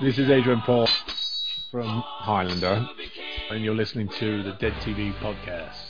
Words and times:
This 0.00 0.18
is 0.18 0.28
Adrian 0.28 0.60
Paul 0.62 0.88
from 1.70 2.02
Highlander, 2.04 2.88
and 3.50 3.64
you're 3.64 3.76
listening 3.76 4.08
to 4.18 4.42
the 4.42 4.50
Dead 4.52 4.72
TV 4.82 5.14
podcast. 5.20 5.83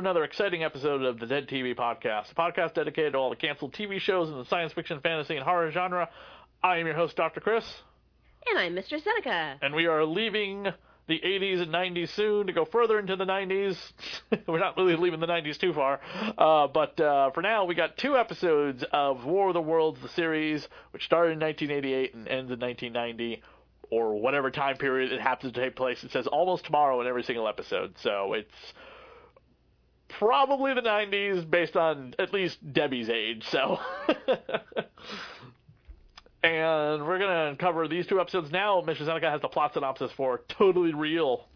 Another 0.00 0.24
exciting 0.24 0.64
episode 0.64 1.02
of 1.02 1.18
the 1.20 1.26
Dead 1.26 1.46
TV 1.46 1.76
Podcast, 1.76 2.32
a 2.32 2.34
podcast 2.34 2.72
dedicated 2.72 3.12
to 3.12 3.18
all 3.18 3.28
the 3.28 3.36
canceled 3.36 3.74
TV 3.74 4.00
shows 4.00 4.30
in 4.30 4.38
the 4.38 4.46
science 4.46 4.72
fiction, 4.72 4.98
fantasy, 5.00 5.36
and 5.36 5.44
horror 5.44 5.70
genre. 5.70 6.08
I 6.62 6.78
am 6.78 6.86
your 6.86 6.94
host, 6.96 7.16
Dr. 7.16 7.40
Chris, 7.40 7.64
And 8.48 8.58
I'm 8.58 8.74
Mr. 8.74 8.98
Seneca. 9.02 9.58
and 9.60 9.74
we 9.74 9.86
are 9.86 10.04
leaving 10.06 10.64
the 11.06 11.20
80s 11.22 11.60
and 11.60 11.70
90s 11.70 12.08
soon 12.14 12.46
to 12.46 12.52
go 12.54 12.64
further 12.64 12.98
into 12.98 13.14
the 13.14 13.26
90s. 13.26 13.76
We're 14.48 14.58
not 14.58 14.78
really 14.78 14.96
leaving 14.96 15.20
the 15.20 15.26
90s 15.26 15.58
too 15.58 15.74
far, 15.74 16.00
uh, 16.38 16.66
but 16.68 16.98
uh, 16.98 17.30
for 17.32 17.42
now, 17.42 17.66
we 17.66 17.74
got 17.74 17.98
two 17.98 18.16
episodes 18.16 18.82
of 18.92 19.26
War 19.26 19.48
of 19.48 19.54
the 19.54 19.60
Worlds, 19.60 20.00
the 20.00 20.08
series, 20.08 20.66
which 20.92 21.04
started 21.04 21.32
in 21.32 21.40
1988 21.40 22.14
and 22.14 22.26
ends 22.26 22.50
in 22.50 22.58
1990. 22.58 23.42
Or 23.92 24.14
whatever 24.20 24.52
time 24.52 24.76
period 24.76 25.10
it 25.10 25.20
happens 25.20 25.52
to 25.52 25.60
take 25.60 25.74
place. 25.74 26.04
It 26.04 26.12
says 26.12 26.28
almost 26.28 26.64
tomorrow 26.64 27.00
in 27.00 27.08
every 27.08 27.24
single 27.24 27.48
episode, 27.48 27.94
so 27.98 28.34
it's 28.34 28.54
probably 30.18 30.74
the 30.74 30.82
90s 30.82 31.48
based 31.48 31.76
on 31.76 32.14
at 32.18 32.32
least 32.32 32.58
Debi's 32.72 33.08
age. 33.08 33.46
So, 33.48 33.78
and 36.42 37.06
we're 37.06 37.18
gonna 37.18 37.56
cover 37.58 37.88
these 37.88 38.06
two 38.06 38.20
episodes 38.20 38.50
now. 38.50 38.80
Mr. 38.82 39.04
Seneca 39.04 39.30
has 39.30 39.40
the 39.40 39.48
plot 39.48 39.74
synopsis 39.74 40.12
for 40.12 40.42
Totally 40.48 40.94
Real. 40.94 41.46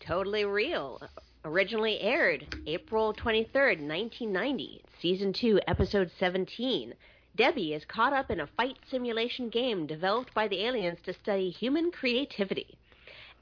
Totally 0.00 0.44
Real. 0.44 1.00
Originally 1.44 2.00
aired 2.00 2.46
April 2.66 3.14
23rd, 3.14 3.80
1990. 3.80 4.82
Season 5.00 5.32
2, 5.32 5.60
Episode 5.66 6.10
17. 6.18 6.94
Debi 7.38 7.74
is 7.74 7.84
caught 7.84 8.12
up 8.12 8.30
in 8.30 8.40
a 8.40 8.46
fight 8.46 8.76
simulation 8.90 9.48
game 9.48 9.86
developed 9.86 10.34
by 10.34 10.48
the 10.48 10.64
aliens 10.64 10.98
to 11.04 11.12
study 11.12 11.50
human 11.50 11.92
creativity. 11.92 12.76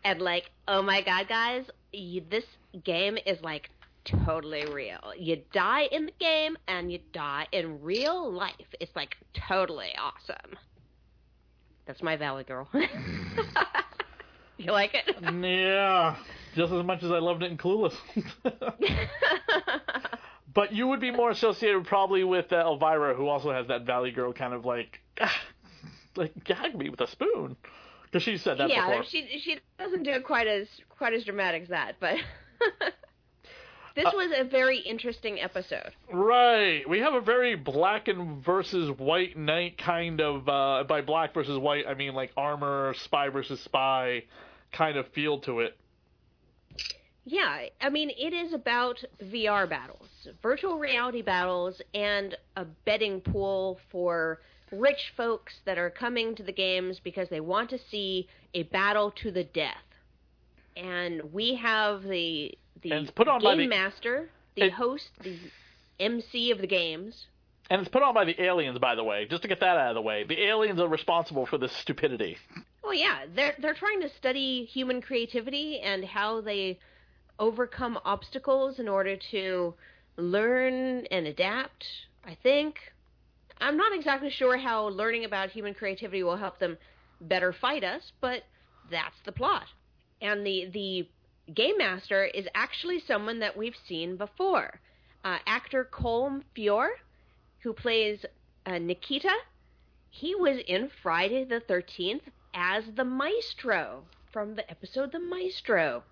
And, 0.05 0.21
like, 0.21 0.51
oh 0.69 0.83
my 0.83 1.01
god, 1.01 1.29
guys, 1.29 1.65
you, 1.93 2.23
this 2.31 2.45
game 2.85 3.17
is, 3.25 3.41
like, 3.41 3.71
totally 4.25 4.67
real. 4.67 5.13
You 5.19 5.43
die 5.53 5.89
in 5.91 6.07
the 6.07 6.13
game 6.19 6.57
and 6.69 6.91
you 6.91 7.01
die 7.13 7.47
in 7.53 7.83
real 7.83 8.33
life. 8.33 8.55
It's, 8.81 8.95
like, 8.97 9.17
totally 9.49 9.91
awesome. 9.99 10.57
That's 11.87 12.03
my 12.03 12.17
Valley 12.17 12.45
Girl. 12.45 12.69
you 14.57 14.73
like 14.73 14.93
it? 14.95 15.17
Yeah, 15.23 16.17
just 16.55 16.73
as 16.73 16.85
much 16.85 17.03
as 17.03 17.11
I 17.13 17.19
loved 17.19 17.43
it 17.43 17.51
in 17.51 17.59
Clueless. 17.59 17.95
but 20.55 20.73
you 20.73 20.89
would 20.89 21.01
be 21.01 21.11
more 21.11 21.31
associated 21.31 21.85
probably 21.85 22.25
with 22.25 22.53
uh, 22.53 22.57
Elvira, 22.57 23.15
who 23.15 23.29
also 23.29 23.53
has 23.53 23.69
that 23.69 23.87
Valley 23.87 24.11
Girl 24.11 24.33
kind 24.33 24.53
of 24.53 24.65
like, 24.65 25.01
like 26.17 26.33
gag 26.45 26.77
me 26.77 26.89
with 26.89 27.01
a 27.01 27.07
spoon, 27.07 27.57
because 28.05 28.23
she 28.23 28.37
said 28.37 28.59
that 28.59 28.69
yeah, 28.69 28.89
before. 28.89 29.05
she 29.05 29.41
she 29.43 29.59
doesn't 29.79 30.03
do 30.03 30.11
it 30.11 30.25
quite 30.25 30.47
as 30.47 30.67
quite 30.89 31.13
as 31.13 31.25
dramatic 31.25 31.63
as 31.63 31.69
that, 31.69 31.97
but 32.01 32.17
this 33.97 34.07
Uh, 34.07 34.13
was 34.15 34.31
a 34.37 34.45
very 34.45 34.79
interesting 34.79 35.41
episode. 35.41 35.91
Right. 36.13 36.89
We 36.89 37.01
have 37.01 37.15
a 37.15 37.21
very 37.21 37.57
black 37.57 38.07
and 38.09 38.45
versus 38.45 38.91
white 38.99 39.37
knight 39.37 39.79
kind 39.79 40.21
of 40.21 40.49
uh 40.49 40.85
by 40.85 41.01
black 41.01 41.35
versus 41.35 41.59
white 41.59 41.87
I 41.89 41.95
mean 41.95 42.15
like 42.15 42.31
armor, 42.37 42.95
spy 43.03 43.29
versus 43.31 43.61
spy 43.61 44.25
kind 44.73 44.97
of 44.97 45.09
feel 45.09 45.41
to 45.41 45.61
it. 45.61 45.77
Yeah, 47.25 47.67
I 47.81 47.89
mean 47.91 48.11
it 48.11 48.33
is 48.33 48.53
about 48.53 49.03
VR 49.23 49.69
battles, 49.69 50.29
virtual 50.43 50.79
reality 50.79 51.23
battles, 51.23 51.81
and 51.93 52.37
a 52.57 52.65
betting 52.65 53.21
pool 53.21 53.81
for 53.91 54.41
rich 54.71 55.13
folks 55.17 55.55
that 55.65 55.79
are 55.79 55.91
coming 55.91 56.35
to 56.37 56.43
the 56.43 56.53
games 56.53 57.01
because 57.03 57.29
they 57.29 57.41
want 57.41 57.71
to 57.71 57.79
see 57.91 58.29
a 58.55 58.65
battle 58.65 59.11
to 59.23 59.31
the 59.33 59.45
death. 59.45 59.77
And 60.77 61.33
we 61.33 61.55
have 61.57 62.03
the 62.03 62.57
the 62.83 62.93
And 62.93 63.03
it's 63.03 63.11
put 63.11 63.29
on 63.29 63.43
by 63.43 63.55
game 63.57 63.69
the- 63.71 63.77
master, 63.77 64.29
the 64.55 64.65
it- 64.65 64.73
host, 64.73 65.11
the 65.23 65.39
MC 66.01 66.51
of 66.51 66.59
the 66.59 66.67
games. 66.67 67.27
And 67.69 67.81
it's 67.81 67.91
put 67.91 68.03
on 68.03 68.15
by 68.15 68.25
the 68.25 68.41
aliens 68.41 68.79
by 68.79 68.95
the 68.95 69.03
way, 69.03 69.27
just 69.27 69.43
to 69.43 69.49
get 69.49 69.59
that 69.61 69.77
out 69.77 69.89
of 69.89 69.95
the 69.97 70.03
way. 70.03 70.23
The 70.25 70.41
aliens 70.45 70.79
are 70.81 70.87
responsible 70.89 71.47
for 71.47 71.59
this 71.59 71.73
stupidity. 71.73 72.39
Oh 72.85 72.93
yeah, 72.93 73.27
they're 73.35 73.57
they're 73.59 73.75
trying 73.75 74.01
to 74.03 74.09
study 74.11 74.65
human 74.67 75.03
creativity 75.03 75.81
and 75.81 76.05
how 76.05 76.41
they 76.41 76.79
overcome 77.39 77.99
obstacles 78.05 78.79
in 78.79 78.89
order 78.89 79.17
to 79.33 79.75
learn 80.17 81.07
and 81.07 81.27
adapt. 81.27 81.87
I 82.25 82.35
think 82.43 82.79
I'm 83.61 83.77
not 83.77 83.93
exactly 83.93 84.31
sure 84.31 84.57
how 84.57 84.89
learning 84.89 85.25
about 85.25 85.51
human 85.51 85.75
creativity 85.75 86.23
will 86.23 86.37
help 86.37 86.59
them 86.59 86.79
better 87.21 87.53
fight 87.53 87.83
us, 87.83 88.13
but 88.21 88.45
that's 88.91 89.19
the 89.25 89.33
plot. 89.33 89.65
And 90.23 90.47
the 90.47 90.67
the 90.73 91.09
game 91.55 91.79
master 91.79 92.25
is 92.25 92.47
actually 92.55 93.01
someone 93.01 93.39
that 93.41 93.57
we've 93.57 93.77
seen 93.87 94.17
before. 94.17 94.81
Uh, 95.25 95.39
actor 95.47 95.89
Colm 95.91 96.43
Feore, 96.55 96.91
who 97.61 97.73
plays 97.73 98.25
uh, 98.65 98.79
Nikita, 98.79 99.35
he 100.11 100.35
was 100.35 100.59
in 100.67 100.89
Friday 101.03 101.45
the 101.45 101.61
13th 101.61 102.23
as 102.55 102.85
the 102.95 103.05
Maestro 103.05 104.05
from 104.33 104.55
the 104.55 104.69
episode 104.71 105.13
The 105.13 105.19
Maestro. 105.19 106.03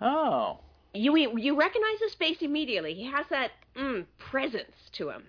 Oh. 0.00 0.58
You 0.94 1.16
you 1.16 1.58
recognize 1.58 2.00
his 2.00 2.14
face 2.14 2.42
immediately. 2.42 2.92
He 2.94 3.04
has 3.04 3.26
that 3.30 3.52
mm, 3.76 4.04
presence 4.18 4.90
to 4.92 5.10
him. 5.10 5.24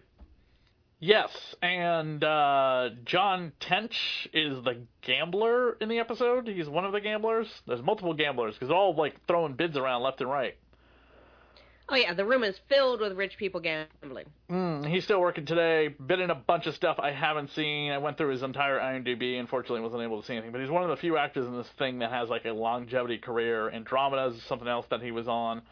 Yes, 1.05 1.31
and 1.61 2.23
uh, 2.23 2.91
John 3.03 3.51
Tench 3.59 4.29
is 4.31 4.63
the 4.63 4.85
gambler 5.01 5.73
in 5.81 5.89
the 5.89 5.99
episode. 5.99 6.47
He's 6.47 6.69
one 6.69 6.85
of 6.85 6.93
the 6.93 7.01
gamblers. 7.01 7.49
There's 7.67 7.81
multiple 7.81 8.13
gamblers 8.13 8.53
because 8.53 8.69
they're 8.69 8.77
all 8.77 8.95
like 8.95 9.13
throwing 9.27 9.55
bids 9.55 9.75
around 9.75 10.03
left 10.03 10.21
and 10.21 10.29
right. 10.29 10.55
Oh 11.89 11.95
yeah, 11.97 12.13
the 12.13 12.23
room 12.23 12.45
is 12.45 12.57
filled 12.69 13.01
with 13.01 13.17
rich 13.17 13.35
people 13.37 13.59
gambling. 13.59 14.27
Mm, 14.49 14.89
he's 14.89 15.03
still 15.03 15.19
working 15.19 15.45
today. 15.45 15.89
Been 15.89 16.21
in 16.21 16.29
a 16.29 16.35
bunch 16.35 16.67
of 16.67 16.73
stuff 16.73 16.99
I 16.99 17.11
haven't 17.11 17.49
seen. 17.49 17.91
I 17.91 17.97
went 17.97 18.17
through 18.17 18.29
his 18.29 18.41
entire 18.41 18.79
IMDb. 18.79 19.37
Unfortunately, 19.37 19.81
wasn't 19.81 20.03
able 20.03 20.21
to 20.21 20.25
see 20.25 20.35
anything. 20.35 20.53
But 20.53 20.61
he's 20.61 20.69
one 20.69 20.83
of 20.83 20.89
the 20.89 20.95
few 20.95 21.17
actors 21.17 21.45
in 21.45 21.57
this 21.57 21.67
thing 21.77 21.99
that 21.99 22.11
has 22.11 22.29
like 22.29 22.45
a 22.45 22.53
longevity 22.53 23.17
career. 23.17 23.69
Andromeda 23.69 24.33
is 24.33 24.41
something 24.43 24.69
else 24.69 24.85
that 24.89 25.01
he 25.01 25.11
was 25.11 25.27
on. 25.27 25.63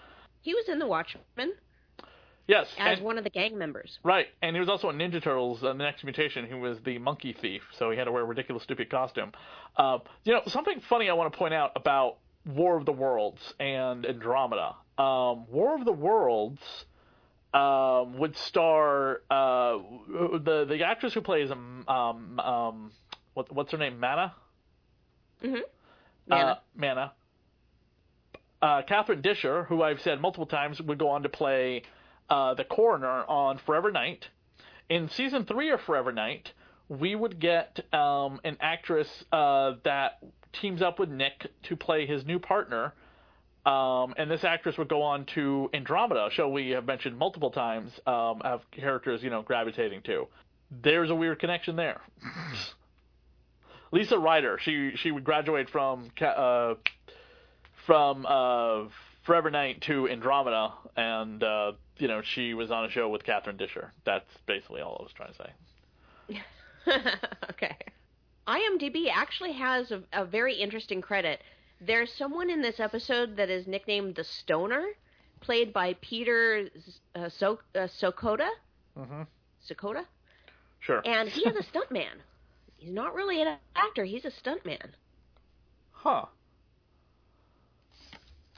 He 0.42 0.54
was 0.54 0.68
in 0.68 0.78
The 0.78 0.88
Watchmen 0.88 1.54
Yes, 2.48 2.68
as 2.78 2.98
and- 2.98 3.06
one 3.06 3.18
of 3.18 3.24
the 3.24 3.30
gang 3.30 3.58
members. 3.58 4.00
right. 4.04 4.28
And 4.42 4.56
he 4.56 4.60
was 4.60 4.68
also 4.70 4.90
in 4.90 4.98
Ninja 4.98 5.22
Turtles: 5.24 5.64
uh, 5.64 5.68
The 5.74 5.84
Next 5.84 6.04
Mutation. 6.04 6.46
He 6.48 6.54
was 6.54 6.80
the 6.82 6.98
monkey 6.98 7.34
thief, 7.34 7.62
so 7.78 7.92
he 7.92 7.98
had 7.98 8.06
to 8.06 8.12
wear 8.12 8.24
a 8.24 8.26
ridiculous, 8.26 8.64
stupid 8.64 8.90
costume. 8.90 9.32
Uh, 9.78 10.00
you 10.24 10.34
know, 10.34 10.42
something 10.48 10.82
funny 10.90 11.10
I 11.10 11.14
want 11.14 11.32
to 11.32 11.38
point 11.38 11.54
out 11.54 11.72
about 11.76 12.18
War 12.46 12.78
of 12.78 12.86
the 12.86 12.92
Worlds 12.92 13.54
and 13.60 14.06
Andromeda. 14.06 14.76
Um, 14.98 15.46
War 15.50 15.76
of 15.76 15.86
the 15.86 15.92
Worlds 15.94 16.62
um, 17.54 18.18
would 18.18 18.36
star 18.38 19.22
uh, 19.30 19.78
the 20.44 20.66
the 20.68 20.84
actress 20.84 21.14
who 21.14 21.22
plays 21.22 21.52
um 21.52 21.86
um, 21.88 22.40
um 22.40 22.92
what, 23.34 23.52
what's 23.54 23.72
her 23.72 23.78
name 23.78 24.00
Mana 24.00 24.34
Mm-hmm. 25.44 26.32
uh, 26.32 26.56
Mana 26.76 27.14
uh, 28.62 28.82
Catherine 28.84 29.22
Disher 29.22 29.64
who 29.66 29.82
I've 29.82 30.02
said 30.02 30.22
multiple 30.22 30.46
times 30.46 30.80
would 30.82 30.98
go 31.00 31.10
on 31.10 31.24
to 31.24 31.30
play 31.30 31.84
uh, 32.32 32.56
the 32.56 32.64
coroner 32.64 33.24
on 33.28 33.60
Forever 33.66 33.92
Knight 33.92 34.26
in 34.90 35.10
season 35.10 35.46
three 35.46 35.70
of 35.72 35.82
Forever 35.82 36.12
Knight 36.12 36.52
we 36.90 37.16
would 37.16 37.40
get 37.40 37.80
um, 37.94 38.42
an 38.44 38.58
actress 38.60 39.08
uh, 39.32 39.74
that 39.84 40.20
teams 40.52 40.82
up 40.82 41.00
with 41.00 41.10
Nick 41.10 41.48
to 41.64 41.76
play 41.76 42.06
his 42.06 42.26
new 42.26 42.40
partner 42.40 42.94
um, 43.66 44.16
and 44.18 44.30
this 44.30 44.44
actress 44.44 44.78
would 44.78 44.88
go 44.88 45.04
on 45.04 45.26
to 45.36 45.70
Andromeda, 45.74 46.28
a 46.28 46.32
show 46.32 46.50
we 46.50 46.72
have 46.72 46.86
mentioned 46.86 47.18
multiple 47.18 47.52
times, 47.52 47.92
um, 48.08 48.42
characters, 48.72 49.22
you 49.22 49.30
know, 49.30 49.44
gravitating 49.44 50.02
to. 50.04 50.28
There's 50.82 51.12
a 51.12 51.16
weird 51.16 51.40
connection 51.40 51.76
there. 51.76 52.02
Lisa 53.92 54.18
Ryder, 54.18 54.58
she 54.60 54.94
she 54.96 55.12
would 55.12 55.24
graduate 55.24 55.70
from 55.70 56.10
uh, 56.22 56.76
from 57.86 58.26
uh, 58.26 58.86
Forever 59.32 59.50
Knight 59.50 59.80
to 59.84 60.10
Andromeda, 60.10 60.74
and 60.98 61.42
uh, 61.42 61.72
you 62.00 62.10
know 62.10 62.22
she 62.22 62.54
was 62.54 62.70
on 62.70 62.84
a 62.84 62.90
show 62.90 63.08
with 63.08 63.24
Catherine 63.24 63.56
Disher. 63.56 63.94
That's 64.04 64.28
basically 64.46 64.82
all 64.82 64.98
I 65.00 65.04
was 65.04 65.14
trying 65.14 65.32
to 65.32 65.38
say. 66.36 67.00
okay. 67.50 67.78
IMDb 68.46 69.10
actually 69.10 69.54
has 69.54 69.90
a, 69.92 70.04
a 70.12 70.26
very 70.26 70.56
interesting 70.56 71.02
credit. 71.02 71.40
There's 71.80 72.12
someone 72.12 72.50
in 72.50 72.62
this 72.62 72.82
episode 72.82 73.38
that 73.38 73.50
is 73.50 73.68
nicknamed 73.68 74.16
the 74.16 74.26
Stoner, 74.26 74.86
played 75.40 75.72
by 75.72 75.96
Peter 76.02 76.68
uh, 77.16 77.30
so- 77.30 77.60
uh, 77.74 77.88
Sokoda. 78.02 78.50
Mm-hmm. 79.00 79.22
Sokoda? 79.66 80.04
Sure. 80.82 81.02
And 81.06 81.30
he 81.30 81.48
is 81.48 81.56
a 81.56 81.64
stuntman. 81.72 82.20
He's 82.76 82.92
not 82.92 83.16
really 83.16 83.42
an 83.42 83.56
actor, 83.78 84.04
he's 84.04 84.26
a 84.26 84.32
stuntman. 84.32 84.90
Huh. 85.94 86.26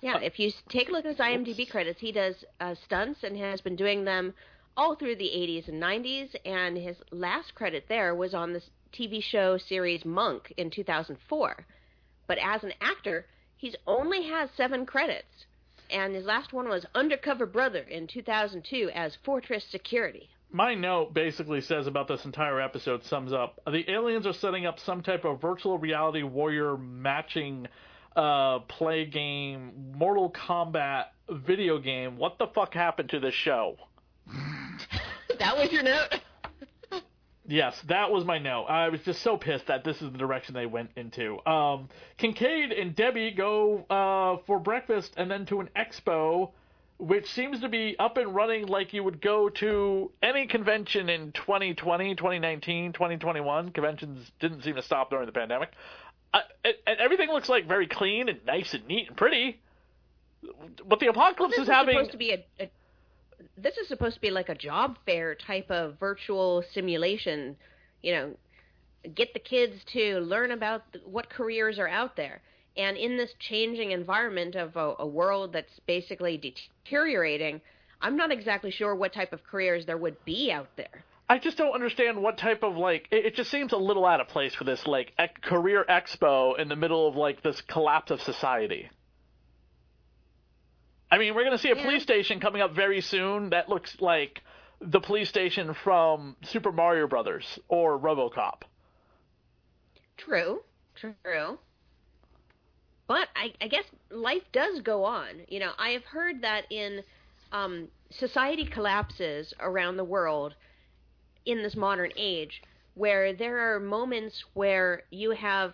Yeah, 0.04 0.20
if 0.20 0.38
you 0.38 0.52
take 0.68 0.90
a 0.90 0.92
look 0.92 1.06
at 1.06 1.12
his 1.12 1.20
IMDb 1.20 1.70
credits, 1.70 2.02
he 2.02 2.12
does 2.12 2.36
uh, 2.60 2.76
stunts 2.84 3.24
and 3.24 3.38
has 3.38 3.62
been 3.62 3.78
doing 3.78 4.04
them 4.04 4.34
all 4.76 4.96
through 4.96 5.16
the 5.16 5.32
80s 5.34 5.70
and 5.70 5.82
90s. 5.82 6.36
And 6.44 6.78
his 6.78 6.98
last 7.12 7.56
credit 7.56 7.86
there 7.88 8.14
was 8.14 8.34
on 8.34 8.52
the 8.52 8.62
TV 8.92 9.24
show 9.24 9.58
series 9.58 10.04
Monk 10.04 10.54
in 10.58 10.70
2004. 10.70 11.66
But 12.28 12.38
as 12.38 12.66
an 12.66 12.74
actor, 12.82 13.28
he's 13.56 13.78
only 13.88 14.28
has 14.28 14.50
seven 14.58 14.86
credits. 14.86 15.46
And 15.90 16.14
his 16.14 16.26
last 16.26 16.52
one 16.52 16.68
was 16.68 16.86
Undercover 16.94 17.46
Brother 17.46 17.84
in 17.84 18.06
2002 18.06 18.92
as 18.94 19.18
Fortress 19.24 19.64
Security. 19.72 20.30
My 20.52 20.76
note 20.76 21.14
basically 21.14 21.62
says 21.62 21.88
about 21.88 22.10
this 22.10 22.26
entire 22.26 22.60
episode 22.60 23.06
sums 23.06 23.32
up 23.32 23.62
the 23.66 23.90
aliens 23.90 24.28
are 24.28 24.34
setting 24.34 24.66
up 24.66 24.80
some 24.80 25.02
type 25.02 25.24
of 25.24 25.40
virtual 25.40 25.78
reality 25.78 26.24
warrior 26.24 26.76
matching 26.76 27.70
uh, 28.16 28.60
play 28.60 29.06
game, 29.06 29.94
Mortal 29.96 30.32
Kombat 30.32 31.06
video 31.30 31.80
game. 31.80 32.18
What 32.18 32.38
the 32.38 32.48
fuck 32.48 32.74
happened 32.74 33.10
to 33.10 33.20
this 33.20 33.34
show? 33.34 33.78
that 35.40 35.58
was 35.58 35.72
your 35.72 35.84
note? 35.84 36.20
Yes, 37.46 37.80
that 37.88 38.10
was 38.10 38.24
my 38.24 38.38
note. 38.38 38.66
I 38.66 38.88
was 38.88 39.02
just 39.02 39.22
so 39.22 39.36
pissed 39.36 39.68
that 39.68 39.84
this 39.84 40.02
is 40.02 40.12
the 40.12 40.18
direction 40.18 40.54
they 40.54 40.66
went 40.66 40.92
into. 40.96 41.46
Um, 41.46 41.90
Kincaid 42.18 42.72
and 42.72 42.96
Debi 42.96 43.36
go 43.36 43.86
uh, 43.90 44.42
for 44.46 44.60
breakfast 44.60 45.14
and 45.18 45.30
then 45.30 45.46
to 45.48 45.60
an 45.60 45.70
expo, 45.76 46.52
which 47.00 47.30
seems 47.34 47.60
to 47.60 47.68
be 47.68 47.98
up 48.00 48.16
and 48.16 48.34
running 48.34 48.68
like 48.68 48.94
you 48.94 49.04
would 49.04 49.20
go 49.22 49.50
to 49.50 50.10
any 50.22 50.48
convention 50.48 51.10
in 51.10 51.34
2020, 51.34 52.16
2019, 52.16 52.94
2021. 52.94 53.72
Conventions 53.72 54.32
didn't 54.40 54.62
seem 54.62 54.76
to 54.76 54.82
stop 54.82 55.10
during 55.10 55.26
the 55.26 55.34
pandemic. 55.34 55.72
Uh, 56.34 56.40
and, 56.64 56.74
and 56.88 57.00
everything 57.00 57.30
looks 57.30 57.50
like 57.50 57.68
very 57.68 57.88
clean 57.88 58.30
and 58.30 58.40
nice 58.46 58.74
and 58.74 58.88
neat 58.88 59.08
and 59.10 59.18
pretty. 59.18 59.60
But 60.88 61.00
the 61.00 61.08
apocalypse 61.08 61.52
this 61.56 61.64
is 61.64 61.70
is 61.70 61.74
having. 61.74 61.96
supposed 61.96 62.12
to 62.12 62.18
be 62.18 62.32
a, 62.32 62.46
a 62.60 62.70
this 63.58 63.78
is 63.78 63.88
supposed 63.88 64.16
to 64.16 64.22
be 64.22 64.32
like 64.32 64.50
a 64.50 64.56
job 64.56 64.98
fair 65.06 65.36
type 65.36 65.70
of 65.70 66.00
virtual 66.00 66.64
simulation 66.74 67.56
you 68.02 68.14
know 68.14 68.32
get 69.16 69.34
the 69.34 69.40
kids 69.40 69.74
to 69.92 70.20
learn 70.20 70.52
about 70.52 70.84
what 71.06 71.30
careers 71.30 71.78
are 71.78 71.88
out 71.88 72.16
there 72.16 72.42
and 72.78 72.98
in 72.98 73.18
this 73.18 73.32
changing 73.40 73.92
environment 73.92 74.56
of 74.56 74.76
a, 74.76 74.96
a 75.00 75.06
world 75.06 75.54
that's 75.54 75.80
basically 75.88 76.38
deteriorating 76.38 77.60
i'm 78.02 78.16
not 78.16 78.32
exactly 78.32 78.72
sure 78.72 78.96
what 78.96 79.14
type 79.14 79.34
of 79.34 79.44
careers 79.44 79.86
there 79.86 79.98
would 79.98 80.16
be 80.26 80.52
out 80.52 80.70
there 80.78 81.04
I 81.30 81.40
just 81.40 81.58
don't 81.58 81.74
understand 81.74 82.22
what 82.22 82.38
type 82.38 82.64
of 82.64 82.76
like. 82.76 83.08
It, 83.12 83.26
it 83.28 83.36
just 83.36 83.50
seems 83.50 83.72
a 83.72 83.78
little 83.78 84.06
out 84.06 84.20
of 84.20 84.28
place 84.28 84.54
for 84.54 84.66
this 84.66 84.86
like 84.86 85.14
ec- 85.18 85.42
career 85.42 85.86
expo 85.88 86.60
in 86.60 86.68
the 86.68 86.76
middle 86.76 87.08
of 87.08 87.16
like 87.16 87.42
this 87.42 87.62
collapse 87.62 88.12
of 88.12 88.22
society. 88.22 88.90
I 91.12 91.18
mean, 91.18 91.36
we're 91.36 91.44
gonna 91.44 91.58
see 91.58 91.70
a 91.72 91.76
Yeah. 91.76 91.84
police 91.84 92.04
station 92.04 92.40
coming 92.40 92.62
up 92.62 92.74
very 92.74 93.02
soon 93.02 93.52
that 93.52 93.70
looks 93.70 93.96
like 94.02 94.42
the 94.82 95.00
police 95.00 95.30
station 95.30 95.74
from 95.84 96.36
Super 96.44 96.72
Mario 96.72 97.08
Brothers 97.08 97.60
or 97.68 97.98
RoboCop. 97.98 98.64
True, 100.18 100.62
true. 100.96 101.60
But 103.08 103.28
I, 103.36 103.54
I 103.62 103.68
guess 103.68 103.84
life 104.10 104.44
does 104.52 104.82
go 104.82 105.04
on. 105.04 105.42
You 105.48 105.60
know, 105.60 105.72
I 105.78 105.90
have 105.90 106.04
heard 106.06 106.42
that 106.42 106.66
in 106.72 107.02
um, 107.52 107.88
society 108.10 108.66
collapses 108.66 109.54
around 109.60 109.98
the 109.98 110.04
world 110.04 110.56
in 111.46 111.64
this 111.64 111.76
modern 111.76 112.12
age, 112.18 112.62
where 112.96 113.34
there 113.34 113.76
are 113.76 113.80
moments 113.80 114.44
where 114.54 115.04
you 115.12 115.32
have 115.32 115.74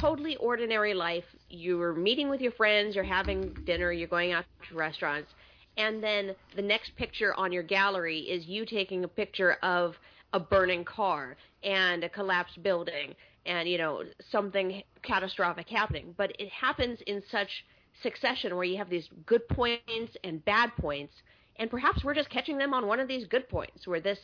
totally 0.00 0.36
ordinary 0.36 0.94
life. 0.94 1.24
You're 1.48 1.94
meeting 1.94 2.28
with 2.28 2.40
your 2.40 2.52
friends, 2.52 2.94
you're 2.94 3.04
having 3.04 3.56
dinner, 3.64 3.92
you're 3.92 4.08
going 4.08 4.32
out 4.32 4.44
to 4.68 4.74
restaurants, 4.74 5.30
and 5.76 6.02
then 6.02 6.34
the 6.54 6.62
next 6.62 6.96
picture 6.96 7.34
on 7.34 7.52
your 7.52 7.62
gallery 7.62 8.20
is 8.20 8.46
you 8.46 8.64
taking 8.64 9.04
a 9.04 9.08
picture 9.08 9.54
of 9.62 9.94
a 10.32 10.40
burning 10.40 10.84
car 10.84 11.36
and 11.62 12.02
a 12.04 12.08
collapsed 12.08 12.62
building 12.62 13.14
and 13.46 13.68
you 13.68 13.78
know 13.78 14.02
something 14.30 14.82
catastrophic 15.02 15.68
happening 15.68 16.14
but 16.16 16.32
it 16.38 16.48
happens 16.50 16.98
in 17.06 17.22
such 17.30 17.64
succession 18.02 18.54
where 18.54 18.64
you 18.64 18.76
have 18.76 18.90
these 18.90 19.08
good 19.24 19.46
points 19.48 20.16
and 20.24 20.44
bad 20.44 20.70
points 20.78 21.14
and 21.58 21.70
perhaps 21.70 22.04
we're 22.04 22.14
just 22.14 22.28
catching 22.28 22.58
them 22.58 22.74
on 22.74 22.86
one 22.86 23.00
of 23.00 23.08
these 23.08 23.26
good 23.26 23.48
points 23.48 23.86
where 23.86 24.00
this 24.00 24.18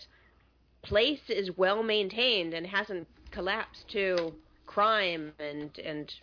place 0.83 1.29
is 1.29 1.57
well 1.57 1.83
maintained 1.83 2.55
and 2.55 2.67
hasn't 2.67 3.07
collapsed 3.31 3.89
to 3.89 4.33
crime 4.67 5.33
and 5.39 5.79
and 5.79 6.15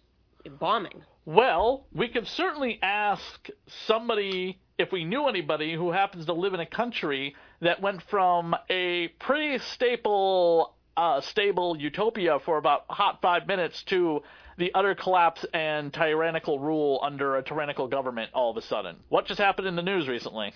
bombing 0.60 1.04
Well, 1.26 1.86
we 1.94 2.08
could 2.08 2.28
certainly 2.28 2.80
ask 2.82 3.50
somebody 3.86 4.60
if 4.78 4.92
we 4.92 5.04
knew 5.04 5.28
anybody 5.28 5.74
who 5.74 5.92
happens 5.92 6.26
to 6.26 6.34
live 6.34 6.54
in 6.54 6.60
a 6.62 6.66
country 6.66 7.36
that 7.62 7.82
went 7.82 8.02
from 8.04 8.56
a 8.70 9.10
pretty 9.20 9.60
staple, 9.60 10.74
uh, 10.96 11.20
stable 11.20 11.78
utopia 11.78 12.40
for 12.40 12.58
about 12.58 12.86
hot 12.90 13.22
five 13.22 13.46
minutes 13.46 13.84
to 13.84 14.24
the 14.58 14.74
utter 14.74 14.96
collapse 14.96 15.46
and 15.54 15.94
tyrannical 15.94 16.60
rule 16.60 17.00
under 17.04 17.36
a 17.36 17.44
tyrannical 17.44 17.88
government 17.88 18.32
all 18.34 18.52
of 18.52 18.58
a 18.58 18.62
sudden. 18.62 18.96
What 19.10 19.26
just 19.26 19.40
happened 19.40 19.68
in 19.68 19.76
the 19.76 19.84
news 19.84 20.08
recently? 20.08 20.54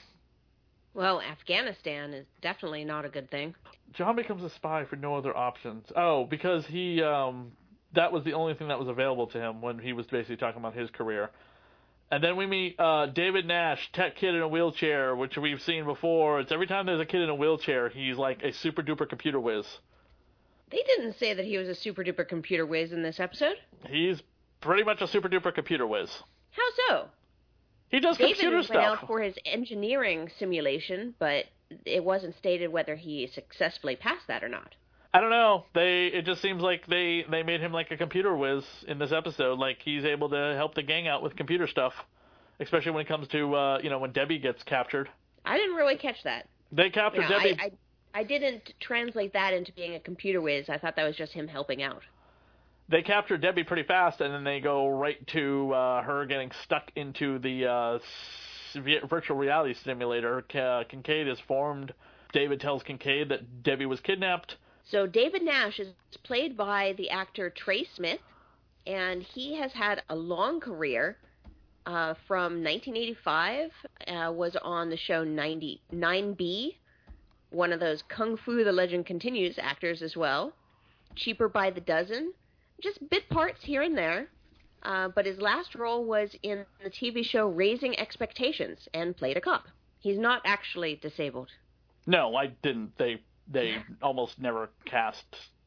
Well 0.94 1.22
afghanistan 1.22 2.13
is 2.13 2.25
definitely 2.42 2.84
not 2.86 3.06
a 3.06 3.10
good 3.10 3.30
thing 3.31 3.54
John 3.94 4.16
becomes 4.16 4.44
a 4.44 4.50
spy 4.50 4.86
for 4.86 4.95
no 4.95 5.16
other 5.18 5.38
options. 5.38 5.86
Oh, 5.95 6.25
because 6.25 6.66
he 6.66 7.04
um 7.04 7.51
that 7.94 8.12
was 8.12 8.24
the 8.24 8.34
only 8.34 8.56
thing 8.56 8.69
that 8.69 8.80
was 8.80 8.88
available 8.88 9.28
to 9.28 9.40
him 9.40 9.62
when 9.62 9.78
he 9.78 9.94
was 9.94 10.07
basically 10.07 10.38
talking 10.38 10.60
about 10.60 10.74
his 10.74 10.90
career. 10.90 11.30
And 12.10 12.24
then 12.24 12.36
we 12.36 12.48
meet 12.48 12.80
uh, 12.80 13.06
David 13.06 13.45
Nash, 13.45 13.92
tech 13.94 14.16
kid 14.16 14.34
in 14.34 14.42
a 14.42 14.48
wheelchair, 14.48 15.16
which 15.16 15.38
we've 15.38 15.62
seen 15.62 15.86
before. 15.86 16.40
It's 16.40 16.51
every 16.51 16.66
time 16.66 16.88
there's 16.88 17.00
a 17.01 17.06
kid 17.06 17.22
in 17.22 17.30
a 17.30 17.36
wheelchair, 17.36 17.89
he's 17.89 18.18
like 18.18 18.42
a 18.42 18.51
super 18.51 18.81
duper 18.81 19.07
computer 19.07 19.39
whiz. 19.39 19.68
they 20.72 20.81
didn't 20.88 21.13
say 21.20 21.36
that 21.36 21.46
he 21.46 21.60
was 21.60 21.67
a 21.67 21.75
super 21.75 22.03
duper 22.03 22.27
computer 22.27 22.65
whiz 22.65 22.91
in 22.91 23.03
this 23.03 23.20
episode 23.20 23.58
He's 23.88 24.24
pretty 24.60 24.84
much 24.84 25.01
a 25.01 25.08
super 25.08 25.29
duper 25.29 25.53
computer 25.53 25.86
whiz. 25.86 26.10
how 26.50 26.63
so 26.88 27.06
He 27.93 28.00
does 28.00 28.17
David 28.17 28.38
computer 28.38 28.73
went 28.73 28.83
out 28.83 29.05
for 29.05 29.21
his 29.21 29.35
engineering 29.45 30.27
simulation, 30.39 31.13
but 31.19 31.45
it 31.85 32.03
wasn't 32.03 32.35
stated 32.35 32.69
whether 32.69 32.95
he 32.95 33.27
successfully 33.27 33.95
passed 33.95 34.25
that 34.27 34.43
or 34.43 34.50
not. 34.50 34.73
I 35.13 35.21
don't 35.21 35.29
know. 35.29 35.65
They 35.75 36.07
it 36.07 36.25
just 36.25 36.41
seems 36.41 36.63
like 36.63 36.88
they 36.88 37.23
they 37.29 37.43
made 37.43 37.62
him 37.62 37.71
like 37.71 37.91
a 37.91 37.97
computer 37.97 38.35
whiz 38.35 38.63
in 38.88 38.97
this 38.97 39.12
episode. 39.12 39.59
Like 39.59 39.77
he's 39.85 40.05
able 40.05 40.27
to 40.29 40.55
help 40.55 40.73
the 40.73 40.81
gang 40.81 41.07
out 41.07 41.21
with 41.21 41.35
computer 41.35 41.67
stuff, 41.67 41.93
especially 42.59 42.93
when 42.93 43.01
it 43.01 43.07
comes 43.07 43.27
to 43.27 43.53
uh, 43.53 43.79
you 43.83 43.91
know 43.91 44.00
when 44.00 44.12
Debi 44.12 44.41
gets 44.41 44.63
captured. 44.63 45.07
I 45.45 45.59
didn't 45.59 45.75
really 45.75 45.97
catch 45.97 46.23
that. 46.23 46.47
They 46.71 46.89
captured 46.89 47.25
You 47.25 47.29
know, 47.29 47.38
Debi. 47.38 47.59
I, 47.59 47.65
I, 47.65 47.71
I 48.21 48.23
didn't 48.23 48.73
translate 48.79 49.33
that 49.33 49.53
into 49.53 49.71
being 49.71 49.93
a 49.93 50.00
computer 50.00 50.41
whiz. 50.41 50.67
I 50.67 50.79
thought 50.79 50.95
that 50.95 51.03
was 51.03 51.15
just 51.15 51.33
him 51.33 51.47
helping 51.47 51.83
out. 51.83 52.01
They 52.90 53.02
capture 53.02 53.38
Debi 53.38 53.66
pretty 53.66 53.84
fast, 53.84 54.22
and 54.22 54.34
then 54.34 54.44
they 54.44 54.60
go 54.60 54.90
right 54.90 55.25
to 55.28 55.74
uh, 55.74 56.02
her 56.04 56.25
getting 56.25 56.52
stuck 56.63 56.92
into 56.96 57.40
the 57.40 57.66
uh, 57.66 58.00
virtual 59.08 59.38
reality 59.38 59.74
simulator. 59.84 60.44
K- 60.48 60.84
Kincaid 60.90 61.28
is 61.28 61.40
formed. 61.48 61.94
David 62.34 62.60
tells 62.60 62.84
Kincaid 62.84 63.30
that 63.30 63.63
Debi 63.63 63.86
was 63.86 64.00
kidnapped. 64.02 64.58
So 64.84 65.08
David 65.08 65.44
Nash 65.44 65.80
is 65.80 65.94
played 66.24 66.58
by 66.58 66.94
the 66.98 67.10
actor 67.10 67.50
Trey 67.50 67.86
Smith, 67.96 68.20
and 68.86 69.24
he 69.24 69.56
has 69.56 69.72
had 69.72 70.04
a 70.10 70.16
long 70.16 70.60
career. 70.60 71.18
Uh, 71.86 72.13
from 72.28 72.63
1985, 72.63 73.72
uh, 74.08 74.32
was 74.32 74.56
on 74.62 74.90
the 74.90 74.96
show 74.96 75.25
99B, 75.25 76.75
one 77.50 77.74
of 77.74 77.82
those 77.82 78.04
Kung 78.08 78.38
Fu: 78.38 78.63
The 78.63 78.72
Legend 78.72 79.06
Continues 79.06 79.60
actors 79.62 80.02
as 80.02 80.16
well. 80.16 80.54
Cheaper 81.16 81.50
by 81.50 81.72
the 81.72 81.82
dozen, 81.82 82.34
just 82.84 83.10
bit 83.10 83.28
parts 83.30 83.60
here 83.63 83.82
and 83.82 83.98
there. 83.98 84.28
Uh, 84.84 85.08
but 85.08 85.25
his 85.25 85.40
last 85.40 85.75
role 85.75 86.04
was 86.04 86.36
in 86.44 86.66
the 86.84 86.90
TV 86.90 87.24
show 87.24 87.48
Raising 87.48 87.98
Expectations 87.98 88.90
and 88.94 89.16
played 89.16 89.38
a 89.38 89.42
cop. 89.42 89.63
He's 90.00 90.20
not 90.20 90.42
actually 90.46 91.00
disabled. 91.02 91.50
No, 92.06 92.36
I 92.36 92.48
didn't. 92.48 92.98
They 92.98 93.22
they 93.48 93.78
almost 94.02 94.40
never 94.40 94.70
cast 94.86 95.24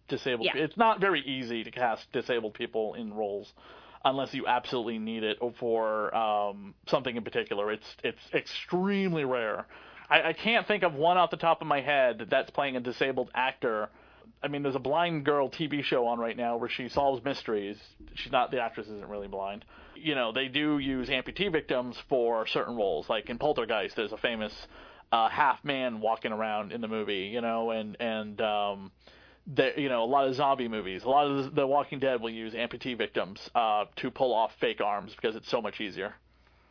disabled. 0.08 0.48
Yeah. 0.54 0.62
It's 0.62 0.76
not 0.76 1.00
very 1.00 1.22
easy 1.22 1.64
to 1.64 1.70
cast 1.70 2.12
disabled 2.12 2.54
people 2.54 2.94
in 2.94 3.12
roles 3.14 3.52
unless 4.04 4.34
you 4.34 4.46
absolutely 4.46 4.98
need 4.98 5.24
it 5.24 5.38
for 5.58 6.14
um, 6.14 6.74
something 6.86 7.16
in 7.16 7.24
particular. 7.24 7.72
It's 7.72 7.96
it's 8.04 8.20
extremely 8.34 9.24
rare. 9.24 9.66
I, 10.10 10.22
I 10.22 10.32
can't 10.34 10.66
think 10.66 10.82
of 10.82 10.94
one 10.94 11.16
off 11.16 11.30
the 11.30 11.36
top 11.36 11.62
of 11.62 11.66
my 11.66 11.80
head 11.80 12.26
that's 12.30 12.50
playing 12.50 12.76
a 12.76 12.80
disabled 12.80 13.30
actor 13.34 13.88
I 14.42 14.48
mean, 14.48 14.62
there's 14.62 14.74
a 14.74 14.80
blind 14.80 15.24
girl 15.24 15.48
TV 15.48 15.82
show 15.82 16.06
on 16.06 16.18
right 16.18 16.36
now 16.36 16.56
where 16.56 16.68
she 16.68 16.88
solves 16.88 17.24
mysteries. 17.24 17.78
She's 18.14 18.32
not 18.32 18.50
the 18.50 18.60
actress 18.60 18.86
isn't 18.86 19.08
really 19.08 19.28
blind. 19.28 19.64
You 19.94 20.14
know, 20.14 20.32
they 20.32 20.48
do 20.48 20.78
use 20.78 21.08
amputee 21.08 21.50
victims 21.50 21.96
for 22.08 22.46
certain 22.46 22.76
roles. 22.76 23.08
Like 23.08 23.30
in 23.30 23.38
Poltergeist, 23.38 23.96
there's 23.96 24.12
a 24.12 24.18
famous 24.18 24.52
uh, 25.10 25.28
half 25.28 25.64
man 25.64 26.00
walking 26.00 26.32
around 26.32 26.72
in 26.72 26.80
the 26.80 26.88
movie. 26.88 27.30
You 27.32 27.40
know, 27.40 27.70
and 27.70 27.96
and 28.00 28.40
um, 28.40 28.92
there, 29.46 29.78
you 29.78 29.88
know, 29.88 30.02
a 30.02 30.06
lot 30.06 30.28
of 30.28 30.34
zombie 30.34 30.68
movies, 30.68 31.04
a 31.04 31.08
lot 31.08 31.26
of 31.26 31.54
the 31.54 31.66
Walking 31.66 31.98
Dead 31.98 32.20
will 32.20 32.30
use 32.30 32.54
amputee 32.54 32.96
victims 32.96 33.50
uh, 33.54 33.84
to 33.96 34.10
pull 34.10 34.34
off 34.34 34.52
fake 34.60 34.80
arms 34.80 35.14
because 35.14 35.36
it's 35.36 35.50
so 35.50 35.62
much 35.62 35.80
easier. 35.80 36.14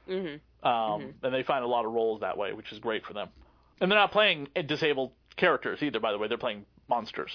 Mm-hmm. 0.09 0.67
Um, 0.67 1.13
And 1.23 1.33
they 1.33 1.43
find 1.43 1.63
a 1.63 1.67
lot 1.67 1.85
of 1.85 1.91
roles 1.93 2.21
that 2.21 2.37
way, 2.37 2.53
which 2.53 2.71
is 2.71 2.79
great 2.79 3.05
for 3.05 3.13
them. 3.13 3.29
And 3.79 3.91
they're 3.91 3.99
not 3.99 4.11
playing 4.11 4.49
disabled 4.65 5.11
characters 5.35 5.81
either, 5.81 5.99
by 5.99 6.11
the 6.11 6.17
way. 6.17 6.27
They're 6.27 6.37
playing 6.37 6.65
monsters. 6.87 7.31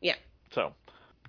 Yeah. 0.00 0.16
So 0.52 0.72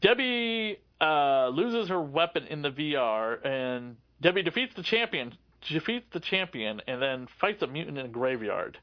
Debi 0.01 0.77
uh, 1.01 1.50
loses 1.50 1.89
her 1.89 2.01
weapon 2.01 2.45
in 2.48 2.62
the 2.62 2.72
VR, 2.72 3.45
and 3.45 3.98
Debi 4.24 4.43
defeats 4.43 4.74
the 4.75 4.84
champion. 4.84 5.38
Defeats 5.69 6.05
the 6.13 6.19
champion, 6.19 6.81
and 6.88 7.01
then 7.01 7.27
fights 7.41 7.62
a 7.63 7.67
mutant 7.67 7.98
in 7.98 8.05
a 8.05 8.10
graveyard. 8.10 8.77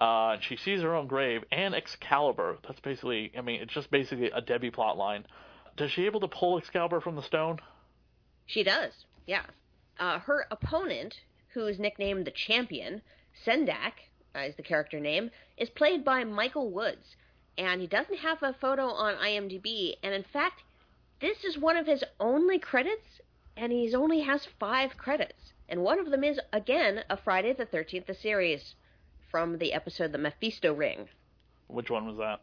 Uh, 0.00 0.32
and 0.32 0.42
she 0.42 0.56
sees 0.56 0.82
her 0.82 0.94
own 0.94 1.06
grave 1.06 1.42
and 1.50 1.74
Excalibur. 1.74 2.58
That's 2.66 2.80
basically, 2.80 3.32
I 3.36 3.40
mean, 3.40 3.62
it's 3.62 3.72
just 3.72 3.90
basically 3.90 4.30
a 4.30 4.42
Debi 4.42 4.72
plot 4.72 4.96
line. 4.96 5.24
Does 5.76 5.90
she 5.90 6.06
able 6.06 6.20
to 6.20 6.28
pull 6.28 6.58
Excalibur 6.58 7.00
from 7.00 7.16
the 7.16 7.22
stone? 7.22 7.58
She 8.46 8.62
does, 8.62 8.92
yeah. 9.26 9.42
Uh, 9.98 10.18
her 10.20 10.46
opponent, 10.50 11.14
who 11.48 11.66
is 11.66 11.78
nicknamed 11.78 12.26
the 12.26 12.30
Champion, 12.30 13.02
Sendak, 13.44 13.92
uh, 14.34 14.40
is 14.40 14.54
the 14.56 14.62
character 14.62 15.00
name, 15.00 15.30
is 15.56 15.70
played 15.70 16.04
by 16.04 16.24
Michael 16.24 16.70
Woods. 16.70 17.16
And 17.58 17.80
he 17.80 17.86
doesn't 17.86 18.18
have 18.18 18.42
a 18.42 18.52
photo 18.52 18.88
on 18.88 19.14
IMDb, 19.14 19.94
and 20.02 20.14
in 20.14 20.24
fact, 20.24 20.62
this 21.20 21.44
is 21.44 21.56
one 21.56 21.76
of 21.76 21.86
his 21.86 22.04
only 22.20 22.58
credits, 22.58 23.20
and 23.56 23.72
he 23.72 23.94
only 23.94 24.20
has 24.20 24.46
five 24.58 24.98
credits. 24.98 25.52
And 25.68 25.82
one 25.82 25.98
of 25.98 26.10
them 26.10 26.22
is, 26.22 26.38
again, 26.52 27.02
a 27.08 27.16
Friday 27.16 27.52
the 27.54 27.66
13th 27.66 28.06
the 28.06 28.14
series 28.14 28.74
from 29.30 29.58
the 29.58 29.72
episode 29.72 30.12
The 30.12 30.18
Mephisto 30.18 30.74
Ring. 30.74 31.08
Which 31.68 31.90
one 31.90 32.06
was 32.06 32.18
that? 32.18 32.40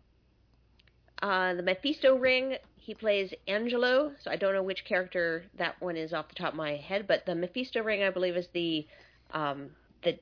Uh, 1.21 1.53
the 1.53 1.63
Mephisto 1.63 2.17
Ring, 2.17 2.57
he 2.75 2.93
plays 2.93 3.33
Angelo, 3.47 4.11
so 4.19 4.29
I 4.29 4.35
don't 4.35 4.53
know 4.53 4.63
which 4.63 4.83
character 4.83 5.45
that 5.57 5.79
one 5.79 5.95
is 5.95 6.11
off 6.11 6.27
the 6.27 6.35
top 6.35 6.49
of 6.49 6.57
my 6.57 6.75
head, 6.75 7.07
but 7.07 7.25
the 7.25 7.35
Mephisto 7.35 7.81
Ring, 7.81 8.03
I 8.03 8.09
believe, 8.09 8.35
is 8.35 8.47
the 8.53 8.85
um, 9.31 9.69
the 10.03 10.19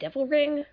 Devil 0.00 0.26
Ring. 0.26 0.64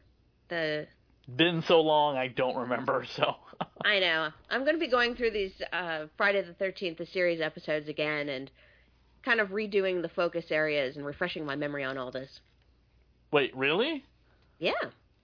The 0.48 0.88
Been 1.36 1.62
so 1.68 1.82
long, 1.82 2.18
I 2.18 2.28
don't 2.28 2.56
remember. 2.56 3.06
So 3.16 3.36
I 3.84 4.00
know 4.00 4.30
I'm 4.50 4.62
going 4.62 4.76
to 4.76 4.80
be 4.80 4.88
going 4.90 5.16
through 5.16 5.32
these 5.32 5.52
uh, 5.74 6.06
Friday 6.18 6.42
the 6.42 6.54
Thirteenth 6.54 6.98
the 6.98 7.06
series 7.06 7.42
episodes 7.42 7.90
again 7.90 8.30
and 8.30 8.50
kind 9.24 9.40
of 9.42 9.50
redoing 9.50 10.02
the 10.02 10.08
focus 10.10 10.46
areas 10.50 10.96
and 10.96 11.06
refreshing 11.06 11.46
my 11.46 11.56
memory 11.56 11.84
on 11.84 11.98
all 11.98 12.10
this. 12.12 12.40
wait, 13.32 13.56
really? 13.56 14.06
Yeah, 14.60 14.72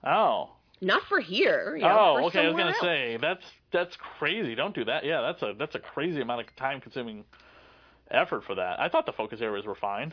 Oh, 0.04 0.50
not 0.80 1.02
for 1.08 1.18
here. 1.20 1.76
You 1.76 1.82
know, 1.82 2.16
oh, 2.20 2.26
okay. 2.26 2.40
I 2.40 2.46
was 2.48 2.52
gonna 2.56 2.66
else. 2.70 2.80
say 2.80 3.16
that's 3.20 3.44
that's 3.72 3.96
crazy. 4.18 4.54
Don't 4.54 4.74
do 4.74 4.84
that. 4.84 5.04
Yeah, 5.04 5.20
that's 5.22 5.42
a 5.42 5.54
that's 5.58 5.74
a 5.74 5.78
crazy 5.80 6.20
amount 6.20 6.42
of 6.42 6.54
time 6.56 6.80
consuming 6.80 7.24
effort 8.10 8.44
for 8.44 8.54
that. 8.54 8.78
I 8.78 8.88
thought 8.88 9.06
the 9.06 9.12
focus 9.12 9.40
areas 9.40 9.64
were 9.66 9.74
fine. 9.74 10.12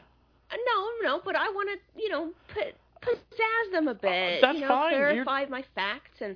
Uh, 0.51 0.55
No, 0.65 0.89
no, 1.09 1.21
but 1.23 1.35
I 1.35 1.49
want 1.49 1.69
to, 1.71 2.01
you 2.01 2.09
know, 2.09 2.31
put 2.53 2.75
pizzazz 3.03 3.71
them 3.71 3.87
a 3.87 3.93
bit. 3.93 4.41
that's 4.41 4.55
you 4.55 4.61
know, 4.61 4.67
fine. 4.67 4.93
You're- 4.93 5.23
clarify 5.23 5.45
my 5.49 5.63
facts 5.75 6.21
and 6.21 6.35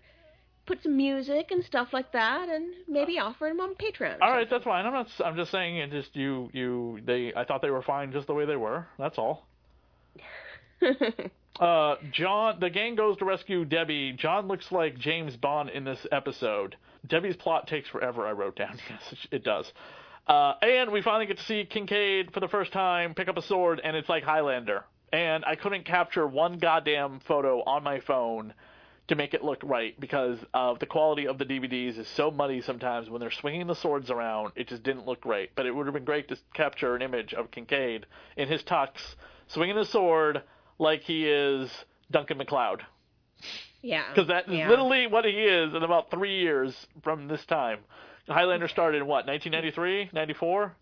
put 0.65 0.83
some 0.83 0.97
music 0.97 1.51
and 1.51 1.63
stuff 1.63 1.89
like 1.93 2.11
that, 2.11 2.49
and 2.49 2.73
maybe 2.87 3.19
offer 3.19 3.47
them 3.47 3.59
on 3.61 3.73
Patreon. 3.75 4.17
All 4.21 4.31
right, 4.31 4.49
that's 4.49 4.63
fine. 4.65 4.85
I'm 4.85 4.93
not. 4.93 5.07
I'm 5.23 5.35
just 5.37 5.51
saying. 5.51 5.77
It 5.77 5.91
just 5.91 6.15
you 6.15 6.49
you 6.53 6.99
they. 7.05 7.33
I 7.35 7.45
thought 7.45 7.61
they 7.61 7.69
were 7.71 7.81
fine 7.81 8.11
just 8.11 8.27
the 8.27 8.33
way 8.33 8.45
they 8.45 8.57
were. 8.57 8.85
That's 8.99 9.17
all. 9.17 9.47
Uh, 11.59 11.95
John, 12.11 12.59
the 12.59 12.69
gang 12.69 12.93
goes 12.93 13.17
to 13.17 13.25
rescue 13.25 13.65
Debi. 13.65 14.15
John 14.15 14.47
looks 14.47 14.71
like 14.71 14.95
James 14.99 15.35
Bond 15.35 15.71
in 15.71 15.85
this 15.85 16.05
episode. 16.11 16.75
Debi's 17.07 17.35
plot 17.35 17.67
takes 17.67 17.89
forever. 17.89 18.27
I 18.27 18.31
wrote 18.33 18.55
down. 18.57 18.77
Yes, 18.89 19.15
it 19.31 19.43
does. 19.43 19.65
Uh, 20.27 20.53
and 20.61 20.91
we 20.91 21.01
finally 21.01 21.25
get 21.25 21.37
to 21.39 21.43
see 21.45 21.65
Kincaid 21.65 22.31
for 22.31 22.41
the 22.41 22.47
first 22.47 22.71
time 22.73 23.15
pick 23.15 23.27
up 23.27 23.37
a 23.37 23.41
sword, 23.41 23.81
and 23.83 23.95
it's 23.97 24.07
like 24.07 24.23
Highlander. 24.23 24.83
And 25.11 25.45
I 25.45 25.55
couldn't 25.55 25.85
capture 25.85 26.27
one 26.27 26.57
goddamn 26.57 27.21
photo 27.21 27.63
on 27.63 27.83
my 27.83 27.99
phone 28.01 28.53
to 29.07 29.15
make 29.15 29.33
it 29.33 29.41
look 29.43 29.61
right 29.63 29.97
because 29.99 30.37
of 30.53 30.79
the 30.79 30.85
quality 30.85 31.27
of 31.27 31.37
the 31.37 31.45
DVDs 31.45 31.97
is 31.97 32.07
so 32.09 32.29
muddy 32.29 32.61
sometimes 32.61 33.09
when 33.09 33.21
they're 33.21 33.31
swinging 33.31 33.67
the 33.67 33.75
swords 33.75 34.11
around. 34.11 34.51
It 34.55 34.67
just 34.67 34.83
didn't 34.83 35.05
look 35.05 35.21
great. 35.21 35.55
But 35.55 35.65
it 35.65 35.73
would 35.73 35.85
have 35.87 35.93
been 35.93 36.03
great 36.03 36.27
to 36.27 36.37
capture 36.53 36.93
an 36.95 37.01
image 37.01 37.33
of 37.33 37.49
Kincaid 37.51 38.05
in 38.35 38.49
his 38.49 38.63
tux, 38.63 38.89
swinging 39.47 39.77
his 39.77 39.89
sword 39.89 40.43
like 40.77 41.01
he 41.03 41.25
is 41.25 41.71
Duncan 42.11 42.37
MacLeod. 42.37 42.81
yeah, 43.81 44.03
Because 44.09 44.27
that 44.27 44.49
is 44.49 44.55
yeah. 44.55 44.69
literally 44.69 45.07
what 45.07 45.23
he 45.23 45.31
is 45.31 45.73
in 45.73 45.83
about 45.83 46.11
three 46.11 46.39
years 46.39 46.75
from 47.01 47.29
this 47.29 47.45
time. 47.45 47.79
Highlander 48.27 48.67
started 48.67 48.97
in 48.97 49.07
what, 49.07 49.25
1993, 49.25 50.09
94? 50.11 50.75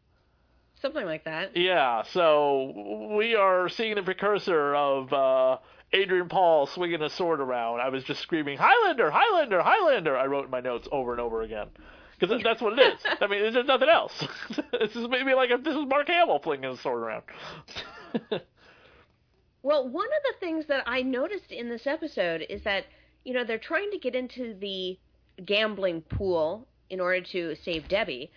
Something 0.82 1.06
like 1.06 1.26
that. 1.26 1.56
Yeah, 1.56 2.04
so 2.04 3.16
we 3.18 3.36
are 3.36 3.70
seeing 3.70 3.96
the 3.96 4.04
precursor 4.04 4.76
of 4.76 5.12
uh, 5.14 5.58
Adrian 5.94 6.30
Paul 6.30 6.68
swinging 6.68 7.02
a 7.02 7.10
sword 7.10 7.40
around. 7.40 7.82
I 7.82 7.90
was 7.90 8.04
just 8.04 8.22
screaming, 8.22 8.58
Highlander, 8.58 9.12
Highlander, 9.12 9.62
Highlander. 9.62 10.18
I 10.18 10.26
wrote 10.26 10.46
in 10.46 10.52
my 10.52 10.62
notes 10.62 10.88
over 10.92 11.12
and 11.12 11.22
over 11.22 11.42
again. 11.42 11.68
Because 12.18 12.42
that's 12.44 12.62
what 12.62 12.80
it 12.80 12.94
is. 12.94 13.02
I 13.20 13.28
mean, 13.28 13.52
there's 13.52 13.68
nothing 13.68 13.90
else. 13.90 14.26
this 14.72 14.96
is 14.96 15.10
maybe 15.10 15.34
like 15.34 15.50
if 15.50 15.64
this 15.64 15.76
is 15.76 15.86
Mark 15.86 16.08
Hamill 16.08 16.40
flinging 16.40 16.72
a 16.72 16.78
sword 16.78 17.02
around. 17.02 17.24
Well, 19.66 19.90
one 19.90 20.06
of 20.06 20.24
the 20.32 20.40
things 20.40 20.68
that 20.68 20.84
I 20.86 21.02
noticed 21.02 21.52
in 21.52 21.70
this 21.70 21.88
episode 21.88 22.46
is 22.52 22.62
that 22.66 22.86
you 23.24 23.34
know 23.34 23.44
they're 23.44 23.58
trying 23.58 23.90
to 23.90 23.98
get 23.98 24.14
into 24.14 24.54
the 24.54 25.00
gambling 25.44 26.02
pool 26.02 26.68
in 26.90 27.00
order 27.00 27.22
to 27.22 27.56
save 27.64 27.88
Debi, 27.88 28.30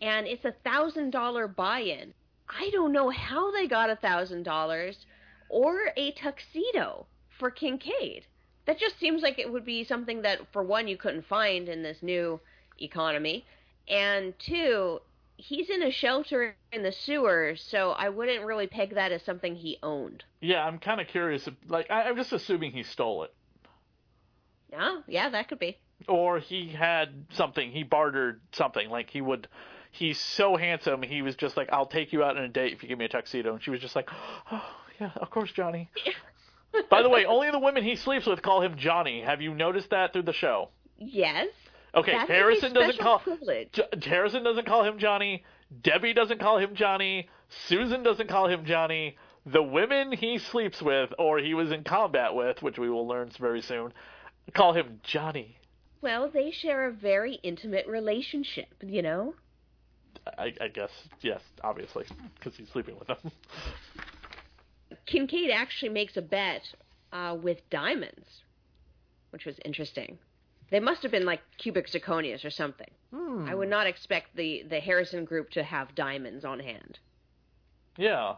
and 0.00 0.26
it's 0.26 0.44
a 0.44 0.54
thousand 0.64 1.10
dollar 1.10 1.48
buy-in. 1.48 2.14
I 2.48 2.70
don't 2.70 2.92
know 2.92 3.10
how 3.10 3.50
they 3.50 3.66
got 3.66 3.90
a 3.90 3.96
thousand 3.96 4.44
dollars 4.44 5.06
or 5.48 5.90
a 5.96 6.12
tuxedo 6.12 7.06
for 7.38 7.50
Kincaid. 7.50 8.26
That 8.66 8.78
just 8.78 8.98
seems 8.98 9.22
like 9.22 9.38
it 9.38 9.52
would 9.52 9.64
be 9.64 9.84
something 9.84 10.22
that, 10.22 10.40
for 10.52 10.62
one, 10.62 10.88
you 10.88 10.96
couldn't 10.96 11.26
find 11.26 11.68
in 11.68 11.82
this 11.82 12.02
new 12.02 12.40
economy, 12.80 13.44
and 13.88 14.34
two, 14.38 15.00
he's 15.36 15.70
in 15.70 15.82
a 15.82 15.90
shelter 15.90 16.56
in 16.72 16.82
the 16.82 16.92
sewers, 16.92 17.62
so 17.62 17.90
I 17.92 18.08
wouldn't 18.08 18.44
really 18.44 18.66
peg 18.66 18.94
that 18.94 19.12
as 19.12 19.22
something 19.22 19.54
he 19.54 19.78
owned. 19.82 20.24
yeah, 20.40 20.64
I'm 20.64 20.78
kind 20.78 21.00
of 21.00 21.06
curious. 21.08 21.46
If, 21.46 21.54
like, 21.68 21.90
I, 21.90 22.02
I'm 22.04 22.16
just 22.16 22.32
assuming 22.32 22.72
he 22.72 22.82
stole 22.82 23.22
it. 23.24 23.32
Yeah, 24.72 25.00
yeah, 25.06 25.28
that 25.30 25.48
could 25.48 25.60
be. 25.60 25.78
Or 26.08 26.38
he 26.38 26.68
had 26.68 27.26
something 27.30 27.70
he 27.70 27.82
bartered 27.82 28.40
something 28.52 28.88
like 28.90 29.10
he 29.10 29.20
would 29.20 29.48
he's 29.90 30.20
so 30.20 30.56
handsome 30.56 31.02
he 31.02 31.22
was 31.22 31.34
just 31.36 31.56
like 31.56 31.68
i'll 31.72 31.86
take 31.86 32.12
you 32.12 32.22
out 32.22 32.36
on 32.36 32.44
a 32.44 32.48
date 32.48 32.72
if 32.72 32.82
you 32.82 32.88
give 32.88 32.98
me 32.98 33.06
a 33.06 33.08
tuxedo 33.08 33.54
and 33.54 33.62
she 33.62 33.70
was 33.70 33.80
just 33.80 33.96
like 33.96 34.08
oh 34.52 34.74
yeah 35.00 35.10
of 35.16 35.30
course 35.30 35.50
johnny. 35.52 35.90
By 36.90 37.02
the 37.02 37.08
way 37.08 37.24
only 37.24 37.50
the 37.50 37.58
women 37.58 37.82
he 37.82 37.96
sleeps 37.96 38.26
with 38.26 38.42
call 38.42 38.60
him 38.60 38.76
johnny. 38.76 39.22
Have 39.22 39.40
you 39.40 39.54
noticed 39.54 39.90
that 39.90 40.12
through 40.12 40.24
the 40.24 40.32
show? 40.34 40.68
Yes. 40.98 41.48
okay 41.94 42.12
that 42.12 42.24
is 42.24 42.28
harrison 42.28 42.72
doesn't 42.74 42.98
call. 42.98 43.22
J- 43.72 43.88
harrison 44.02 44.44
doesn't 44.44 44.66
call 44.66 44.84
him 44.84 44.98
johnny. 44.98 45.44
Debi 45.82 46.14
doesn't 46.14 46.40
call 46.40 46.58
him 46.58 46.74
johnny. 46.74 47.28
Susan 47.66 48.02
doesn't 48.02 48.28
call 48.28 48.48
him 48.48 48.64
johnny. 48.66 49.16
The 49.46 49.62
women 49.62 50.12
he 50.12 50.38
sleeps 50.38 50.82
with 50.82 51.14
or 51.18 51.38
he 51.38 51.54
was 51.54 51.72
in 51.72 51.84
combat 51.84 52.34
with 52.34 52.62
which 52.62 52.78
we 52.78 52.90
will 52.90 53.08
learn 53.08 53.30
very 53.38 53.62
soon 53.62 53.92
call 54.54 54.74
him 54.74 55.00
johnny 55.02 55.58
Well, 56.00 56.30
they 56.32 56.50
share 56.50 56.86
a 56.86 56.92
very 56.92 57.34
intimate 57.42 57.86
relationship, 57.86 58.68
you 58.82 59.02
know? 59.02 59.34
I, 60.38 60.52
I 60.60 60.68
guess 60.68 60.90
yes, 61.20 61.40
obviously, 61.62 62.04
because 62.38 62.56
he's 62.56 62.68
sleeping 62.68 62.98
with 62.98 63.08
them. 63.08 63.32
Kincaid 65.06 65.50
actually 65.50 65.90
makes 65.90 66.16
a 66.16 66.22
bet 66.22 66.62
uh, 67.12 67.36
with 67.40 67.58
diamonds, 67.70 68.42
which 69.30 69.44
was 69.44 69.56
interesting. 69.64 70.18
They 70.70 70.80
must 70.80 71.02
have 71.02 71.12
been 71.12 71.24
like 71.24 71.40
cubic 71.58 71.88
zirconias 71.88 72.44
or 72.44 72.50
something. 72.50 72.90
Hmm. 73.14 73.46
I 73.48 73.54
would 73.54 73.68
not 73.70 73.86
expect 73.86 74.34
the, 74.36 74.64
the 74.68 74.80
Harrison 74.80 75.24
group 75.24 75.50
to 75.50 75.62
have 75.62 75.94
diamonds 75.94 76.44
on 76.44 76.58
hand. 76.58 76.98
Yeah, 77.96 78.34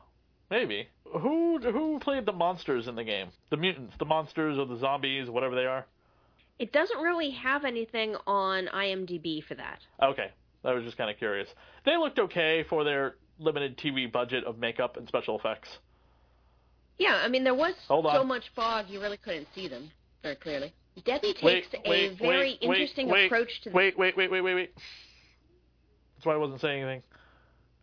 maybe. 0.51 0.89
Who 1.05 1.59
who 1.59 1.99
played 2.01 2.27
the 2.27 2.33
monsters 2.33 2.87
in 2.87 2.95
the 2.95 3.05
game? 3.05 3.29
The 3.51 3.57
mutants, 3.57 3.95
the 3.99 4.05
monsters, 4.05 4.59
or 4.59 4.67
the 4.67 4.79
zombies, 4.79 5.31
whatever 5.31 5.55
they 5.55 5.65
are. 5.65 5.87
It 6.59 6.73
doesn't 6.73 6.99
really 6.99 7.31
have 7.31 7.65
anything 7.65 8.17
on 8.27 8.67
IMDb 8.75 9.45
for 9.45 9.55
that. 9.55 9.79
Okay, 10.03 10.31
I 10.65 10.73
was 10.73 10.85
just 10.85 10.97
kind 10.97 11.11
of 11.11 11.17
curious. 11.17 11.49
They 11.85 11.97
looked 11.97 12.19
okay 12.19 12.65
for 12.69 12.85
their 12.85 13.15
limited 13.39 13.79
TV 13.79 14.11
budget 14.11 14.45
of 14.45 14.59
makeup 14.59 14.97
and 14.97 15.07
special 15.07 15.39
effects. 15.39 15.69
Yeah, 16.99 17.21
I 17.25 17.29
mean, 17.29 17.45
there 17.45 17.55
was 17.55 17.75
so 17.87 18.25
much 18.25 18.45
fog 18.57 18.87
you 18.89 19.01
really 19.01 19.19
couldn't 19.19 19.47
see 19.55 19.69
them 19.69 19.91
very 20.23 20.35
clearly. 20.35 20.75
Debi 21.03 21.41
Wait, 21.43 21.65
takes 21.65 21.69
a 21.85 22.17
very 22.17 22.19
wait, 22.19 22.21
wait, 22.21 22.59
interesting 22.63 23.09
wait, 23.09 23.27
approach 23.27 23.61
to 23.63 23.71
Wait, 23.71 23.97
wait, 23.97 24.17
wait, 24.17 24.31
wait, 24.31 24.41
wait, 24.41 24.55
wait. 24.55 24.73
That's 26.17 26.27
why 26.27 26.35
I 26.35 26.39
wasn't 26.39 26.61
saying 26.61 26.83
anything. 26.83 27.03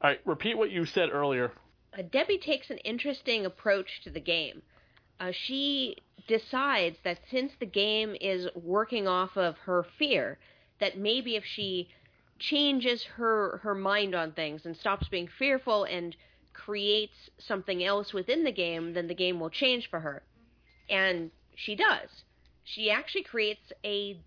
All 0.02 0.10
right, 0.10 0.20
repeat 0.26 0.58
what 0.58 0.70
you 0.70 0.86
said 0.86 1.10
earlier. 1.12 1.54
Uh, 1.98 2.02
Debi 2.02 2.42
takes 2.42 2.70
an 2.70 2.78
interesting 2.80 3.46
approach 3.46 4.02
to 4.04 4.10
the 4.10 4.20
game. 4.20 4.62
Uh, 5.20 5.32
she 5.32 5.96
decides 6.28 6.98
that 7.04 7.20
since 7.30 7.52
the 7.60 7.66
game 7.66 8.16
is 8.20 8.48
working 8.56 9.08
off 9.08 9.38
of 9.38 9.58
her 9.60 9.86
fear, 9.98 10.38
that 10.80 10.98
maybe 10.98 11.36
if 11.36 11.44
she 11.46 11.90
changes 12.38 13.04
her 13.04 13.58
her 13.64 13.74
mind 13.74 14.14
on 14.14 14.32
things 14.34 14.66
and 14.66 14.76
stops 14.76 15.08
being 15.08 15.28
fearful 15.40 15.86
and 15.86 16.16
creates 16.54 17.30
something 17.38 17.84
else 17.84 18.14
within 18.14 18.44
the 18.44 18.52
game, 18.52 18.94
then 18.94 19.08
the 19.08 19.14
game 19.14 19.40
will 19.40 19.50
change 19.50 19.90
for 19.90 20.00
her. 20.00 20.24
And 20.90 21.32
she 21.56 21.76
does. 21.76 22.10
She 22.64 22.90
actually 22.90 23.24
creates 23.24 23.72
a, 23.84 24.20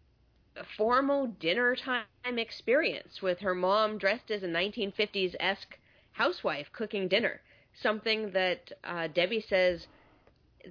formal 0.76 1.28
dinner 1.38 1.76
time 1.76 2.05
experience 2.25 3.23
with 3.23 3.38
her 3.38 3.55
mom 3.55 3.97
dressed 3.97 4.28
as 4.28 4.43
a 4.43 4.49
1950s 4.49 5.37
esque 5.38 5.78
housewife 6.12 6.67
cooking 6.73 7.07
dinner. 7.07 7.40
Something 7.81 8.33
that 8.33 8.73
uh, 8.83 9.07
Debi 9.14 9.47
says 9.49 9.87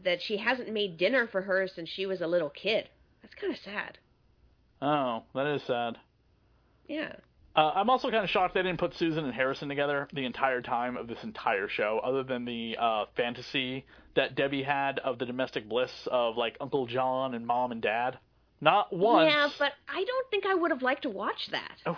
that 0.04 0.22
she 0.22 0.38
hasn't 0.38 0.72
made 0.72 0.98
dinner 0.98 1.28
for 1.28 1.42
her 1.42 1.68
since 1.68 1.90
she 1.90 2.06
was 2.06 2.22
a 2.22 2.28
little 2.28 2.50
kid. 2.50 2.90
That's 3.22 3.36
kind 3.36 3.54
of 3.54 3.60
sad. 3.60 3.98
Oh, 4.82 5.24
that 5.34 5.48
is 5.48 5.64
sad. 5.64 5.98
Yeah. 6.88 7.14
Uh, 7.56 7.72
I'm 7.74 7.90
also 7.90 8.12
kind 8.12 8.24
of 8.24 8.30
shocked 8.30 8.54
they 8.54 8.62
didn't 8.62 8.80
put 8.80 8.94
Susan 8.94 9.26
and 9.26 9.34
Harrison 9.34 9.68
together 9.68 10.08
the 10.14 10.26
entire 10.26 10.62
time 10.62 10.96
of 10.96 11.08
this 11.08 11.24
entire 11.24 11.68
show, 11.68 12.00
other 12.04 12.24
than 12.24 12.46
the 12.46 12.78
uh, 12.80 13.06
fantasy 13.16 13.86
that 14.16 14.36
Debi 14.36 14.64
had 14.64 15.00
of 15.00 15.18
the 15.18 15.26
domestic 15.26 15.68
bliss 15.68 15.92
of 16.12 16.38
like 16.38 16.58
Uncle 16.62 16.86
John 16.86 17.34
and 17.34 17.48
Mom 17.48 17.72
and 17.72 17.82
Dad. 17.82 18.20
Not 18.62 18.96
once. 18.96 19.32
Yeah, 19.32 19.50
but 19.58 19.74
I 19.88 20.04
don't 20.04 20.30
think 20.30 20.46
I 20.46 20.56
would 20.56 20.72
have 20.72 20.82
liked 20.82 21.04
to 21.04 21.10
watch 21.10 21.50
that. 21.52 21.78
Oh, 21.86 21.98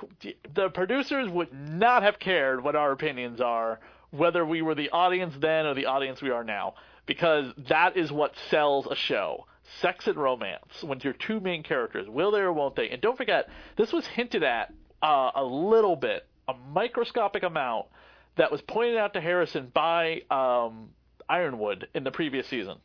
the 0.54 0.70
producers 0.70 1.30
would 1.30 1.54
not 1.54 2.04
have 2.04 2.20
cared 2.20 2.64
what 2.64 2.76
our 2.76 2.92
opinions 2.92 3.40
are, 3.40 3.80
whether 4.12 4.46
we 4.46 4.62
were 4.62 4.76
the 4.76 4.90
audience 4.90 5.36
then 5.40 5.66
or 5.66 5.74
the 5.74 5.86
audience 5.86 6.22
we 6.22 6.32
are 6.32 6.44
now, 6.44 6.76
because 7.10 7.52
that 7.68 7.98
is 7.98 8.12
what 8.12 8.36
sells 8.52 8.86
a 8.86 8.96
show. 8.96 9.48
Sex 9.82 10.06
and 10.06 10.16
romance, 10.16 10.84
when 10.84 11.00
your 11.00 11.14
two 11.14 11.40
main 11.40 11.64
characters, 11.64 12.08
will 12.08 12.30
they 12.30 12.38
or 12.38 12.54
won't 12.54 12.76
they? 12.76 12.90
And 12.90 13.02
don't 13.02 13.18
forget, 13.18 13.50
this 13.78 13.92
was 13.92 14.06
hinted 14.06 14.44
at 14.44 14.72
uh, 15.02 15.32
a 15.34 15.44
little 15.44 15.96
bit, 15.96 16.28
a 16.48 16.54
microscopic 16.72 17.42
amount, 17.42 17.88
that 18.36 18.52
was 18.52 18.62
pointed 18.62 18.98
out 18.98 19.14
to 19.14 19.22
Harrison 19.22 19.72
by 19.74 20.22
um, 20.30 20.90
Ironwood 21.28 21.88
in 21.96 22.04
the 22.04 22.12
previous 22.12 22.46
season. 22.46 22.78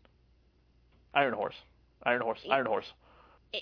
Iron 1.13 1.35
Horse. 1.35 1.57
Iron 2.03 2.23
Horse. 2.23 2.41
Iron 2.51 2.67
Horse. 2.67 2.91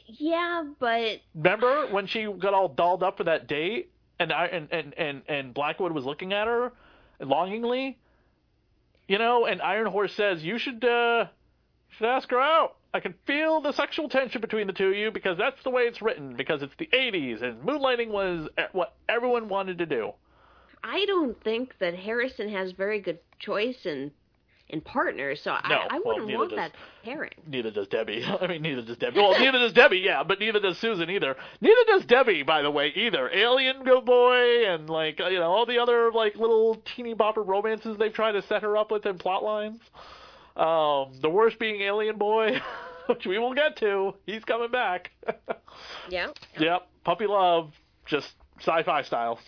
Yeah, 0.07 0.63
but 0.79 1.23
Remember 1.35 1.89
when 1.89 2.07
she 2.07 2.25
got 2.25 2.55
all 2.55 2.69
dolled 2.69 3.03
up 3.03 3.17
for 3.17 3.25
that 3.25 3.49
date, 3.49 3.91
and 4.21 4.33
I 4.33 4.47
and 4.47 4.69
and 4.71 4.95
and, 4.97 5.23
and 5.29 5.53
Blackwood 5.53 5.91
was 5.91 6.05
looking 6.05 6.33
at 6.33 6.47
her 6.47 6.73
longingly, 7.21 7.99
you 9.09 9.19
know, 9.19 9.47
and 9.47 9.61
Iron 9.61 9.87
Horse 9.87 10.15
says 10.15 10.43
you 10.43 10.59
should 10.59 10.85
uh 10.85 11.27
should 11.97 12.07
ask 12.07 12.31
her 12.31 12.41
out. 12.41 12.77
I 12.95 13.01
can 13.01 13.15
feel 13.27 13.61
the 13.61 13.73
sexual 13.73 14.09
tension 14.09 14.41
between 14.41 14.67
the 14.67 14.73
two 14.73 14.89
of 14.89 14.95
you 14.95 15.11
because 15.11 15.39
that's 15.39 15.63
the 15.65 15.71
way 15.71 15.83
it's 15.83 16.03
written. 16.03 16.37
Because 16.37 16.63
it's 16.63 16.75
the 16.79 16.89
'80s 16.93 17.43
and 17.43 17.63
moonlighting 17.63 18.09
was 18.09 18.49
what 18.73 18.95
everyone 19.09 19.49
wanted 19.49 19.79
to 19.79 19.87
do. 19.87 20.13
I 20.85 21.05
don't 21.07 21.43
think 21.43 21.79
that 21.79 21.95
Harrison 21.95 22.49
has 22.49 22.73
very 22.73 23.01
good 23.01 23.21
choice 23.39 23.87
in 23.87 24.13
in 24.73 24.81
partners, 24.81 25.41
so 25.43 25.51
No, 25.69 25.77
I, 25.77 25.87
I 25.91 26.01
well, 26.05 26.17
wouldn't 26.19 26.37
want 26.37 26.51
does- 26.51 26.57
that 26.57 26.73
pairing. 27.05 27.31
Neither 27.47 27.71
does 27.71 27.89
Debi. 27.89 28.25
I 28.43 28.47
mean, 28.47 28.63
neither 28.63 28.83
does 28.83 28.97
Debi. 28.97 29.17
Well, 29.17 29.39
neither 29.39 29.59
does 29.59 29.73
Debi, 29.73 30.03
yeah, 30.03 30.23
but 30.25 30.41
neither 30.41 30.59
does 30.61 30.79
Susan 30.79 31.11
either. 31.11 31.37
Neither 31.61 31.85
does 31.87 32.03
Debi, 32.05 32.45
by 32.45 32.63
the 32.63 32.71
way, 32.71 32.89
either. 32.97 33.31
Alien 33.31 33.85
Go 33.85 34.01
Boy 34.01 34.67
and 34.67 34.89
like 34.91 35.19
you 35.19 35.39
know 35.39 35.51
all 35.53 35.67
the 35.67 35.79
other 35.79 36.11
like 36.13 36.37
little 36.37 36.83
teeny 36.97 37.15
bopper 37.15 37.47
romances 37.47 37.97
they've 37.99 38.13
tried 38.13 38.33
to 38.33 38.43
set 38.43 38.63
her 38.63 38.77
up 38.77 38.91
with 38.91 39.05
in 39.07 39.19
plot 39.19 39.45
lines. 39.45 39.81
Um, 40.57 41.13
the 41.21 41.31
worst 41.31 41.59
being 41.59 41.81
Alien 41.83 42.17
Boy, 42.19 42.61
which 43.07 43.27
we 43.27 43.39
will 43.39 43.55
get 43.55 43.77
to. 43.79 44.15
He's 44.27 44.45
coming 44.45 44.71
back. 44.71 45.11
Yeah. 46.11 46.29
yep, 46.59 46.87
puppy 47.03 47.27
love, 47.27 47.73
just 48.05 48.29
sci-fi 48.61 49.03
style. 49.03 49.39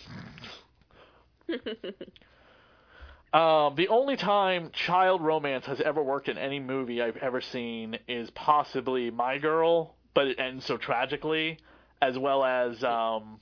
Um, 3.35 3.75
the 3.75 3.89
only 3.89 4.17
time 4.17 4.71
child 4.73 5.21
romance 5.21 5.67
has 5.67 5.81
ever 5.81 6.01
worked 6.01 6.29
in 6.29 6.39
any 6.39 6.61
movie 6.61 7.03
I've 7.03 7.17
ever 7.17 7.41
seen 7.41 7.99
is 8.07 8.31
possibly 8.31 9.11
My 9.11 9.39
Girl, 9.39 9.97
but 10.15 10.29
it 10.29 10.39
ends 10.39 10.65
so 10.65 10.77
tragically, 10.77 11.59
as 12.01 12.17
well 12.17 12.45
as 12.45 12.85
um, 12.85 13.41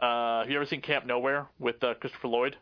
uh, 0.00 0.40
have 0.40 0.50
you 0.50 0.56
ever 0.56 0.64
seen 0.64 0.80
Camp 0.80 1.04
Nowhere 1.04 1.48
with 1.58 1.84
uh, 1.84 1.94
Christopher 2.00 2.28
Lloyd? 2.28 2.56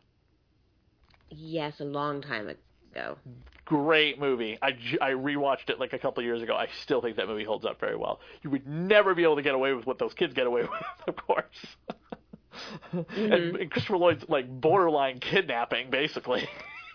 yes, 1.30 1.80
a 1.80 1.84
long 1.84 2.22
time 2.22 2.48
ago. 2.48 3.18
Great 3.64 4.18
movie. 4.18 4.58
I, 4.60 4.76
I 5.00 5.10
rewatched 5.12 5.70
it 5.70 5.80
like 5.80 5.92
a 5.92 5.98
couple 5.98 6.22
years 6.22 6.42
ago. 6.42 6.54
I 6.54 6.68
still 6.82 7.00
think 7.00 7.16
that 7.16 7.28
movie 7.28 7.44
holds 7.44 7.64
up 7.64 7.80
very 7.80 7.96
well. 7.96 8.20
You 8.42 8.50
would 8.50 8.66
never 8.66 9.14
be 9.14 9.22
able 9.22 9.36
to 9.36 9.42
get 9.42 9.54
away 9.54 9.72
with 9.72 9.86
what 9.86 9.98
those 9.98 10.12
kids 10.14 10.34
get 10.34 10.46
away 10.46 10.62
with, 10.70 11.08
of 11.08 11.16
course. 11.16 11.44
And, 12.92 13.56
and 13.56 13.70
Christopher 13.70 13.96
Lloyd's 13.98 14.24
like 14.28 14.48
borderline 14.48 15.18
kidnapping, 15.20 15.90
basically. 15.90 16.48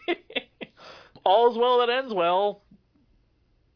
All's 1.26 1.58
well 1.58 1.80
that 1.80 1.90
ends 1.90 2.14
well. 2.14 2.62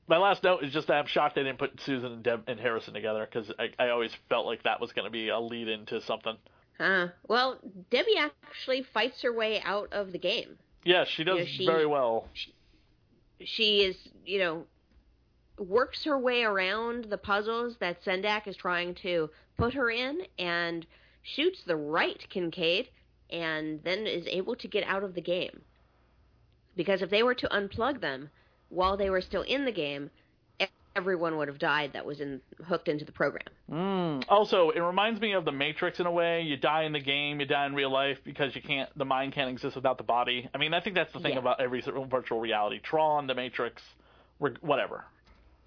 My 0.08 0.18
last 0.18 0.44
note 0.44 0.64
is 0.64 0.74
just 0.74 0.88
that 0.88 0.96
I'm 0.96 1.06
shocked 1.08 1.36
they 1.36 1.44
didn't 1.44 1.60
put 1.60 1.80
Susan 1.82 2.12
and, 2.12 2.24
Deb- 2.24 2.44
and 2.48 2.60
Harrison 2.60 2.94
together 2.94 3.28
because 3.30 3.52
I, 3.58 3.70
I 3.80 3.90
always 3.90 4.12
felt 4.30 4.46
like 4.46 4.64
that 4.64 4.82
was 4.82 4.92
going 4.92 5.06
to 5.06 5.12
be 5.12 5.30
a 5.30 5.40
lead 5.40 5.68
into 5.68 6.02
something. 6.02 6.36
Huh. 6.78 7.08
Well, 7.28 7.60
Debi 7.92 8.18
actually 8.18 8.84
fights 8.94 9.22
her 9.22 9.32
way 9.32 9.62
out 9.64 9.94
of 9.94 10.12
the 10.12 10.18
game. 10.18 10.58
Yes, 10.84 11.08
she 11.08 11.24
does 11.24 11.40
Yeah, 11.40 11.46
she- 11.46 11.66
very 11.66 11.86
well. 11.86 12.28
She 13.46 13.82
is, 13.82 13.96
you 14.26 14.40
know, 14.40 14.66
works 15.58 16.04
her 16.06 16.18
way 16.18 16.44
around 16.44 17.06
the 17.06 17.18
puzzles 17.18 17.76
that 17.80 18.04
Sendak 18.04 18.48
is 18.48 18.56
trying 18.56 18.96
to 18.96 19.30
put 19.58 19.74
her 19.74 19.90
in 19.92 20.22
and 20.40 20.86
shoots 21.24 21.64
the 21.66 21.76
right 21.76 22.24
Kincaid 22.30 22.90
and 23.30 23.82
then 23.84 24.06
is 24.06 24.28
able 24.28 24.56
to 24.58 24.68
get 24.68 24.84
out 24.86 25.04
of 25.04 25.16
the 25.16 25.22
game. 25.22 25.62
Because 26.76 27.02
if 27.02 27.10
they 27.10 27.24
were 27.24 27.36
to 27.36 27.48
unplug 27.50 28.02
them 28.02 28.30
while 28.70 28.98
they 28.98 29.10
were 29.10 29.22
still 29.22 29.44
in 29.44 29.66
the 29.66 29.72
game, 29.72 30.10
everyone 30.96 31.38
would 31.38 31.48
have 31.48 31.60
died 31.60 31.92
that 31.94 32.06
was 32.06 32.20
in, 32.20 32.40
hooked 32.66 32.88
into 32.88 33.06
the 33.06 33.12
program. 33.12 33.46
Mm. 33.72 34.24
Also, 34.30 34.70
it 34.70 34.80
reminds 34.80 35.20
me 35.20 35.34
of 35.34 35.46
the 35.46 35.52
Matrix 35.52 36.00
in 36.00 36.06
a 36.06 36.12
way. 36.12 36.42
You 36.42 36.58
die 36.58 36.84
in 36.84 36.94
the 36.94 37.00
game, 37.00 37.40
you 37.40 37.46
die 37.46 37.66
in 37.66 37.74
real 37.74 37.92
life 37.92 38.18
because 38.24 38.56
you 38.56 38.62
can't. 38.62 38.90
The 38.98 39.06
mind 39.06 39.34
can't 39.34 39.50
exist 39.50 39.76
without 39.76 39.98
the 39.98 40.04
body. 40.04 40.50
I 40.54 40.58
mean, 40.58 40.74
I 40.74 40.82
think 40.82 40.96
that's 40.96 41.12
the 41.14 41.20
thing 41.20 41.34
Yeah. 41.34 41.40
about 41.40 41.60
every 41.60 41.82
virtual 41.82 42.40
reality. 42.40 42.80
Tron, 42.80 43.28
the 43.28 43.34
Matrix, 43.34 43.82
whatever. 44.38 45.06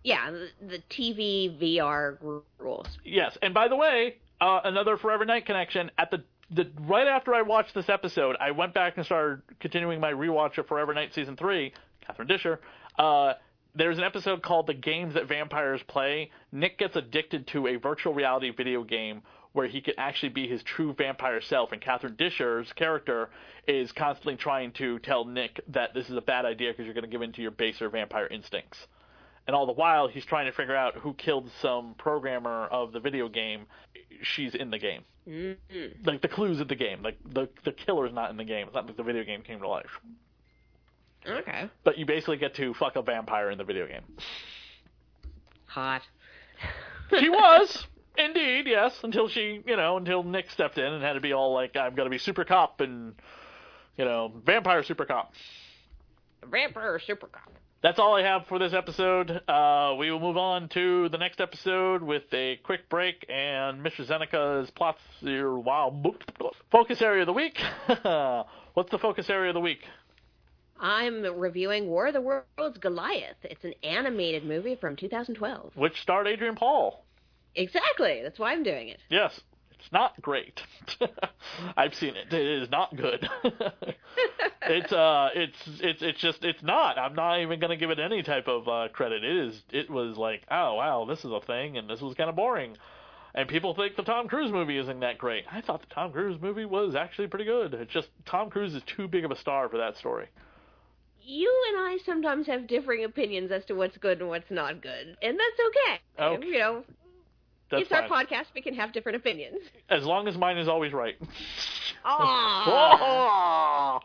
Yeah, 0.04 0.30
the 0.60 0.78
TV 0.88 1.58
VR 1.58 2.18
rules. 2.58 2.86
Yes, 3.04 3.36
and 3.42 3.52
by 3.52 3.66
the 3.66 3.76
way, 3.76 4.18
uh, 4.40 4.60
another 4.64 4.96
Forever 4.96 5.24
Knight 5.24 5.46
connection. 5.46 5.90
At 5.98 6.10
the 6.10 6.24
the 6.50 6.70
right 6.82 7.08
after 7.08 7.34
I 7.34 7.42
watched 7.42 7.74
this 7.74 7.88
episode, 7.88 8.36
I 8.38 8.52
went 8.52 8.72
back 8.72 8.96
and 8.96 9.04
started 9.04 9.42
continuing 9.58 10.00
my 10.00 10.12
rewatch 10.12 10.58
of 10.58 10.66
Forever 10.66 10.94
Night 10.94 11.12
season 11.14 11.36
three. 11.36 11.72
Catherine 12.06 12.28
Disher. 12.28 12.60
Uh, 12.98 13.34
there's 13.74 13.98
an 13.98 14.04
episode 14.04 14.42
called 14.42 14.66
"The 14.66 14.74
Games 14.74 15.14
That 15.14 15.26
Vampires 15.26 15.82
Play." 15.88 16.30
Nick 16.52 16.78
gets 16.78 16.96
addicted 16.96 17.46
to 17.48 17.66
a 17.66 17.76
virtual 17.76 18.14
reality 18.14 18.50
video 18.50 18.84
game 18.84 19.22
where 19.52 19.66
he 19.66 19.80
can 19.80 19.94
actually 19.96 20.28
be 20.28 20.46
his 20.46 20.62
true 20.62 20.92
vampire 20.92 21.40
self, 21.40 21.72
and 21.72 21.80
Catherine 21.80 22.14
Disher's 22.16 22.70
character 22.74 23.30
is 23.66 23.90
constantly 23.90 24.36
trying 24.36 24.70
to 24.72 24.98
tell 24.98 25.24
Nick 25.24 25.60
that 25.68 25.94
this 25.94 26.10
is 26.10 26.16
a 26.16 26.20
bad 26.20 26.44
idea 26.44 26.70
because 26.70 26.84
you're 26.84 26.94
going 26.94 27.04
to 27.04 27.10
give 27.10 27.22
in 27.22 27.32
to 27.32 27.42
your 27.42 27.50
baser 27.50 27.88
vampire 27.88 28.26
instincts 28.26 28.86
and 29.46 29.54
all 29.54 29.66
the 29.66 29.72
while 29.72 30.08
he's 30.08 30.24
trying 30.24 30.46
to 30.46 30.52
figure 30.52 30.74
out 30.74 30.96
who 30.96 31.14
killed 31.14 31.50
some 31.60 31.94
programmer 31.98 32.66
of 32.66 32.92
the 32.92 33.00
video 33.00 33.28
game. 33.28 33.66
She's 34.22 34.54
in 34.54 34.70
the 34.70 34.78
game. 34.78 35.02
Mm-hmm. 35.28 36.04
Like 36.04 36.22
the 36.22 36.28
clues 36.28 36.60
in 36.60 36.68
the 36.68 36.74
game. 36.74 37.02
Like 37.02 37.18
the 37.24 37.48
the 37.64 37.72
killer's 37.72 38.12
not 38.12 38.30
in 38.30 38.36
the 38.36 38.44
game. 38.44 38.66
It's 38.66 38.74
not 38.74 38.86
like 38.86 38.96
the 38.96 39.02
video 39.02 39.24
game 39.24 39.42
came 39.42 39.60
to 39.60 39.68
life. 39.68 40.00
Okay. 41.26 41.68
But 41.84 41.98
you 41.98 42.06
basically 42.06 42.36
get 42.36 42.54
to 42.56 42.74
fuck 42.74 42.96
a 42.96 43.02
vampire 43.02 43.50
in 43.50 43.58
the 43.58 43.64
video 43.64 43.86
game. 43.86 44.02
Hot. 45.66 46.02
She 47.18 47.28
was 47.28 47.86
indeed 48.16 48.66
yes 48.66 48.98
until 49.02 49.28
she 49.28 49.62
you 49.66 49.76
know 49.76 49.96
until 49.96 50.22
Nick 50.22 50.50
stepped 50.50 50.78
in 50.78 50.92
and 50.92 51.02
had 51.02 51.14
to 51.14 51.20
be 51.20 51.32
all 51.32 51.52
like 51.52 51.76
I'm 51.76 51.94
gonna 51.94 52.10
be 52.10 52.18
super 52.18 52.44
cop 52.44 52.80
and 52.80 53.14
you 53.96 54.04
know 54.04 54.32
vampire 54.44 54.82
super 54.82 55.04
cop. 55.04 55.32
Vampire 56.48 56.98
super 56.98 57.26
cop. 57.26 57.52
That's 57.86 58.00
all 58.00 58.16
I 58.16 58.22
have 58.22 58.48
for 58.48 58.58
this 58.58 58.72
episode. 58.72 59.30
Uh, 59.46 59.94
we 59.96 60.10
will 60.10 60.18
move 60.18 60.36
on 60.36 60.68
to 60.70 61.08
the 61.08 61.18
next 61.18 61.40
episode 61.40 62.02
with 62.02 62.24
a 62.32 62.56
quick 62.64 62.88
break 62.88 63.24
and 63.28 63.80
Mr. 63.80 64.04
Zeneca's 64.04 64.68
plots. 64.72 64.98
Your 65.20 65.56
wow, 65.56 65.96
focus 66.72 67.00
area 67.00 67.22
of 67.22 67.26
the 67.26 67.32
week. 67.32 67.56
What's 68.74 68.90
the 68.90 68.98
focus 68.98 69.30
area 69.30 69.50
of 69.50 69.54
the 69.54 69.60
week? 69.60 69.84
I'm 70.80 71.22
reviewing 71.38 71.86
War 71.86 72.08
of 72.08 72.14
the 72.14 72.20
Worlds 72.20 72.78
Goliath. 72.80 73.36
It's 73.44 73.62
an 73.62 73.74
animated 73.84 74.44
movie 74.44 74.74
from 74.74 74.96
2012. 74.96 75.76
Which 75.76 76.00
starred 76.02 76.26
Adrian 76.26 76.56
Paul. 76.56 77.04
Exactly. 77.54 78.18
That's 78.20 78.40
why 78.40 78.50
I'm 78.50 78.64
doing 78.64 78.88
it. 78.88 78.98
Yes, 79.10 79.40
it's 79.86 79.92
not 79.92 80.20
great. 80.20 80.60
I've 81.76 81.94
seen 81.94 82.16
it. 82.16 82.32
It 82.32 82.62
is 82.62 82.68
not 82.70 82.96
good. 82.96 83.28
it's 84.62 84.92
uh, 84.92 85.28
it's 85.32 85.56
it's 85.80 86.02
it's 86.02 86.20
just 86.20 86.44
it's 86.44 86.62
not. 86.64 86.98
I'm 86.98 87.14
not 87.14 87.40
even 87.40 87.60
gonna 87.60 87.76
give 87.76 87.90
it 87.90 88.00
any 88.00 88.24
type 88.24 88.48
of 88.48 88.66
uh, 88.66 88.88
credit. 88.92 89.22
It 89.22 89.36
is. 89.36 89.62
It 89.70 89.88
was 89.88 90.16
like, 90.16 90.42
oh 90.50 90.74
wow, 90.74 91.04
this 91.08 91.20
is 91.20 91.30
a 91.30 91.40
thing, 91.40 91.78
and 91.78 91.88
this 91.88 92.00
was 92.00 92.16
kind 92.16 92.28
of 92.28 92.34
boring. 92.34 92.76
And 93.32 93.48
people 93.48 93.76
think 93.76 93.94
the 93.94 94.02
Tom 94.02 94.26
Cruise 94.26 94.50
movie 94.50 94.76
isn't 94.76 95.00
that 95.00 95.18
great. 95.18 95.44
I 95.52 95.60
thought 95.60 95.82
the 95.82 95.94
Tom 95.94 96.10
Cruise 96.10 96.40
movie 96.42 96.64
was 96.64 96.96
actually 96.96 97.28
pretty 97.28 97.44
good. 97.44 97.72
It's 97.74 97.92
just 97.92 98.08
Tom 98.24 98.50
Cruise 98.50 98.74
is 98.74 98.82
too 98.96 99.06
big 99.06 99.24
of 99.24 99.30
a 99.30 99.36
star 99.36 99.68
for 99.68 99.78
that 99.78 99.96
story. 99.98 100.26
You 101.22 101.52
and 101.68 101.86
I 101.86 101.98
sometimes 102.04 102.48
have 102.48 102.66
differing 102.66 103.04
opinions 103.04 103.52
as 103.52 103.64
to 103.66 103.74
what's 103.74 103.98
good 103.98 104.18
and 104.18 104.28
what's 104.28 104.50
not 104.50 104.82
good, 104.82 105.16
and 105.22 105.38
that's 105.38 105.60
okay. 105.68 106.24
Okay. 106.24 106.46
You 106.46 106.58
know, 106.58 106.84
That's 107.70 107.82
it's 107.82 107.92
our 107.92 108.02
podcast. 108.08 108.46
We 108.54 108.62
can 108.62 108.74
have 108.74 108.92
different 108.92 109.16
opinions. 109.16 109.58
As 109.90 110.04
long 110.04 110.28
as 110.28 110.36
mine 110.36 110.56
is 110.58 110.68
always 110.68 110.92
right. 110.92 111.16
Aww. 112.04 114.00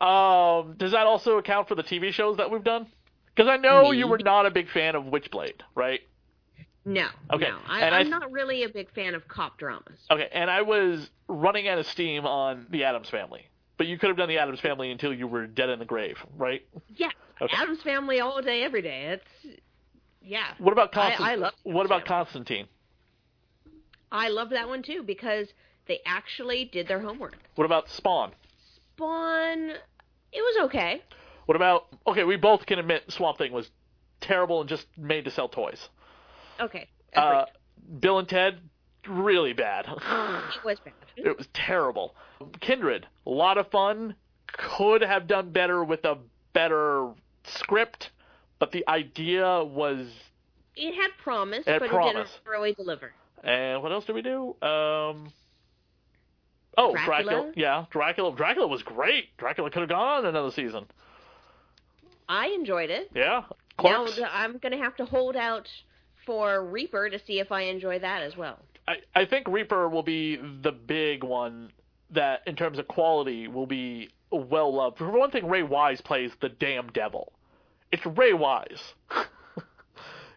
um, 0.00 0.74
does 0.76 0.92
that 0.92 1.06
also 1.06 1.38
account 1.38 1.68
for 1.68 1.74
the 1.74 1.82
TV 1.82 2.12
shows 2.12 2.36
that 2.36 2.50
we've 2.50 2.64
done? 2.64 2.86
Because 3.34 3.48
I 3.50 3.56
know 3.56 3.90
you 3.92 4.06
were 4.06 4.18
not 4.18 4.46
a 4.46 4.50
big 4.50 4.68
fan 4.70 4.94
of 4.94 5.04
Witchblade, 5.04 5.60
right? 5.74 6.00
No. 6.84 7.08
Okay, 7.32 7.48
No. 7.48 7.58
I, 7.68 7.80
I 7.82 7.88
I'm 7.98 8.04
th- 8.06 8.10
not 8.10 8.30
really 8.32 8.62
a 8.62 8.68
big 8.68 8.90
fan 8.92 9.14
of 9.14 9.26
cop 9.28 9.58
dramas. 9.58 9.98
Okay, 10.10 10.28
and 10.32 10.48
I 10.50 10.62
was 10.62 11.10
running 11.28 11.66
out 11.68 11.78
of 11.78 11.86
steam 11.86 12.24
on 12.24 12.66
the 12.70 12.84
Addams 12.84 13.10
Family, 13.10 13.46
but 13.76 13.88
you 13.88 13.98
could 13.98 14.08
have 14.08 14.16
done 14.16 14.28
the 14.28 14.38
Addams 14.38 14.60
Family 14.60 14.90
until 14.92 15.12
you 15.12 15.26
were 15.26 15.46
dead 15.46 15.68
in 15.68 15.78
the 15.80 15.84
grave, 15.84 16.16
right? 16.36 16.62
Yeah. 16.94 17.10
Okay. 17.42 17.54
Addams 17.56 17.82
Family 17.82 18.20
all 18.20 18.40
day, 18.40 18.62
every 18.62 18.82
day. 18.82 19.18
It's 19.18 19.58
yeah. 20.22 20.54
What 20.58 20.72
about 20.72 20.90
I- 20.96 21.08
Constant- 21.10 21.28
I 21.28 21.34
love 21.34 21.52
What 21.64 21.86
about 21.86 22.02
Adams 22.02 22.08
Constantine? 22.08 22.66
I 24.16 24.28
love 24.28 24.50
that 24.50 24.68
one 24.68 24.82
too 24.82 25.02
because 25.02 25.48
they 25.86 26.00
actually 26.06 26.64
did 26.64 26.88
their 26.88 27.00
homework. 27.00 27.36
What 27.54 27.64
about 27.64 27.88
Spawn? 27.88 28.32
Spawn, 28.74 29.70
it 30.32 30.40
was 30.40 30.64
okay. 30.64 31.02
What 31.46 31.56
about 31.56 31.86
okay? 32.06 32.24
We 32.24 32.36
both 32.36 32.66
can 32.66 32.78
admit 32.78 33.04
Swamp 33.08 33.38
Thing 33.38 33.52
was 33.52 33.70
terrible 34.20 34.60
and 34.60 34.68
just 34.68 34.86
made 34.96 35.24
to 35.26 35.30
sell 35.30 35.48
toys. 35.48 35.88
Okay. 36.60 36.88
Uh. 37.14 37.44
Bill 38.00 38.18
and 38.18 38.28
Ted, 38.28 38.58
really 39.06 39.52
bad. 39.52 39.86
it 39.86 40.00
was 40.64 40.80
bad. 40.80 40.94
It 41.16 41.36
was 41.36 41.46
terrible. 41.52 42.14
Kindred, 42.60 43.06
a 43.26 43.30
lot 43.30 43.58
of 43.58 43.70
fun. 43.70 44.16
Could 44.48 45.02
have 45.02 45.26
done 45.26 45.50
better 45.50 45.84
with 45.84 46.04
a 46.04 46.18
better 46.52 47.10
script, 47.44 48.10
but 48.58 48.72
the 48.72 48.84
idea 48.88 49.62
was. 49.62 50.08
It 50.74 50.94
had 50.94 51.10
promise, 51.22 51.64
It 51.66 51.72
had 51.72 51.80
but 51.80 51.90
promise. 51.90 52.28
it 52.28 52.44
didn't 52.44 52.50
really 52.50 52.72
deliver. 52.74 53.12
And 53.46 53.80
what 53.82 53.92
else 53.92 54.04
did 54.04 54.14
we 54.14 54.22
do? 54.22 54.56
Um. 54.60 55.32
Oh, 56.76 56.92
Dracula. 56.92 57.22
Dracula? 57.22 57.52
Yeah, 57.56 57.84
Dracula. 57.90 58.36
Dracula 58.36 58.66
was 58.66 58.82
great. 58.82 59.34
Dracula 59.38 59.70
could 59.70 59.80
have 59.80 59.88
gone 59.88 60.18
on 60.18 60.26
another 60.26 60.50
season. 60.50 60.84
I 62.28 62.48
enjoyed 62.48 62.90
it. 62.90 63.10
Yeah. 63.14 63.44
Now 63.82 64.04
Clerks. 64.04 64.16
th- 64.16 64.28
I'm 64.30 64.58
gonna 64.58 64.78
have 64.78 64.96
to 64.96 65.04
hold 65.06 65.36
out 65.36 65.68
for 66.26 66.64
Reaper 66.64 67.08
to 67.08 67.18
see 67.24 67.38
if 67.38 67.52
I 67.52 67.62
enjoy 67.62 68.00
that 68.00 68.22
as 68.22 68.36
well. 68.36 68.58
I, 68.88 68.96
I 69.14 69.24
think 69.24 69.46
Reaper 69.48 69.88
will 69.88 70.02
be 70.02 70.36
the 70.36 70.72
big 70.72 71.22
one 71.22 71.70
that, 72.10 72.42
in 72.46 72.56
terms 72.56 72.78
of 72.78 72.88
quality, 72.88 73.48
will 73.48 73.66
be 73.66 74.10
well 74.30 74.74
loved. 74.74 74.98
For 74.98 75.10
one 75.10 75.30
thing, 75.30 75.46
Ray 75.46 75.62
Wise 75.62 76.00
plays 76.00 76.32
the 76.40 76.48
damn 76.48 76.88
devil. 76.88 77.32
It's 77.92 78.04
Ray 78.04 78.32
Wise. 78.32 78.82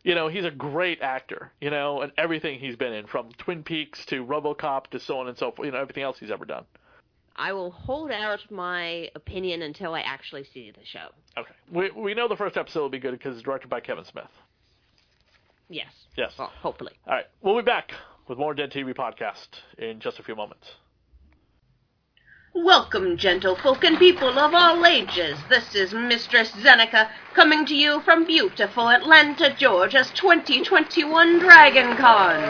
you 0.03 0.15
know, 0.15 0.27
he's 0.27 0.45
a 0.45 0.51
great 0.51 1.01
actor, 1.01 1.51
you 1.59 1.69
know, 1.69 2.01
and 2.01 2.11
everything 2.17 2.59
he's 2.59 2.75
been 2.75 2.93
in, 2.93 3.07
from 3.07 3.31
Twin 3.37 3.63
Peaks 3.63 4.05
to 4.07 4.25
Robocop 4.25 4.87
to 4.87 4.99
so 4.99 5.19
on 5.19 5.27
and 5.27 5.37
so 5.37 5.51
forth, 5.51 5.65
you 5.65 5.71
know, 5.71 5.79
everything 5.79 6.03
else 6.03 6.17
he's 6.19 6.31
ever 6.31 6.45
done. 6.45 6.65
I 7.35 7.53
will 7.53 7.71
hold 7.71 8.11
out 8.11 8.39
my 8.51 9.09
opinion 9.15 9.61
until 9.61 9.93
I 9.95 10.01
actually 10.01 10.43
see 10.53 10.71
the 10.71 10.85
show. 10.85 11.07
Okay. 11.37 11.53
We, 11.71 11.89
we 11.91 12.13
know 12.13 12.27
the 12.27 12.35
first 12.35 12.57
episode 12.57 12.81
will 12.81 12.89
be 12.89 12.99
good 12.99 13.11
because 13.11 13.35
it's 13.35 13.43
directed 13.43 13.69
by 13.69 13.79
Kevin 13.79 14.03
Smith. 14.03 14.29
Yes. 15.69 15.91
Yes. 16.17 16.33
Well, 16.37 16.51
hopefully. 16.61 16.93
All 17.07 17.13
right. 17.13 17.25
We'll 17.41 17.55
be 17.55 17.61
back 17.61 17.93
with 18.27 18.37
more 18.37 18.53
Dead 18.53 18.71
TV 18.71 18.93
podcast 18.93 19.47
in 19.77 19.99
just 19.99 20.19
a 20.19 20.23
few 20.23 20.35
moments. 20.35 20.67
Welcome, 22.55 23.15
gentlefolk 23.15 23.83
and 23.83 23.99
people 23.99 24.39
of 24.39 24.55
all 24.55 24.83
ages. 24.83 25.37
This 25.49 25.75
is 25.75 25.93
Mistress 25.93 26.49
Zeneca 26.49 27.09
coming 27.35 27.63
to 27.67 27.75
you 27.75 28.01
from 28.01 28.25
beautiful 28.25 28.89
Atlanta, 28.89 29.53
Georgia's 29.55 30.09
2021 30.15 31.37
Dragon 31.37 31.95
Con. 31.95 32.41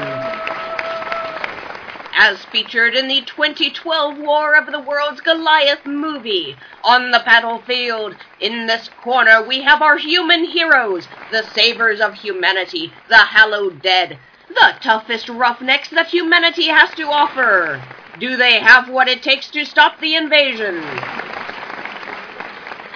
As 2.16 2.46
featured 2.46 2.96
in 2.96 3.10
the 3.10 3.24
2012 3.24 4.18
War 4.20 4.56
of 4.56 4.72
the 4.72 4.80
Worlds 4.80 5.20
Goliath 5.20 5.86
movie. 5.86 6.56
On 6.86 7.12
the 7.12 7.22
battlefield, 7.26 8.16
in 8.40 8.68
this 8.68 8.90
corner, 9.04 9.46
we 9.46 9.64
have 9.64 9.82
our 9.82 9.98
human 9.98 10.46
heroes, 10.46 11.10
the 11.30 11.44
savers 11.44 12.00
of 12.00 12.14
humanity, 12.14 12.94
the 13.10 13.18
hallowed 13.18 13.82
dead, 13.82 14.18
the 14.48 14.76
toughest 14.80 15.28
roughnecks 15.28 15.90
that 15.90 16.08
humanity 16.08 16.68
has 16.68 16.90
to 16.92 17.04
offer. 17.04 17.84
Do 18.20 18.36
they 18.36 18.60
have 18.60 18.90
what 18.90 19.08
it 19.08 19.24
takes 19.24 19.50
to 19.52 19.64
stop 19.66 20.00
the 20.02 20.16
invasion? 20.16 20.84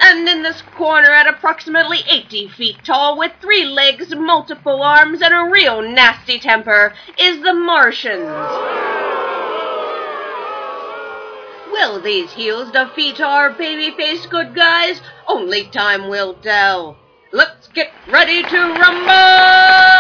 And 0.02 0.28
in 0.28 0.44
this 0.44 0.62
corner, 0.76 1.12
at 1.12 1.28
approximately 1.28 2.00
80 2.10 2.50
feet 2.50 2.84
tall, 2.84 3.18
with 3.18 3.32
three 3.40 3.64
legs, 3.64 4.14
multiple 4.14 4.82
arms, 4.82 5.22
and 5.22 5.34
a 5.34 5.50
real 5.50 5.82
nasty 5.82 6.40
temper, 6.40 6.94
is 7.18 7.42
the 7.42 7.54
Martians. 7.54 8.28
Will 11.72 12.02
these 12.02 12.34
heels 12.34 12.72
defeat 12.72 13.22
our 13.22 13.52
baby-faced 13.52 14.30
good 14.30 14.54
guys? 14.54 15.00
Only 15.26 15.64
time 15.68 16.10
will 16.10 16.34
tell. 16.34 16.98
Let's 17.32 17.70
get 17.70 17.92
ready 18.10 18.44
to 18.44 18.58
rumble! 18.58 19.93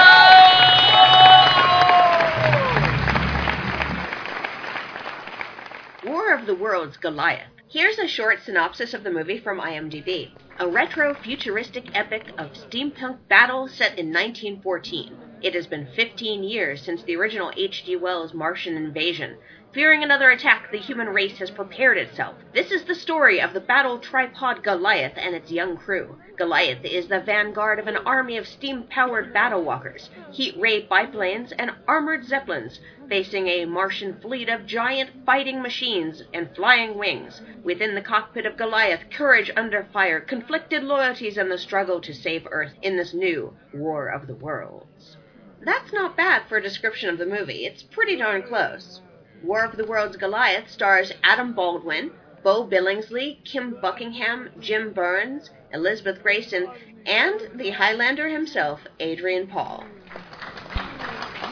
Of 6.34 6.48
the 6.48 6.56
Worlds 6.56 6.98
Goliath. 6.98 7.52
Here's 7.69 8.00
a 8.00 8.08
short 8.08 8.41
synopsis 8.43 8.96
of 8.96 9.04
the 9.04 9.12
movie 9.12 9.38
from 9.38 9.60
IMDb. 9.60 10.32
A 10.58 10.67
retro 10.67 11.13
futuristic 11.13 11.96
epic 11.96 12.24
of 12.39 12.54
steampunk 12.54 13.28
battle 13.30 13.67
set 13.67 14.00
in 14.00 14.08
1914. 14.08 15.15
It 15.43 15.54
has 15.54 15.67
been 15.67 15.86
15 15.86 16.43
years 16.43 16.82
since 16.82 17.04
the 17.04 17.15
original 17.17 17.52
H.G. 17.56 17.98
Wells' 17.98 18.34
Martian 18.34 18.76
invasion. 18.76 19.38
Fearing 19.74 20.04
another 20.04 20.30
attack, 20.30 20.70
the 20.70 20.78
human 20.78 21.10
race 21.10 21.40
has 21.40 21.50
prepared 21.50 21.98
itself. 21.98 22.36
This 22.54 22.70
is 22.70 22.84
the 22.84 22.94
story 22.94 23.42
of 23.42 23.54
the 23.54 23.60
battle 23.60 23.98
tripod 23.98 24.62
Goliath 24.62 25.14
and 25.18 25.34
its 25.34 25.50
young 25.50 25.78
crew. 25.78 26.16
Goliath 26.38 26.86
is 26.86 27.08
the 27.08 27.22
vanguard 27.22 27.80
of 27.80 27.88
an 27.88 27.98
army 27.98 28.38
of 28.38 28.48
steam 28.48 28.84
powered 28.84 29.34
battle 29.34 29.64
walkers, 29.64 30.12
heat 30.32 30.56
ray 30.60 30.82
biplanes, 30.82 31.54
and 31.54 31.72
armored 31.88 32.24
zeppelins, 32.24 32.80
facing 33.10 33.48
a 33.48 33.66
Martian 33.66 34.14
fleet 34.22 34.48
of 34.48 34.68
giant 34.68 35.10
fighting 35.26 35.60
machines 35.60 36.22
and 36.36 36.56
flying 36.56 36.96
wings. 37.00 37.42
Within 37.64 37.96
the 37.96 38.02
cockpit 38.02 38.46
of 38.46 38.58
Goliath, 38.58 39.10
courage 39.10 39.50
under 39.58 39.86
fire, 39.92 40.20
conflicted 40.20 40.84
loyalties, 40.84 41.36
and 41.36 41.50
the 41.50 41.58
struggle 41.58 42.00
to 42.02 42.14
save 42.14 42.48
Earth 42.52 42.76
in 42.84 42.96
this 42.96 43.16
new 43.16 43.56
War 43.74 44.08
of 44.08 44.28
the 44.28 44.36
Worlds. 44.36 45.18
That's 45.62 45.92
not 45.92 46.16
bad 46.16 46.44
for 46.48 46.60
a 46.60 46.62
description 46.62 47.10
of 47.10 47.18
the 47.18 47.26
movie. 47.26 47.66
It's 47.66 47.82
pretty 47.82 48.18
darn 48.18 48.44
close. 48.44 49.02
War 49.43 49.65
of 49.65 49.75
the 49.75 49.86
Worlds 49.86 50.15
Goliath 50.15 50.69
stars 50.71 51.12
Adam 51.21 51.51
Baldwin, 51.51 52.12
Beau 52.43 52.65
Billingslea, 52.65 53.43
Kim 53.43 53.75
Buckingham, 53.82 54.49
Jim 54.62 54.93
Byrnes, 54.93 55.49
Elizabeth 55.73 56.23
Gracen, 56.23 56.71
and 57.06 57.41
the 57.53 57.71
Highlander 57.71 58.29
himself, 58.29 58.88
Adrian 59.01 59.47
Paul. 59.47 59.84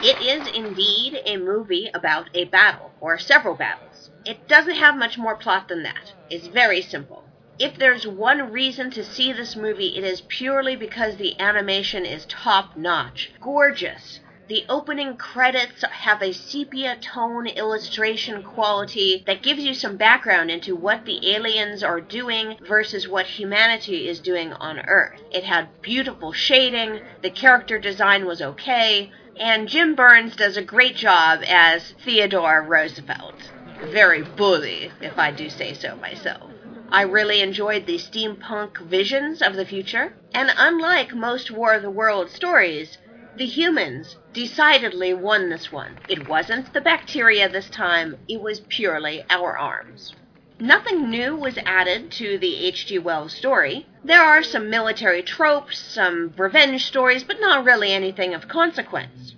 It 0.02 0.20
is 0.22 0.48
indeed 0.56 1.20
a 1.26 1.36
movie 1.36 1.90
about 1.92 2.30
a 2.34 2.44
battle, 2.44 2.92
or 2.98 3.18
several 3.18 3.54
battles. 3.54 4.10
It 4.24 4.48
doesn't 4.48 4.76
have 4.76 4.96
much 4.96 5.18
more 5.18 5.36
plot 5.36 5.68
than 5.68 5.82
that. 5.82 6.12
It's 6.30 6.46
very 6.46 6.80
simple. 6.80 7.24
If 7.58 7.76
there's 7.76 8.06
one 8.06 8.50
reason 8.50 8.90
to 8.92 9.04
see 9.04 9.32
this 9.32 9.54
movie, 9.54 9.98
it 9.98 10.02
is 10.02 10.22
purely 10.22 10.76
because 10.76 11.16
the 11.16 11.38
animation 11.38 12.06
is 12.06 12.24
top 12.24 12.74
notch, 12.74 13.32
gorgeous. 13.40 14.20
The 14.52 14.66
opening 14.68 15.16
credits 15.16 15.82
have 15.82 16.20
a 16.20 16.30
sepia 16.34 16.96
tone 16.96 17.46
illustration 17.46 18.42
quality 18.42 19.24
that 19.26 19.42
gives 19.42 19.60
you 19.64 19.72
some 19.72 19.96
background 19.96 20.50
into 20.50 20.76
what 20.76 21.06
the 21.06 21.32
aliens 21.34 21.82
are 21.82 22.02
doing 22.02 22.58
versus 22.60 23.08
what 23.08 23.24
humanity 23.24 24.06
is 24.06 24.20
doing 24.20 24.52
on 24.52 24.80
Earth. 24.80 25.22
It 25.30 25.44
had 25.44 25.80
beautiful 25.80 26.34
shading, 26.34 27.00
the 27.22 27.30
character 27.30 27.78
design 27.78 28.26
was 28.26 28.42
okay, 28.42 29.10
and 29.38 29.70
Jim 29.70 29.94
Byrnes 29.94 30.36
does 30.36 30.58
a 30.58 30.62
great 30.62 30.96
job 30.96 31.40
as 31.48 31.94
Theodore 32.04 32.60
Roosevelt. 32.60 33.36
Very 33.84 34.20
bully, 34.20 34.92
if 35.00 35.18
I 35.18 35.30
do 35.30 35.48
say 35.48 35.72
so 35.72 35.96
myself. 35.96 36.50
I 36.90 37.04
really 37.04 37.40
enjoyed 37.40 37.86
the 37.86 37.96
steampunk 37.96 38.76
visions 38.82 39.40
of 39.40 39.56
the 39.56 39.64
future, 39.64 40.12
and 40.34 40.52
unlike 40.58 41.14
most 41.14 41.50
War 41.50 41.72
of 41.72 41.80
the 41.80 41.90
Worlds 41.90 42.34
stories, 42.34 42.98
the 43.38 43.46
humans 43.46 44.16
decidedly 44.32 45.14
won 45.14 45.48
this 45.48 45.70
one. 45.70 45.98
It 46.08 46.28
wasn't 46.28 46.72
the 46.72 46.80
bacteria 46.80 47.48
this 47.48 47.68
time, 47.68 48.16
it 48.28 48.40
was 48.40 48.60
purely 48.60 49.24
our 49.30 49.56
arms. 49.56 50.14
Nothing 50.58 51.10
new 51.10 51.34
was 51.34 51.58
added 51.66 52.12
to 52.12 52.38
the 52.38 52.66
H.G. 52.66 52.98
Wells 53.00 53.32
story. 53.32 53.86
There 54.04 54.22
are 54.22 54.42
some 54.42 54.70
military 54.70 55.22
tropes, 55.22 55.78
some 55.78 56.32
revenge 56.36 56.84
stories, 56.84 57.24
but 57.24 57.40
not 57.40 57.64
really 57.64 57.92
anything 57.92 58.32
of 58.32 58.48
consequence. 58.48 59.34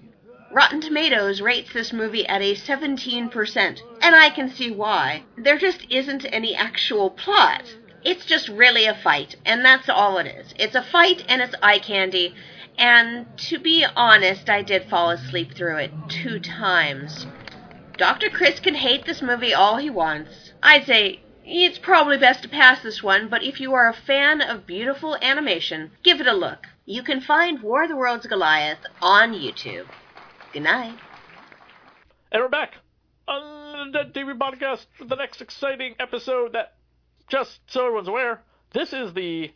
Rotten 0.50 0.80
Tomatoes 0.80 1.40
rates 1.40 1.72
this 1.72 1.92
movie 1.92 2.26
at 2.28 2.42
a 2.42 2.54
17%, 2.54 3.80
and 4.02 4.14
I 4.14 4.30
can 4.30 4.48
see 4.48 4.70
why. 4.70 5.24
There 5.36 5.58
just 5.58 5.86
isn't 5.90 6.26
any 6.26 6.54
actual 6.54 7.10
plot. 7.10 7.74
It's 8.04 8.26
just 8.26 8.48
really 8.48 8.84
a 8.84 8.94
fight, 8.94 9.36
and 9.46 9.64
that's 9.64 9.88
all 9.88 10.18
it 10.18 10.26
is. 10.26 10.52
It's 10.58 10.74
a 10.74 10.82
fight 10.82 11.24
and 11.26 11.40
it's 11.40 11.54
eye 11.62 11.78
candy, 11.78 12.34
and 12.78 13.26
to 13.38 13.58
be 13.58 13.84
honest, 13.96 14.50
I 14.50 14.62
did 14.62 14.88
fall 14.88 15.10
asleep 15.10 15.54
through 15.54 15.78
it 15.78 15.92
two 16.08 16.40
times. 16.40 17.26
Dr. 17.96 18.28
Chris 18.28 18.58
can 18.58 18.74
hate 18.74 19.06
this 19.06 19.22
movie 19.22 19.54
all 19.54 19.76
he 19.76 19.90
wants. 19.90 20.52
I'd 20.62 20.84
say 20.84 21.20
it's 21.44 21.78
probably 21.78 22.18
best 22.18 22.42
to 22.42 22.48
pass 22.48 22.82
this 22.82 23.02
one, 23.02 23.28
but 23.28 23.44
if 23.44 23.60
you 23.60 23.74
are 23.74 23.88
a 23.88 23.94
fan 23.94 24.40
of 24.40 24.66
beautiful 24.66 25.16
animation, 25.22 25.92
give 26.02 26.20
it 26.20 26.26
a 26.26 26.32
look. 26.32 26.66
You 26.86 27.02
can 27.02 27.20
find 27.20 27.62
War 27.62 27.84
of 27.84 27.90
the 27.90 27.96
Worlds 27.96 28.26
Goliath 28.26 28.78
on 29.00 29.32
YouTube. 29.32 29.86
Good 30.52 30.62
night. 30.62 30.98
And 32.32 32.42
we're 32.42 32.48
back 32.48 32.74
on 33.28 33.92
the 33.92 34.04
TV 34.12 34.36
podcast 34.36 34.86
for 34.98 35.04
the 35.04 35.16
next 35.16 35.40
exciting 35.40 35.94
episode 36.00 36.54
that, 36.54 36.74
just 37.28 37.60
so 37.66 37.86
everyone's 37.86 38.08
aware, 38.08 38.42
this 38.72 38.92
is 38.92 39.12
the 39.14 39.52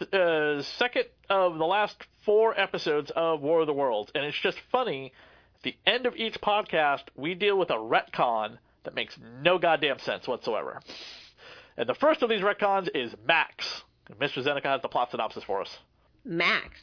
uh, 0.00 0.62
second 0.62 1.04
of 1.28 1.58
the 1.58 1.64
last 1.64 1.96
four 2.24 2.58
episodes 2.58 3.10
of 3.14 3.40
War 3.40 3.60
of 3.60 3.66
the 3.66 3.72
Worlds. 3.72 4.10
And 4.14 4.24
it's 4.24 4.38
just 4.38 4.58
funny, 4.70 5.12
at 5.56 5.62
the 5.62 5.76
end 5.86 6.06
of 6.06 6.16
each 6.16 6.40
podcast, 6.40 7.04
we 7.16 7.34
deal 7.34 7.58
with 7.58 7.70
a 7.70 7.74
retcon 7.74 8.58
that 8.84 8.94
makes 8.94 9.18
no 9.42 9.58
goddamn 9.58 9.98
sense 9.98 10.26
whatsoever. 10.26 10.80
And 11.76 11.88
the 11.88 11.94
first 11.94 12.22
of 12.22 12.28
these 12.28 12.40
retcons 12.40 12.88
is 12.94 13.14
Max. 13.26 13.82
Mr. 14.20 14.42
Zeneca 14.44 14.64
has 14.64 14.82
the 14.82 14.88
plot 14.88 15.10
synopsis 15.10 15.44
for 15.44 15.60
us. 15.60 15.78
Max 16.24 16.80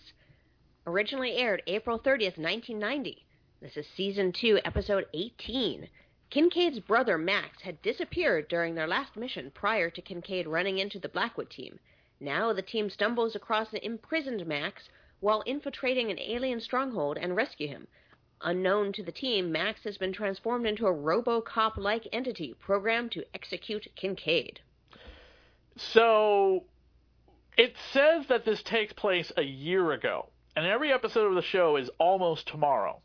originally 0.87 1.35
aired 1.35 1.63
April 1.67 1.99
30th, 1.99 2.37
1990. 2.37 3.25
This 3.61 3.77
is 3.77 3.87
season 3.95 4.31
2, 4.31 4.59
episode 4.63 5.05
18. 5.13 5.89
Kincaid's 6.29 6.79
brother 6.79 7.17
Max 7.17 7.61
had 7.61 7.81
disappeared 7.81 8.47
during 8.47 8.75
their 8.75 8.87
last 8.87 9.15
mission 9.15 9.51
prior 9.51 9.89
to 9.89 10.01
Kincaid 10.01 10.47
running 10.47 10.77
into 10.77 10.99
the 10.99 11.09
Blackwood 11.09 11.49
team. 11.49 11.79
Now 12.25 12.51
the 12.53 12.61
team 12.61 12.89
stumbles 12.89 13.35
across 13.35 13.71
an 13.71 13.79
imprisoned 13.83 14.47
Max 14.47 14.89
while 15.19 15.43
infiltrating 15.45 16.09
an 16.09 16.19
alien 16.19 16.59
stronghold 16.59 17.19
and 17.19 17.35
rescue 17.35 17.67
him. 17.67 17.87
Unknown 18.41 18.91
to 18.93 19.03
the 19.03 19.11
team, 19.11 19.51
Max 19.51 19.83
has 19.83 19.97
been 19.97 20.11
transformed 20.11 20.65
into 20.65 20.87
a 20.87 20.93
Robocop 20.93 21.77
like 21.77 22.07
entity 22.11 22.55
programmed 22.59 23.11
to 23.11 23.25
execute 23.35 23.87
Kincaid. 23.95 24.59
So, 25.77 26.65
it 27.57 27.75
says 27.93 28.25
that 28.27 28.43
this 28.43 28.63
takes 28.63 28.93
place 28.93 29.31
a 29.37 29.43
year 29.43 29.91
ago 29.91 30.29
and 30.55 30.65
every 30.65 30.91
episode 30.91 31.27
of 31.27 31.35
the 31.35 31.41
show 31.41 31.75
is 31.75 31.89
almost 31.99 32.47
tomorrow. 32.47 33.01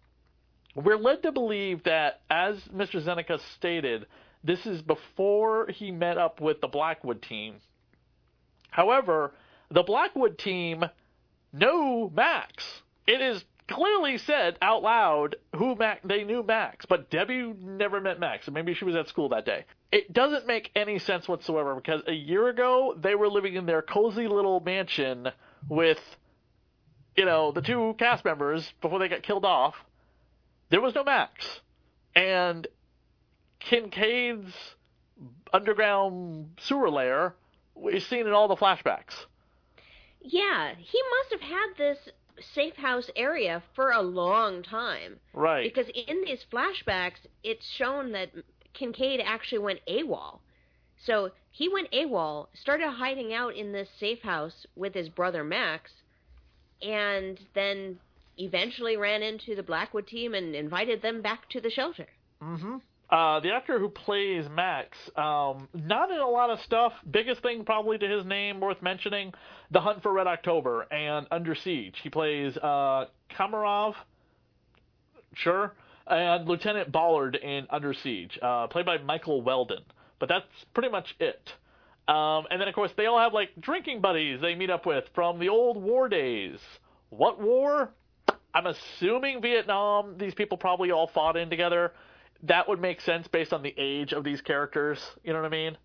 We're 0.75 0.97
led 0.97 1.23
to 1.25 1.33
believe 1.33 1.83
that, 1.83 2.21
as 2.31 2.57
Mr. 2.69 3.03
Zeneca 3.03 3.41
stated, 3.57 4.07
this 4.43 4.67
is 4.67 4.83
before 4.83 5.67
he 5.67 5.91
met 5.91 6.17
up 6.17 6.41
with 6.41 6.61
the 6.61 6.69
Blackwood 6.69 7.21
team. 7.23 7.57
However, 8.71 9.33
the 9.71 9.83
Blackwood 9.83 10.39
team 10.39 10.85
know 11.53 12.11
Max. 12.15 12.83
It 13.07 13.21
is 13.21 13.45
clearly 13.69 14.19
said 14.19 14.59
out 14.61 14.83
loud 14.83 15.37
who 15.55 15.77
Max 15.77 16.01
they 16.05 16.25
knew 16.25 16.43
Max, 16.43 16.87
but 16.87 17.11
Debi 17.11 17.57
never 17.61 18.01
met 18.01 18.19
Max, 18.19 18.49
maybe 18.51 18.75
she 18.75 18.85
was 18.85 18.97
at 18.97 19.09
school 19.09 19.29
that 19.29 19.47
day. 19.47 19.65
It 19.93 20.13
doesn't 20.13 20.47
make 20.47 20.71
any 20.75 20.99
sense 20.99 21.29
whatsoever 21.29 21.75
because 21.75 22.03
a 22.07 22.13
year 22.13 22.49
ago 22.49 22.97
they 23.01 23.15
were 23.15 23.29
living 23.29 23.55
in 23.55 23.67
their 23.67 23.83
cozy 23.83 24.27
little 24.27 24.61
mansion 24.61 25.29
with 25.69 26.01
you 27.17 27.25
know, 27.25 27.53
the 27.53 27.63
two 27.63 27.95
cast 27.99 28.25
members 28.25 28.73
before 28.81 28.99
they 28.99 29.09
got 29.09 29.23
killed 29.23 29.45
off, 29.45 29.75
there 30.71 30.81
was 30.81 30.95
no 30.95 31.05
Max. 31.05 31.61
And 32.15 32.67
Kincaid's 33.61 34.55
underground 35.53 36.53
sewer 36.61 36.89
lair 36.91 37.35
is 37.93 38.07
seen 38.07 38.27
in 38.27 38.33
all 38.33 38.49
the 38.49 38.57
flashbacks. 38.57 39.15
Yeah, 40.23 40.75
he 40.77 41.03
must 41.03 41.33
have 41.33 41.41
had 41.41 41.67
this 41.79 41.99
safe 42.55 42.77
house 42.77 43.11
area 43.17 43.63
for 43.75 43.91
a 43.91 44.03
long 44.03 44.63
time. 44.63 45.19
Right. 45.33 45.65
Because 45.65 45.91
in 45.95 46.23
these 46.25 46.45
flashbacks, 46.53 47.27
it's 47.43 47.67
shown 47.77 48.13
that 48.13 48.31
Kincaid 48.75 49.21
actually 49.25 49.59
went 49.59 49.81
AWOL. 49.87 50.41
So 51.05 51.31
he 51.51 51.69
went 51.69 51.91
AWOL, 51.93 52.49
started 52.55 52.91
hiding 52.91 53.33
out 53.33 53.57
in 53.57 53.73
this 53.73 53.89
safe 53.99 54.23
house 54.23 54.67
with 54.77 54.95
his 54.95 55.09
brother 55.09 55.43
Max, 55.43 55.91
and 56.83 57.39
then 57.55 57.99
eventually 58.39 58.97
ran 58.97 59.23
into 59.23 59.55
the 59.55 59.63
Blackwood 59.63 60.07
team 60.07 60.35
and 60.35 60.55
invited 60.55 61.03
them 61.03 61.23
back 61.23 61.49
to 61.51 61.61
the 61.61 61.71
shelter. 61.71 62.07
Mm-hmm. 62.43 62.77
Uh, 63.11 63.41
the 63.41 63.51
actor 63.51 63.81
who 63.81 63.89
plays 63.89 64.45
Max, 64.49 64.97
um, 65.17 65.69
not 65.75 66.13
in 66.13 66.19
a 66.19 66.29
lot 66.29 66.49
of 66.51 66.61
stuff. 66.61 66.93
Biggest 67.11 67.43
thing 67.43 67.65
probably 67.65 67.99
to 67.99 68.09
his 68.09 68.25
name 68.25 68.61
worth 68.61 68.81
mentioning: 68.83 69.33
The 69.73 69.81
Hunt 69.81 70.03
for 70.03 70.13
Red 70.13 70.29
October 70.29 70.83
and 70.93 71.27
Under 71.33 71.57
Siege. 71.57 71.97
He 72.03 72.09
plays 72.09 72.57
uh, 72.57 73.07
Kamarov, 73.37 73.95
sure, 75.35 75.75
and 76.07 76.47
Lieutenant 76.47 76.93
Ballard 76.93 77.35
in 77.35 77.67
Under 77.69 77.93
Siege, 77.95 78.39
uh, 78.41 78.69
played 78.69 78.87
by 78.87 78.99
Michael 78.99 79.43
Weldon. 79.43 79.83
But 80.21 80.29
that's 80.29 80.47
pretty 80.73 80.91
much 80.91 81.17
it. 81.19 81.53
Um, 82.07 82.47
and 82.51 82.61
then, 82.61 82.69
of 82.69 82.75
course, 82.75 82.93
they 82.97 83.07
all 83.07 83.19
have 83.19 83.33
like 83.33 83.51
drinking 83.61 84.01
buddies 84.01 84.41
they 84.41 84.55
meet 84.55 84.71
up 84.71 84.87
with 84.87 85.05
from 85.17 85.41
the 85.41 85.49
old 85.49 85.83
war 85.83 86.09
days. 86.09 86.59
What 87.09 87.41
war? 87.41 87.91
I'm 88.55 88.67
assuming 88.67 89.43
Vietnam. 89.43 90.17
These 90.19 90.35
people 90.35 90.59
probably 90.59 90.93
all 90.93 91.09
fought 91.09 91.37
in 91.37 91.51
together. 91.51 91.93
That 92.45 92.69
would 92.69 92.81
make 92.81 93.01
sense 93.01 93.29
based 93.29 93.53
on 93.53 93.63
the 93.63 93.75
age 93.77 94.13
of 94.13 94.25
these 94.25 94.41
characters. 94.41 94.99
You 95.23 95.33
know 95.33 95.41
what 95.41 95.47
I 95.47 95.51
mean? 95.51 95.77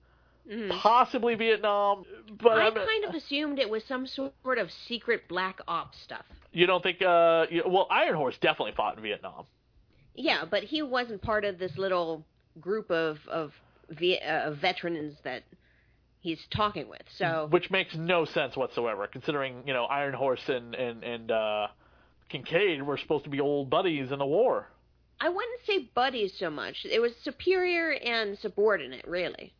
Mm. 0.49 0.69
Possibly 0.79 1.33
Vietnam, 1.35 2.05
but 2.41 2.59
I 2.59 2.67
I'm, 2.67 2.75
kind 2.75 3.05
of 3.05 3.15
assumed 3.15 3.57
it 3.57 3.69
was 3.69 3.83
some 3.85 4.05
sort 4.05 4.59
of 4.59 4.69
secret 4.87 5.27
black 5.27 5.59
ops 5.67 5.97
stuff. 6.03 6.25
You 6.51 6.67
don't 6.67 6.83
think? 6.83 7.01
Uh, 7.01 7.47
you, 7.49 7.63
well, 7.65 7.87
Iron 7.89 8.15
Horse 8.15 8.37
definitely 8.39 8.73
fought 8.77 8.95
in 8.95 9.01
Vietnam. 9.01 9.45
Yeah, 10.13 10.45
but 10.49 10.63
he 10.63 10.83
wasn't 10.83 11.21
part 11.23 11.45
of 11.45 11.57
this 11.57 11.75
little 11.77 12.23
group 12.61 12.91
of 12.91 13.17
of, 13.27 13.53
uh, 13.89 14.51
veterans 14.51 15.17
that 15.23 15.43
he's 16.21 16.39
talking 16.51 16.87
with. 16.89 17.01
So 17.17 17.47
which 17.49 17.71
makes 17.71 17.95
no 17.95 18.25
sense 18.25 18.55
whatsoever, 18.55 19.07
considering 19.07 19.63
you 19.65 19.73
know 19.73 19.85
Iron 19.85 20.13
Horse 20.13 20.47
and 20.47 20.75
and 20.75 21.03
and 21.03 21.31
uh, 21.31 21.67
Kincaid 22.29 22.83
were 22.83 22.97
supposed 22.97 23.23
to 23.23 23.29
be 23.29 23.39
old 23.39 23.69
buddies 23.69 24.11
in 24.11 24.19
the 24.19 24.25
war. 24.25 24.67
I 25.19 25.29
wouldn't 25.29 25.61
say 25.65 25.89
buddies 25.93 26.33
so 26.37 26.49
much. 26.49 26.85
It 26.85 26.99
was 26.99 27.13
superior 27.23 27.91
and 27.91 28.37
subordinate, 28.39 29.05
really. 29.07 29.53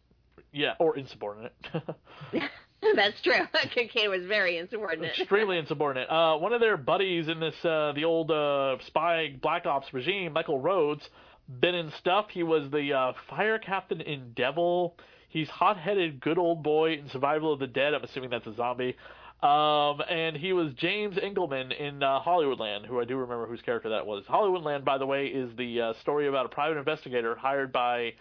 Yeah, 0.52 0.74
or 0.80 0.98
insubordinate. 0.98 1.54
That's 2.96 3.22
true. 3.22 3.34
Kincaid 3.74 4.10
was 4.10 4.26
very 4.26 4.58
insubordinate. 4.58 5.18
Extremely 5.18 5.58
insubordinate. 5.58 6.10
Uh, 6.10 6.38
one 6.38 6.54
of 6.54 6.60
their 6.60 6.78
buddies 6.78 7.28
in 7.28 7.40
this, 7.40 7.56
uh, 7.64 7.94
the 7.96 8.04
old 8.04 8.32
uh, 8.32 8.78
spy 8.86 9.36
Black 9.42 9.66
Ops 9.66 9.94
regime, 9.94 10.34
Michael 10.34 10.60
Rhodes, 10.60 11.08
been 11.48 11.76
in 11.76 11.92
stuff. 12.00 12.28
He 12.32 12.44
was 12.44 12.70
the 12.72 12.94
uh, 12.94 13.14
fire 13.30 13.60
captain 13.60 14.02
in 14.02 14.34
Devil. 14.36 14.98
He's 15.30 15.50
hot-headed, 15.50 16.22
good 16.22 16.38
old 16.38 16.64
boy 16.64 16.94
in 16.94 17.10
Survival 17.10 17.54
of 17.54 17.60
the 17.60 17.68
Dead. 17.68 17.94
I'm 17.94 18.04
assuming 18.04 18.30
that's 18.30 18.48
a 18.48 18.56
zombie. 18.56 18.96
Um, 19.44 20.02
and 20.10 20.36
he 20.36 20.54
was 20.54 20.74
James 20.74 21.18
Engelman 21.18 21.72
in 21.72 22.02
uh, 22.02 22.20
Hollywoodland, 22.22 22.86
who 22.86 23.00
I 23.00 23.06
do 23.06 23.18
remember 23.18 23.46
whose 23.46 23.62
character 23.62 23.90
that 23.90 24.08
was. 24.08 24.24
Hollywoodland, 24.26 24.86
by 24.86 24.98
the 24.98 25.06
way, 25.06 25.28
is 25.28 25.56
the 25.56 25.82
uh, 25.82 25.94
story 26.02 26.28
about 26.28 26.46
a 26.46 26.50
private 26.50 26.78
investigator 26.78 27.36
hired 27.36 27.72
by 27.72 28.14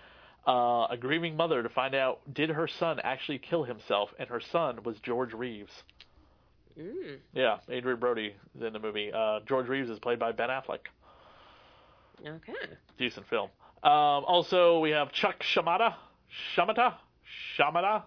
uh, 0.46 0.87
a 0.90 0.96
grieving 0.98 1.37
mother 1.37 1.62
to 1.62 1.68
find 1.68 1.94
out 1.94 2.20
did 2.33 2.50
her 2.50 2.68
son 2.68 3.00
actually 3.03 3.38
kill 3.38 3.64
himself, 3.64 4.11
and 4.18 4.29
her 4.29 4.40
son 4.40 4.83
was 4.83 4.98
George 5.00 5.33
Reeves. 5.33 5.72
Mm. 6.79 7.18
Yeah, 7.33 7.59
Adrien 7.70 7.98
Brody 8.00 8.35
is 8.57 8.62
in 8.62 8.72
the 8.72 8.79
movie. 8.81 9.11
Uh, 9.12 9.40
George 9.46 9.68
Reeves 9.68 9.88
is 9.88 9.98
played 9.98 10.18
by 10.18 10.33
Ben 10.33 10.50
Affleck. 10.50 10.81
Okay. 12.20 12.53
Decent 12.98 13.27
film. 13.29 13.48
Um, 13.83 14.24
also, 14.27 14.81
we 14.81 14.90
have 14.90 15.12
Chuck 15.12 15.42
Shamata. 15.55 15.94
Shamata? 16.57 16.94
Shamata? 17.57 18.03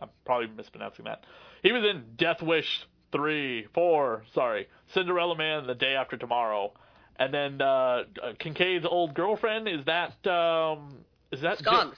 I'm 0.00 0.08
probably 0.24 0.48
mispronouncing 0.48 1.04
that. 1.04 1.24
He 1.64 1.72
was 1.72 1.82
in 1.82 2.04
Death 2.16 2.42
Wish 2.42 2.86
3, 3.10 3.68
4, 3.72 4.22
sorry, 4.34 4.68
Cinderella 4.92 5.34
Man, 5.34 5.66
The 5.66 5.74
Day 5.74 5.94
After 5.94 6.18
Tomorrow. 6.18 6.74
And 7.16 7.32
then 7.32 7.62
uh, 7.62 8.02
Kincaid's 8.38 8.84
old 8.84 9.14
girlfriend, 9.14 9.66
is 9.66 9.84
that. 9.86 10.26
Um, 10.26 10.98
is 11.32 11.40
that 11.40 11.58
Skoggs. 11.58 11.96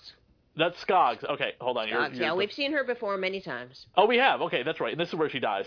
that's. 0.56 0.84
Okay, 0.88 1.54
hold 1.60 1.78
on. 1.78 1.88
You're, 1.88 2.00
you're 2.08 2.22
yeah, 2.22 2.34
we've 2.34 2.52
seen 2.52 2.72
her 2.72 2.84
before 2.84 3.16
many 3.16 3.40
times. 3.40 3.86
Oh, 3.96 4.06
we 4.06 4.18
have. 4.18 4.40
Okay, 4.42 4.62
that's 4.62 4.80
right. 4.80 4.92
And 4.92 5.00
this 5.00 5.08
is 5.08 5.14
where 5.14 5.28
she 5.28 5.40
dies. 5.40 5.66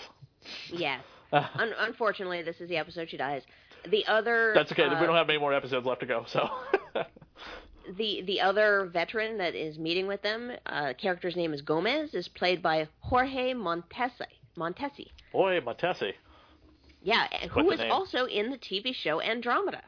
Yes. 0.71 1.03
Un- 1.33 1.73
unfortunately, 1.77 2.41
this 2.41 2.61
is 2.61 2.69
the 2.69 2.77
episode 2.77 3.09
she 3.09 3.17
dies. 3.17 3.41
The 3.89 4.05
other 4.07 4.53
That's 4.55 4.71
okay. 4.71 4.83
uh, 4.83 4.99
we 4.99 5.05
don't 5.07 5.15
have 5.15 5.27
many 5.27 5.39
more 5.39 5.53
episodes 5.53 5.85
left 5.85 6.01
to 6.01 6.05
go. 6.05 6.25
So. 6.27 6.49
the 7.97 8.21
the 8.25 8.41
other 8.41 8.89
veteran 8.91 9.37
that 9.37 9.55
is 9.55 9.77
meeting 9.77 10.07
with 10.07 10.21
them, 10.21 10.51
uh, 10.65 10.93
character's 10.97 11.35
name 11.35 11.53
is 11.53 11.61
Gomez, 11.61 12.13
is 12.13 12.27
played 12.27 12.61
by 12.61 12.87
Jorge 13.01 13.53
Montesi. 13.53 14.27
Montesi. 14.57 15.07
Boy, 15.31 15.59
Montesi. 15.61 16.13
Yeah, 17.01 17.27
who 17.51 17.63
was 17.63 17.79
also 17.89 18.25
in 18.25 18.49
the 18.49 18.57
TV 18.57 18.93
show 18.93 19.21
Andromeda. 19.21 19.81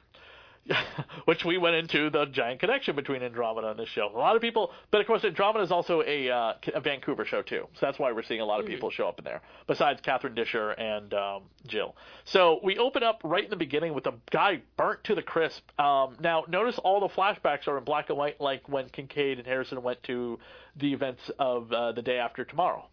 which 1.25 1.43
we 1.43 1.57
went 1.57 1.75
into 1.75 2.09
the 2.09 2.25
giant 2.25 2.59
connection 2.59 2.95
between 2.95 3.23
Andromeda 3.23 3.69
and 3.69 3.79
this 3.79 3.89
show. 3.89 4.09
A 4.13 4.17
lot 4.17 4.35
of 4.35 4.41
people, 4.41 4.71
but 4.91 5.01
of 5.01 5.07
course, 5.07 5.23
Andromeda 5.23 5.63
is 5.63 5.71
also 5.71 6.03
a, 6.05 6.29
uh, 6.29 6.53
a 6.73 6.79
Vancouver 6.79 7.25
show 7.25 7.41
too, 7.41 7.67
so 7.73 7.79
that's 7.81 7.97
why 7.97 8.11
we're 8.11 8.23
seeing 8.23 8.41
a 8.41 8.45
lot 8.45 8.59
of 8.59 8.65
people 8.65 8.89
show 8.91 9.07
up 9.07 9.17
in 9.17 9.25
there. 9.25 9.41
Besides 9.67 10.01
Catherine 10.01 10.35
Disher 10.35 10.71
and 10.71 11.13
um, 11.13 11.43
Jill, 11.67 11.95
so 12.25 12.59
we 12.63 12.77
open 12.77 13.03
up 13.03 13.21
right 13.23 13.43
in 13.43 13.49
the 13.49 13.55
beginning 13.55 13.93
with 13.93 14.05
a 14.05 14.13
guy 14.29 14.61
burnt 14.77 15.03
to 15.05 15.15
the 15.15 15.23
crisp. 15.23 15.63
Um, 15.79 16.17
now, 16.19 16.45
notice 16.47 16.77
all 16.77 16.99
the 16.99 17.09
flashbacks 17.09 17.67
are 17.67 17.77
in 17.77 17.83
black 17.83 18.09
and 18.09 18.17
white, 18.17 18.39
like 18.39 18.69
when 18.69 18.89
Kincaid 18.89 19.39
and 19.39 19.47
Harrison 19.47 19.81
went 19.81 20.03
to 20.03 20.39
the 20.75 20.93
events 20.93 21.21
of 21.39 21.71
uh, 21.71 21.91
the 21.91 22.01
day 22.01 22.17
after 22.17 22.45
tomorrow. 22.45 22.85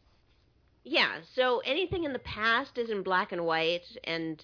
Yeah, 0.85 1.19
so 1.35 1.61
anything 1.67 2.05
in 2.05 2.15
the 2.15 2.19
past 2.19 2.79
is 2.79 2.89
in 2.89 3.03
black 3.03 3.33
and 3.33 3.45
white, 3.45 3.85
and 4.05 4.43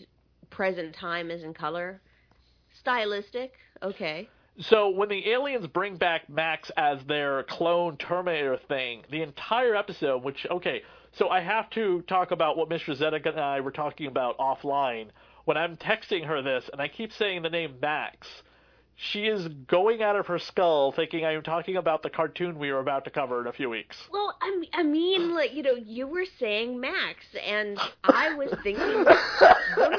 present 0.50 0.94
time 0.94 1.30
is 1.30 1.42
in 1.42 1.54
color. 1.54 2.02
Stylistic, 2.84 3.54
okay. 3.82 4.28
So 4.60 4.90
when 4.90 5.08
the 5.08 5.30
aliens 5.30 5.66
bring 5.66 5.96
back 5.96 6.28
Max 6.28 6.70
as 6.76 7.02
their 7.06 7.44
clone 7.44 7.96
Terminator 7.96 8.58
thing, 8.68 9.04
the 9.10 9.22
entire 9.22 9.74
episode, 9.74 10.22
which 10.22 10.46
okay, 10.50 10.82
so 11.12 11.30
I 11.30 11.40
have 11.40 11.70
to 11.70 12.02
talk 12.02 12.30
about 12.30 12.58
what 12.58 12.68
Miss 12.68 12.86
Rosetta 12.86 13.20
and 13.24 13.40
I 13.40 13.60
were 13.60 13.70
talking 13.70 14.06
about 14.06 14.36
offline. 14.36 15.08
When 15.46 15.56
I'm 15.56 15.78
texting 15.78 16.26
her 16.26 16.42
this, 16.42 16.68
and 16.70 16.80
I 16.80 16.88
keep 16.88 17.12
saying 17.14 17.40
the 17.40 17.48
name 17.48 17.76
Max, 17.80 18.28
she 18.96 19.26
is 19.26 19.48
going 19.66 20.02
out 20.02 20.16
of 20.16 20.26
her 20.26 20.38
skull 20.38 20.92
thinking 20.92 21.24
I 21.24 21.32
am 21.32 21.42
talking 21.42 21.76
about 21.76 22.02
the 22.02 22.10
cartoon 22.10 22.58
we 22.58 22.70
are 22.70 22.78
about 22.78 23.04
to 23.06 23.10
cover 23.10 23.40
in 23.40 23.46
a 23.46 23.52
few 23.52 23.68
weeks. 23.68 23.96
Well, 24.12 24.36
I 24.40 24.56
mean, 24.56 24.70
I 24.72 24.82
mean, 24.82 25.34
like 25.34 25.52
you 25.54 25.62
know, 25.62 25.74
you 25.74 26.06
were 26.06 26.26
saying 26.38 26.78
Max, 26.80 27.24
and 27.44 27.78
I 28.04 28.34
was 28.34 28.50
thinking 28.62 28.76
the 29.04 29.16
Max. 29.40 29.93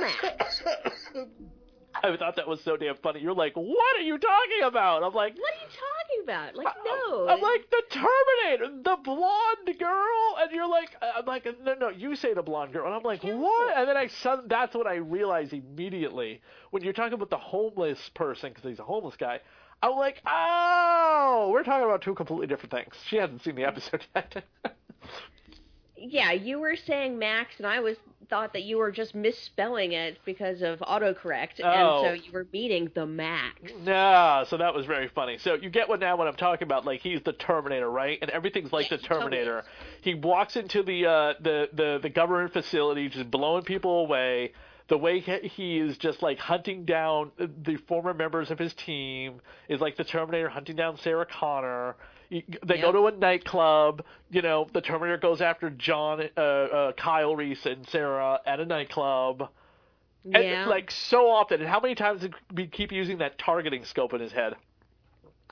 I 2.05 2.17
thought 2.17 2.35
that 2.35 2.47
was 2.47 2.61
so 2.61 2.77
damn 2.77 2.95
funny. 2.95 3.19
You're 3.21 3.33
like, 3.33 3.53
what 3.55 3.97
are 3.97 4.01
you 4.01 4.17
talking 4.17 4.63
about? 4.63 5.03
I'm 5.03 5.13
like, 5.13 5.35
What 5.37 5.53
are 5.53 5.61
you 5.61 5.67
talking 5.67 6.23
about? 6.23 6.55
Like, 6.55 6.75
no. 6.85 7.27
I'm 7.27 7.41
like 7.41 7.69
the 7.69 7.81
Terminator, 7.89 8.83
the 8.83 8.97
blonde 9.03 9.79
girl, 9.79 10.37
and 10.39 10.51
you're 10.51 10.69
like, 10.69 10.95
uh, 11.01 11.11
I'm 11.17 11.25
like, 11.25 11.47
no, 11.63 11.73
no, 11.73 11.89
you 11.89 12.15
say 12.15 12.33
the 12.33 12.43
blonde 12.43 12.73
girl, 12.73 12.85
and 12.85 12.93
I'm 12.95 13.03
like, 13.03 13.23
what? 13.23 13.77
And 13.77 13.87
then 13.87 13.97
I 13.97 14.07
sud 14.07 14.47
that's 14.47 14.75
what 14.75 14.87
I 14.87 14.95
realized 14.95 15.53
immediately 15.53 16.41
when 16.71 16.83
you're 16.83 16.93
talking 16.93 17.13
about 17.13 17.29
the 17.29 17.37
homeless 17.37 18.09
person 18.13 18.49
because 18.53 18.69
he's 18.69 18.79
a 18.79 18.83
homeless 18.83 19.15
guy. 19.17 19.39
I'm 19.81 19.95
like, 19.97 20.21
oh, 20.25 21.49
we're 21.51 21.63
talking 21.63 21.85
about 21.85 22.01
two 22.01 22.15
completely 22.15 22.47
different 22.47 22.71
things. 22.71 22.95
She 23.07 23.17
hasn't 23.17 23.43
seen 23.43 23.55
the 23.55 23.65
episode 23.65 24.05
yet. 24.15 24.43
yeah, 25.97 26.31
you 26.31 26.59
were 26.59 26.75
saying 26.75 27.17
Max, 27.19 27.55
and 27.57 27.65
I 27.67 27.79
was 27.79 27.97
thought 28.29 28.53
that 28.53 28.63
you 28.63 28.77
were 28.77 28.91
just 28.91 29.13
misspelling 29.13 29.91
it 29.91 30.17
because 30.25 30.61
of 30.63 30.79
autocorrect, 30.79 31.61
Oh. 31.63 32.05
and 32.05 32.07
so 32.19 32.23
you 32.25 32.31
were 32.31 32.47
meeting 32.51 32.89
the 32.95 33.05
Max. 33.05 33.71
nah, 33.83 34.43
so 34.45 34.57
that 34.57 34.73
was 34.73 34.85
very 34.87 35.07
funny. 35.09 35.37
So 35.37 35.53
you 35.53 35.69
get 35.69 35.87
what 35.87 35.99
now 35.99 36.15
what 36.17 36.27
I'm 36.27 36.35
talking 36.35 36.65
about? 36.67 36.85
Like 36.85 37.01
he's 37.01 37.21
the 37.21 37.33
Terminator, 37.33 37.89
right? 37.89 38.17
And 38.21 38.31
everything's 38.31 38.73
like 38.73 38.89
the 38.89 38.97
Terminator. 39.09 39.63
he 40.01 40.15
walks 40.15 40.55
into 40.55 40.81
the 40.83 41.05
uh, 41.05 41.33
the 41.39 41.69
the 41.73 41.99
the 42.01 42.09
government 42.09 42.51
facility, 42.53 43.09
just 43.09 43.29
blowing 43.29 43.63
people 43.63 43.99
away. 44.01 44.53
The 44.87 44.97
way 44.99 45.19
he- 45.19 45.47
he 45.47 45.77
is 45.79 45.97
just 45.97 46.21
like 46.21 46.37
hunting 46.37 46.85
down 46.85 47.31
the 47.37 47.75
former 47.87 48.13
members 48.13 48.51
of 48.51 48.59
his 48.59 48.71
team 48.75 49.41
is 49.67 49.81
like 49.81 49.97
the 49.97 50.03
Terminator 50.03 50.49
hunting 50.49 50.75
down 50.75 50.97
Sarah 50.97 51.25
Connor. 51.25 51.95
They 52.29 52.81
go 52.81 52.91
to 52.91 53.07
a 53.07 53.11
nightclub. 53.11 54.03
You 54.31 54.41
know, 54.41 54.67
the 54.73 54.81
Terminator 54.81 55.17
goes 55.17 55.41
after 55.41 55.69
John, 55.69 56.29
uh, 56.35 56.41
uh, 56.41 56.91
Kyle 56.93 57.35
Reese, 57.35 57.65
and 57.65 57.87
Sarah 57.87 58.39
at 58.45 58.59
a 58.59 58.65
nightclub. 58.65 59.49
And 60.25 60.43
Yeah. 60.43 60.65
like 60.67 60.89
so 60.89 61.29
often. 61.29 61.61
And 61.61 61.69
how 61.69 61.79
many 61.79 61.93
times 61.93 62.21
did 62.21 62.33
we 62.53 62.65
keep 62.67 62.91
using 62.91 63.19
that 63.19 63.37
targeting 63.37 63.85
scope 63.85 64.13
in 64.13 64.21
his 64.21 64.31
head? 64.31 64.55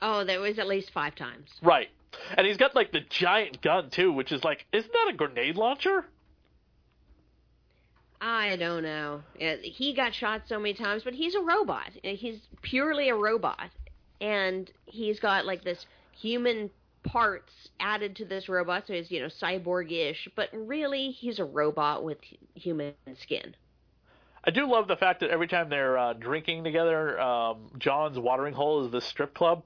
oh, 0.00 0.24
there 0.24 0.40
was 0.40 0.58
at 0.58 0.66
least 0.66 0.90
five 0.90 1.14
times. 1.14 1.48
Right. 1.62 1.88
And 2.36 2.46
he's 2.46 2.56
got 2.56 2.74
like 2.74 2.92
the 2.92 3.00
giant 3.00 3.62
gun 3.62 3.88
too, 3.90 4.12
which 4.12 4.32
is 4.32 4.44
like, 4.44 4.66
isn't 4.72 4.92
that 4.92 5.08
a 5.10 5.16
grenade 5.16 5.56
launcher? 5.56 6.04
I 8.20 8.56
don't 8.56 8.82
know. 8.82 9.22
Yeah, 9.38 9.56
He 9.56 9.94
got 9.94 10.14
shot 10.14 10.42
so 10.46 10.58
many 10.58 10.74
times, 10.74 11.04
but 11.04 11.14
he's 11.14 11.34
a 11.34 11.40
robot. 11.40 11.90
He's 12.02 12.40
purely 12.62 13.08
a 13.10 13.14
robot, 13.14 13.70
and 14.20 14.70
he's 14.86 15.20
got 15.20 15.44
like 15.44 15.62
this 15.62 15.84
human 16.16 16.70
parts 17.04 17.52
added 17.80 18.16
to 18.16 18.24
this 18.24 18.48
robot, 18.48 18.84
so 18.86 18.94
he's 18.94 19.10
you 19.10 19.20
know 19.20 19.28
cyborg-ish, 19.28 20.28
but 20.36 20.48
really 20.52 21.10
he's 21.10 21.38
a 21.38 21.44
robot 21.44 22.04
with 22.04 22.18
human 22.54 22.94
skin. 23.20 23.54
I 24.46 24.50
do 24.50 24.70
love 24.70 24.88
the 24.88 24.96
fact 24.96 25.20
that 25.20 25.30
every 25.30 25.48
time 25.48 25.70
they're 25.70 25.96
uh, 25.96 26.12
drinking 26.12 26.64
together, 26.64 27.18
um, 27.18 27.70
John's 27.78 28.18
watering 28.18 28.54
hole 28.54 28.84
is 28.84 28.92
the 28.92 29.00
strip 29.00 29.34
club. 29.34 29.62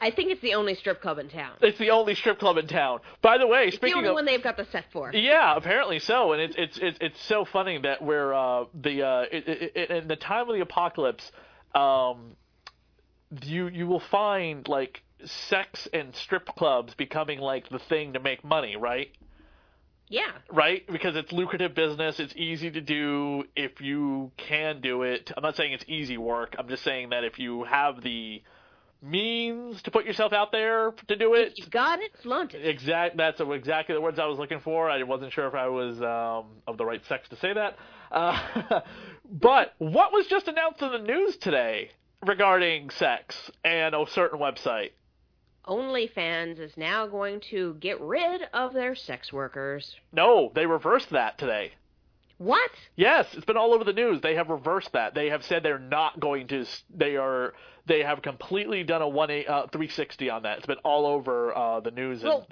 I 0.00 0.10
think 0.10 0.30
it's 0.30 0.42
the 0.42 0.54
only 0.54 0.74
strip 0.74 1.00
club 1.00 1.18
in 1.18 1.28
town. 1.28 1.54
It's 1.60 1.78
the 1.78 1.90
only 1.90 2.14
strip 2.14 2.38
club 2.38 2.56
in 2.56 2.68
town. 2.68 3.00
By 3.20 3.38
the 3.38 3.46
way, 3.46 3.64
It's 3.64 3.76
the 3.76 3.88
speaking 3.88 3.96
only 3.96 4.08
of 4.10 4.14
one 4.14 4.26
they've 4.26 4.42
got 4.42 4.56
the 4.56 4.66
set 4.70 4.84
for. 4.92 5.12
Yeah, 5.12 5.56
apparently 5.56 5.98
so, 5.98 6.32
and 6.32 6.42
it's 6.42 6.54
it's 6.56 6.78
it's 6.78 6.98
it's 7.00 7.24
so 7.24 7.44
funny 7.44 7.78
that 7.78 8.02
we're 8.02 8.32
uh, 8.32 8.66
the 8.74 9.02
uh, 9.02 9.22
it, 9.32 9.48
it, 9.48 9.72
it, 9.74 9.90
in 9.90 10.08
the 10.08 10.16
time 10.16 10.48
of 10.48 10.54
the 10.54 10.60
apocalypse, 10.60 11.32
um, 11.74 12.36
you 13.42 13.68
you 13.68 13.86
will 13.86 14.02
find 14.10 14.66
like 14.68 15.02
sex 15.24 15.88
and 15.92 16.14
strip 16.14 16.46
clubs 16.46 16.94
becoming 16.94 17.40
like 17.40 17.68
the 17.68 17.78
thing 17.78 18.12
to 18.14 18.20
make 18.20 18.44
money, 18.44 18.76
right? 18.76 19.08
Yeah. 20.08 20.30
Right, 20.50 20.86
because 20.90 21.16
it's 21.16 21.32
lucrative 21.32 21.74
business. 21.74 22.18
It's 22.18 22.34
easy 22.34 22.70
to 22.70 22.80
do 22.80 23.44
if 23.54 23.80
you 23.80 24.32
can 24.38 24.80
do 24.80 25.02
it. 25.02 25.30
I'm 25.36 25.42
not 25.42 25.56
saying 25.56 25.72
it's 25.72 25.84
easy 25.86 26.16
work. 26.16 26.56
I'm 26.58 26.68
just 26.68 26.82
saying 26.82 27.10
that 27.10 27.24
if 27.24 27.38
you 27.38 27.64
have 27.64 28.02
the 28.02 28.42
means 29.02 29.80
to 29.82 29.90
put 29.90 30.06
yourself 30.06 30.32
out 30.32 30.50
there 30.50 30.92
to 31.08 31.16
do 31.16 31.34
it, 31.34 31.52
You 31.56 31.66
got 31.66 32.00
it, 32.00 32.12
flaunt 32.22 32.54
it. 32.54 32.66
Exact. 32.66 33.16
That's 33.18 33.40
exactly 33.40 33.94
the 33.94 34.00
words 34.00 34.18
I 34.18 34.26
was 34.26 34.38
looking 34.38 34.60
for. 34.60 34.90
I 34.90 35.02
wasn't 35.02 35.32
sure 35.32 35.46
if 35.46 35.54
I 35.54 35.68
was 35.68 36.00
um, 36.00 36.52
of 36.66 36.78
the 36.78 36.86
right 36.86 37.04
sex 37.06 37.28
to 37.28 37.36
say 37.36 37.52
that. 37.52 37.76
Uh, 38.10 38.80
but 39.30 39.74
what 39.76 40.12
was 40.12 40.26
just 40.26 40.48
announced 40.48 40.80
in 40.80 40.90
the 40.90 40.98
news 40.98 41.36
today 41.36 41.90
regarding 42.26 42.90
sex 42.90 43.50
and 43.64 43.94
a 43.94 44.04
certain 44.10 44.38
website? 44.38 44.90
OnlyFans 45.66 46.58
is 46.58 46.76
now 46.76 47.06
going 47.06 47.40
to 47.50 47.74
get 47.74 48.00
rid 48.00 48.42
of 48.54 48.72
their 48.72 48.94
sex 48.94 49.32
workers. 49.32 49.96
No, 50.12 50.50
they 50.54 50.66
reversed 50.66 51.10
that 51.10 51.38
today. 51.38 51.72
What? 52.38 52.70
Yes, 52.96 53.26
it's 53.32 53.44
been 53.44 53.56
all 53.56 53.74
over 53.74 53.84
the 53.84 53.92
news. 53.92 54.20
They 54.20 54.36
have 54.36 54.48
reversed 54.48 54.92
that. 54.92 55.14
They 55.14 55.28
have 55.28 55.44
said 55.44 55.62
they're 55.62 55.78
not 55.78 56.20
going 56.20 56.46
to. 56.48 56.64
They 56.94 57.16
are. 57.16 57.52
They 57.86 58.02
have 58.02 58.22
completely 58.22 58.84
done 58.84 59.02
a 59.02 59.08
one 59.08 59.30
uh, 59.30 59.66
360 59.72 60.30
on 60.30 60.42
that. 60.44 60.58
It's 60.58 60.66
been 60.66 60.78
all 60.84 61.04
over 61.04 61.56
uh, 61.56 61.80
the 61.80 61.90
news. 61.90 62.22
And, 62.22 62.28
Well, 62.28 62.46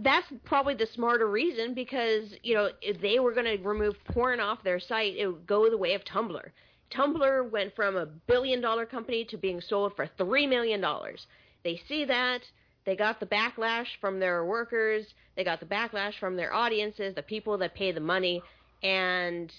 that's 0.00 0.26
probably 0.44 0.74
the 0.74 0.86
smarter 0.86 1.26
reason 1.26 1.72
because 1.72 2.34
you 2.42 2.54
know 2.54 2.70
if 2.82 3.00
they 3.00 3.20
were 3.20 3.32
going 3.32 3.46
to 3.46 3.62
remove 3.66 3.94
porn 4.04 4.38
off 4.38 4.62
their 4.62 4.80
site, 4.80 5.16
it 5.16 5.26
would 5.26 5.46
go 5.46 5.70
the 5.70 5.78
way 5.78 5.94
of 5.94 6.04
Tumblr. 6.04 6.50
Tumblr 6.92 7.50
went 7.50 7.74
from 7.76 7.96
a 7.96 8.06
billion 8.06 8.60
dollar 8.60 8.86
company 8.86 9.24
to 9.26 9.36
being 9.36 9.60
sold 9.60 9.94
for 9.96 10.06
three 10.18 10.46
million 10.46 10.80
dollars. 10.80 11.26
They 11.64 11.80
see 11.88 12.04
that. 12.06 12.42
They 12.86 12.96
got 12.96 13.20
the 13.20 13.26
backlash 13.26 13.86
from 14.00 14.18
their 14.20 14.44
workers. 14.44 15.06
They 15.36 15.44
got 15.44 15.60
the 15.60 15.66
backlash 15.66 16.18
from 16.18 16.36
their 16.36 16.52
audiences, 16.52 17.14
the 17.14 17.22
people 17.22 17.58
that 17.58 17.74
pay 17.74 17.92
the 17.92 18.00
money, 18.00 18.42
and 18.82 19.52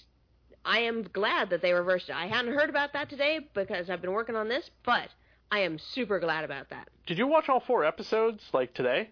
I 0.65 0.79
am 0.79 1.03
glad 1.13 1.49
that 1.51 1.61
they 1.61 1.73
reversed 1.73 2.09
it. 2.09 2.15
I 2.15 2.27
hadn't 2.27 2.53
heard 2.53 2.69
about 2.69 2.93
that 2.93 3.09
today 3.09 3.39
because 3.53 3.89
I've 3.89 4.01
been 4.01 4.11
working 4.11 4.35
on 4.35 4.47
this, 4.49 4.69
but 4.83 5.09
I 5.51 5.59
am 5.59 5.77
super 5.79 6.19
glad 6.19 6.43
about 6.43 6.69
that. 6.69 6.89
did 7.05 7.17
you 7.17 7.27
watch 7.27 7.47
all 7.49 7.59
four 7.59 7.85
episodes 7.85 8.43
like 8.53 8.73
today? 8.73 9.09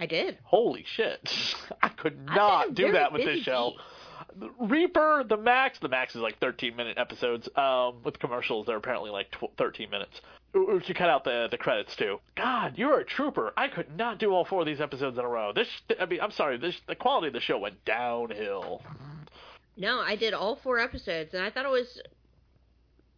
I 0.00 0.06
did. 0.06 0.38
Holy 0.44 0.84
shit! 0.86 1.28
I 1.82 1.88
could 1.88 2.24
not 2.24 2.74
do 2.74 2.92
that 2.92 3.12
with 3.12 3.24
this 3.24 3.42
show. 3.42 3.72
bee. 3.76 3.82
Reaper, 4.60 5.24
the 5.28 5.36
Max, 5.36 5.78
the 5.80 5.88
Max 5.88 6.14
is 6.14 6.20
like 6.20 6.38
13 6.38 6.76
minute 6.76 6.98
episodes. 6.98 7.48
Um, 7.56 7.96
with 8.04 8.18
commercials, 8.18 8.66
they're 8.66 8.76
apparently 8.76 9.10
like 9.10 9.30
tw- 9.30 9.56
13 9.56 9.90
minutes. 9.90 10.20
Or 10.54 10.80
you 10.84 10.94
cut 10.94 11.10
out 11.10 11.24
the 11.24 11.48
the 11.50 11.58
credits 11.58 11.94
too. 11.96 12.20
God, 12.36 12.74
you're 12.76 13.00
a 13.00 13.04
trooper. 13.04 13.52
I 13.56 13.68
could 13.68 13.96
not 13.96 14.18
do 14.18 14.32
all 14.32 14.44
four 14.46 14.60
of 14.60 14.66
these 14.66 14.80
episodes 14.80 15.18
in 15.18 15.24
a 15.24 15.28
row. 15.28 15.52
This, 15.52 15.68
I 16.00 16.06
mean, 16.06 16.20
I'm 16.22 16.30
sorry. 16.30 16.56
This 16.56 16.74
the 16.86 16.94
quality 16.94 17.26
of 17.28 17.32
the 17.34 17.40
show 17.40 17.58
went 17.58 17.84
downhill. 17.84 18.82
No, 19.76 20.00
I 20.00 20.16
did 20.16 20.32
all 20.34 20.56
four 20.62 20.78
episodes, 20.78 21.34
and 21.34 21.42
I 21.44 21.50
thought 21.50 21.66
it 21.66 21.70
was 21.70 22.00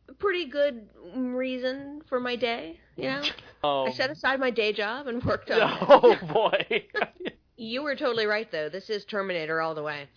a 0.08 0.12
pretty 0.14 0.46
good 0.46 0.88
reason 1.14 2.02
for 2.08 2.18
my 2.20 2.34
day. 2.36 2.80
You 2.96 3.04
know, 3.04 3.22
Um, 3.62 3.88
I 3.88 3.92
set 3.92 4.10
aside 4.10 4.40
my 4.40 4.50
day 4.50 4.72
job 4.72 5.06
and 5.06 5.22
worked 5.22 5.50
on 5.50 5.60
oh 5.88 6.12
it. 6.12 6.28
boy. 6.28 6.84
You 7.62 7.82
were 7.82 7.94
totally 7.94 8.24
right, 8.24 8.50
though. 8.50 8.70
This 8.70 8.88
is 8.88 9.04
Terminator 9.04 9.60
all 9.60 9.74
the 9.74 9.82
way. 9.82 10.08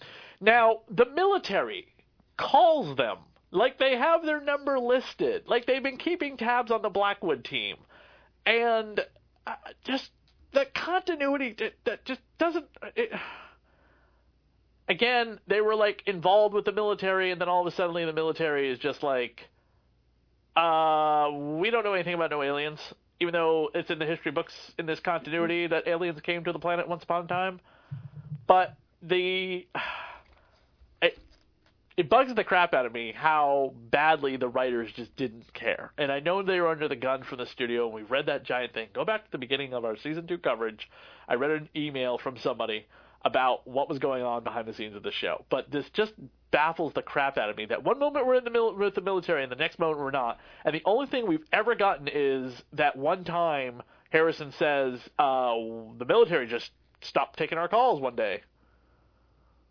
Now, 0.44 0.82
the 0.90 1.06
military 1.06 1.88
calls 2.38 2.98
them 2.98 3.20
Like 3.52 3.78
they 3.78 3.96
have 3.96 4.26
their 4.26 4.42
number 4.42 4.80
listed. 4.80 5.44
Like 5.48 5.68
they've 5.68 5.84
been 5.84 5.98
keeping 5.98 6.38
tabs 6.38 6.72
on 6.72 6.82
the 6.82 6.90
Blackwood 6.90 7.46
team, 7.46 7.78
and 8.48 9.00
uh, 9.46 9.54
just 9.86 10.10
the 10.54 10.66
continuity 10.74 11.56
that, 11.60 11.74
that 11.86 12.06
just 12.06 12.20
doesn't. 12.40 12.66
It, 12.96 13.12
again, 14.90 15.40
they 15.48 15.62
were 15.62 15.76
like 15.76 16.02
involved 16.08 16.56
with 16.56 16.66
the 16.66 16.72
military, 16.72 17.32
and 17.32 17.40
then 17.40 17.48
all 17.48 17.62
of 17.66 17.72
a 17.72 17.76
sudden, 17.76 17.94
the 17.94 18.12
military 18.12 18.72
is 18.72 18.80
just 18.80 19.04
like, 19.04 19.48
uh, 20.56 21.30
we 21.32 21.70
don't 21.70 21.84
know 21.84 21.94
anything 21.94 22.16
about 22.16 22.32
no 22.32 22.42
aliens, 22.42 22.80
even 23.20 23.34
though 23.34 23.70
it's 23.76 23.92
in 23.92 24.00
the 24.00 24.06
history 24.06 24.32
books 24.32 24.54
in 24.80 24.88
this 24.88 25.00
continuity 25.00 25.68
that 25.68 25.88
aliens 25.88 26.20
came 26.22 26.44
to 26.44 26.52
the 26.52 26.60
planet 26.60 26.88
once 26.90 27.04
upon 27.04 27.26
a 27.26 27.28
time. 27.28 27.60
But 28.48 28.76
the 29.04 29.68
it 31.96 32.10
bugs 32.10 32.34
the 32.34 32.44
crap 32.44 32.74
out 32.74 32.86
of 32.86 32.94
me 32.94 33.14
how 33.16 33.74
badly 33.92 34.38
the 34.38 34.48
writers 34.48 34.92
just 34.96 35.16
didn't 35.16 35.54
care. 35.54 35.92
And 35.98 36.12
I 36.12 36.20
know 36.20 36.42
they 36.42 36.60
were 36.60 36.70
under 36.70 36.88
the 36.88 36.96
gun 36.96 37.24
from 37.24 37.38
the 37.38 37.46
studio, 37.46 37.86
and 37.86 37.94
we 37.94 38.02
read 38.02 38.26
that 38.26 38.44
giant 38.44 38.74
thing. 38.74 38.90
Go 38.94 39.06
back 39.06 39.26
to 39.26 39.32
the 39.32 39.38
beginning 39.38 39.74
of 39.74 39.86
our 39.86 39.96
season 39.98 40.26
two 40.28 40.38
coverage. 40.38 40.90
I 41.28 41.36
read 41.36 41.52
an 41.52 41.70
email 41.76 42.18
from 42.18 42.38
somebody 42.38 42.88
about 43.26 43.68
what 43.68 43.88
was 43.88 44.00
going 44.00 44.24
on 44.24 44.44
behind 44.44 44.68
the 44.68 44.74
scenes 44.74 44.96
of 44.96 45.04
the 45.04 45.12
show. 45.12 45.46
But 45.50 45.72
this 45.72 45.86
just 45.94 46.14
baffles 46.52 46.94
the 46.94 47.02
crap 47.02 47.38
out 47.38 47.50
of 47.50 47.58
me 47.58 47.66
that 47.66 47.84
one 47.84 47.98
moment 47.98 48.28
we're 48.28 48.36
in 48.36 48.44
the 48.44 48.50
mil- 48.50 48.76
with 48.76 48.96
the 48.96 49.02
military 49.02 49.44
and 49.44 49.52
the 49.52 49.56
next 49.56 49.80
moment 49.80 50.00
we're 50.00 50.12
not. 50.12 50.40
And 50.66 50.76
the 50.76 50.82
only 50.86 51.08
thing 51.08 51.28
we've 51.28 51.46
ever 51.52 51.76
gotten 51.76 52.10
is 52.12 52.54
that 52.74 52.96
one 52.96 53.24
time 53.24 53.82
Harrison 54.10 54.52
says 54.60 55.00
uh, 55.18 55.54
the 55.98 56.06
military 56.08 56.48
just 56.48 56.70
stopped 57.02 57.38
taking 57.38 57.58
our 57.58 57.68
calls 57.68 58.02
one 58.02 58.16
day. 58.16 58.42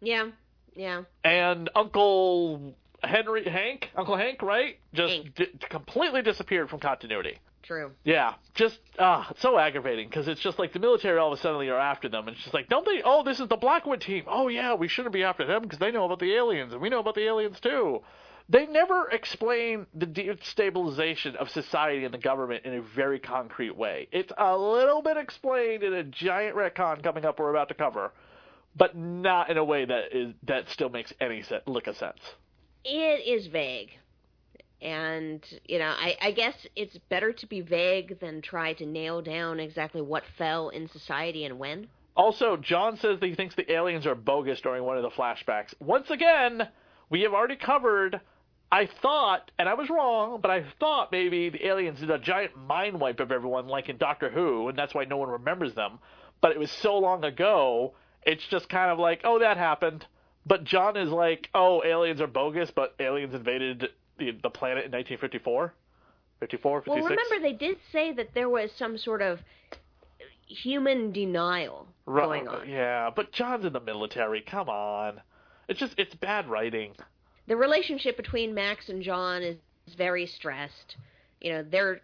Yeah, 0.01 0.31
yeah. 0.75 1.03
And 1.25 1.71
Uncle 1.75 2.75
Henry 3.03 3.45
Hank, 3.45 3.91
Uncle 3.97 4.17
Hank, 4.17 4.43
right? 4.43 4.79
Just 4.95 5.35
di- 5.35 5.53
completely 5.69 6.23
disappeared 6.23 6.71
from 6.71 6.81
continuity. 6.81 7.39
True. 7.63 7.93
Yeah, 8.05 8.35
just 8.55 8.79
ah, 8.99 9.29
it's 9.31 9.41
so 9.41 9.57
aggravating 9.57 10.09
because 10.09 10.27
it's 10.27 10.41
just 10.41 10.59
like 10.59 10.73
the 10.73 10.81
military 10.81 11.19
all 11.19 11.33
of 11.33 11.39
a 11.39 11.43
sudden 11.43 11.67
are 11.69 11.79
after 11.79 12.09
them, 12.09 12.27
and 12.27 12.35
it's 12.35 12.43
just 12.43 12.55
like, 12.55 12.69
don't 12.69 12.85
they? 12.85 13.03
Oh, 13.05 13.23
this 13.23 13.39
is 13.39 13.49
the 13.49 13.57
Blackwood 13.57 14.01
team. 14.01 14.25
Oh 14.27 14.49
yeah, 14.49 14.75
we 14.75 14.89
shouldn't 14.89 15.15
be 15.15 15.23
after 15.23 15.47
them 15.47 15.63
because 15.63 15.79
they 15.79 15.93
know 15.93 16.05
about 16.05 16.19
the 16.19 16.35
aliens, 16.35 16.73
and 16.73 16.83
we 16.83 16.89
know 16.89 16.99
about 16.99 17.15
the 17.15 17.25
aliens 17.25 17.61
too. 17.61 18.03
They 18.49 18.67
never 18.67 19.09
explain 19.11 19.87
the 19.95 20.07
destabilization 20.07 21.37
of 21.37 21.49
society 21.51 22.05
and 22.05 22.13
the 22.13 22.19
government 22.19 22.65
in 22.65 22.75
a 22.75 22.83
very 22.83 23.21
concrete 23.21 23.77
way. 23.77 24.09
It's 24.11 24.33
a 24.37 24.57
little 24.57 25.01
bit 25.01 25.17
explained 25.17 25.85
in 25.85 25.95
a 25.95 26.03
giant 26.03 26.57
retcon 26.57 27.03
coming 27.03 27.25
up 27.25 27.39
we're 27.39 27.51
about 27.51 27.69
to 27.69 27.75
cover, 27.75 28.13
but 28.77 28.97
not 28.97 29.51
in 29.51 29.57
a 29.57 29.65
way 29.65 29.85
that 29.85 30.15
is 30.17 30.35
that 30.45 30.69
still 30.69 30.89
makes 30.89 31.13
any 31.21 31.43
sense, 31.43 31.63
lick 31.67 31.87
of 31.87 31.97
sense. 31.97 32.19
It 32.85 33.27
is 33.27 33.47
vague. 33.47 33.91
And, 34.81 35.45
you 35.67 35.79
know, 35.79 35.95
I, 35.97 36.17
I 36.21 36.31
guess 36.33 36.55
it's 36.75 36.99
better 37.09 37.33
to 37.33 37.47
be 37.47 37.61
vague 37.61 38.19
than 38.19 38.43
try 38.43 38.73
to 38.75 38.85
nail 38.85 39.23
down 39.23 39.61
exactly 39.61 40.03
what 40.03 40.25
fell 40.37 40.71
in 40.71 40.89
society 40.89 41.45
and 41.45 41.59
when. 41.59 41.87
Also, 42.17 42.57
John 42.57 42.97
says 42.97 43.21
that 43.21 43.27
he 43.27 43.35
thinks 43.35 43.55
the 43.55 43.73
aliens 43.73 44.07
are 44.07 44.17
bogus 44.17 44.61
during 44.61 44.83
one 44.83 44.97
of 44.97 45.05
the 45.05 45.11
flashbacks. 45.11 45.73
Once 45.79 46.11
again, 46.11 46.69
we 47.11 47.23
have 47.23 47.33
already 47.33 47.57
covered. 47.57 48.21
I 48.73 48.87
thought, 48.87 49.51
and 49.59 49.69
I 49.69 49.75
was 49.75 49.89
wrong, 49.89 50.41
but 50.41 50.51
I 50.51 50.65
thought 50.81 51.13
maybe 51.13 51.49
the 51.49 51.65
aliens 51.67 52.01
did 52.01 52.11
a 52.11 52.19
giant 52.19 52.57
mind 52.57 53.01
wipe 53.01 53.21
of 53.21 53.31
everyone, 53.31 53.69
like 53.69 53.89
in 53.89 53.99
Doctor 53.99 54.31
Who, 54.31 54.69
and 54.69 54.77
that's 54.77 54.95
why 54.95 55.05
no 55.05 55.17
one 55.17 55.29
remembers 55.29 55.75
them. 55.75 56.01
But 56.41 56.53
it 56.53 56.59
was 56.59 56.71
so 56.71 56.99
long 56.99 57.23
ago, 57.25 57.95
it's 58.25 58.45
just 58.51 58.69
kind 58.69 58.91
of 58.91 58.99
like, 58.99 59.21
oh, 59.25 59.39
that 59.39 59.57
happened. 59.57 60.07
But 60.45 60.65
John 60.65 60.97
is 60.97 61.11
like, 61.11 61.49
oh, 61.55 61.83
aliens 61.85 62.21
are 62.21 62.27
bogus, 62.27 62.71
but 62.75 62.95
aliens 62.99 63.35
invaded 63.35 63.89
the, 64.19 64.33
the 64.43 64.51
planet 64.51 64.85
in 64.85 64.93
1954, 64.93 65.73
54, 66.41 66.81
56. 66.81 66.89
Well, 66.89 67.11
remember 67.11 67.41
they 67.41 67.53
did 67.53 67.79
say 67.93 68.13
that 68.15 68.31
there 68.35 68.49
was 68.49 68.71
some 68.77 68.99
sort 68.99 69.23
of 69.23 69.39
human 70.47 71.13
denial 71.13 71.87
Ru- 72.07 72.21
going 72.23 72.49
on. 72.49 72.69
Yeah, 72.69 73.11
but 73.15 73.33
John's 73.33 73.65
in 73.65 73.73
the 73.73 73.81
military. 73.81 74.43
Come 74.43 74.69
on, 74.69 75.21
it's 75.69 75.79
just 75.79 75.95
it's 75.97 76.15
bad 76.17 76.49
writing. 76.49 76.95
The 77.49 77.57
relationship 77.57 78.17
between 78.17 78.55
Max 78.55 78.89
and 78.89 79.03
John 79.03 79.43
is, 79.43 79.57
is 79.87 79.95
very 79.95 80.27
stressed. 80.27 80.97
You 81.41 81.53
know, 81.53 81.65
they're 81.69 82.01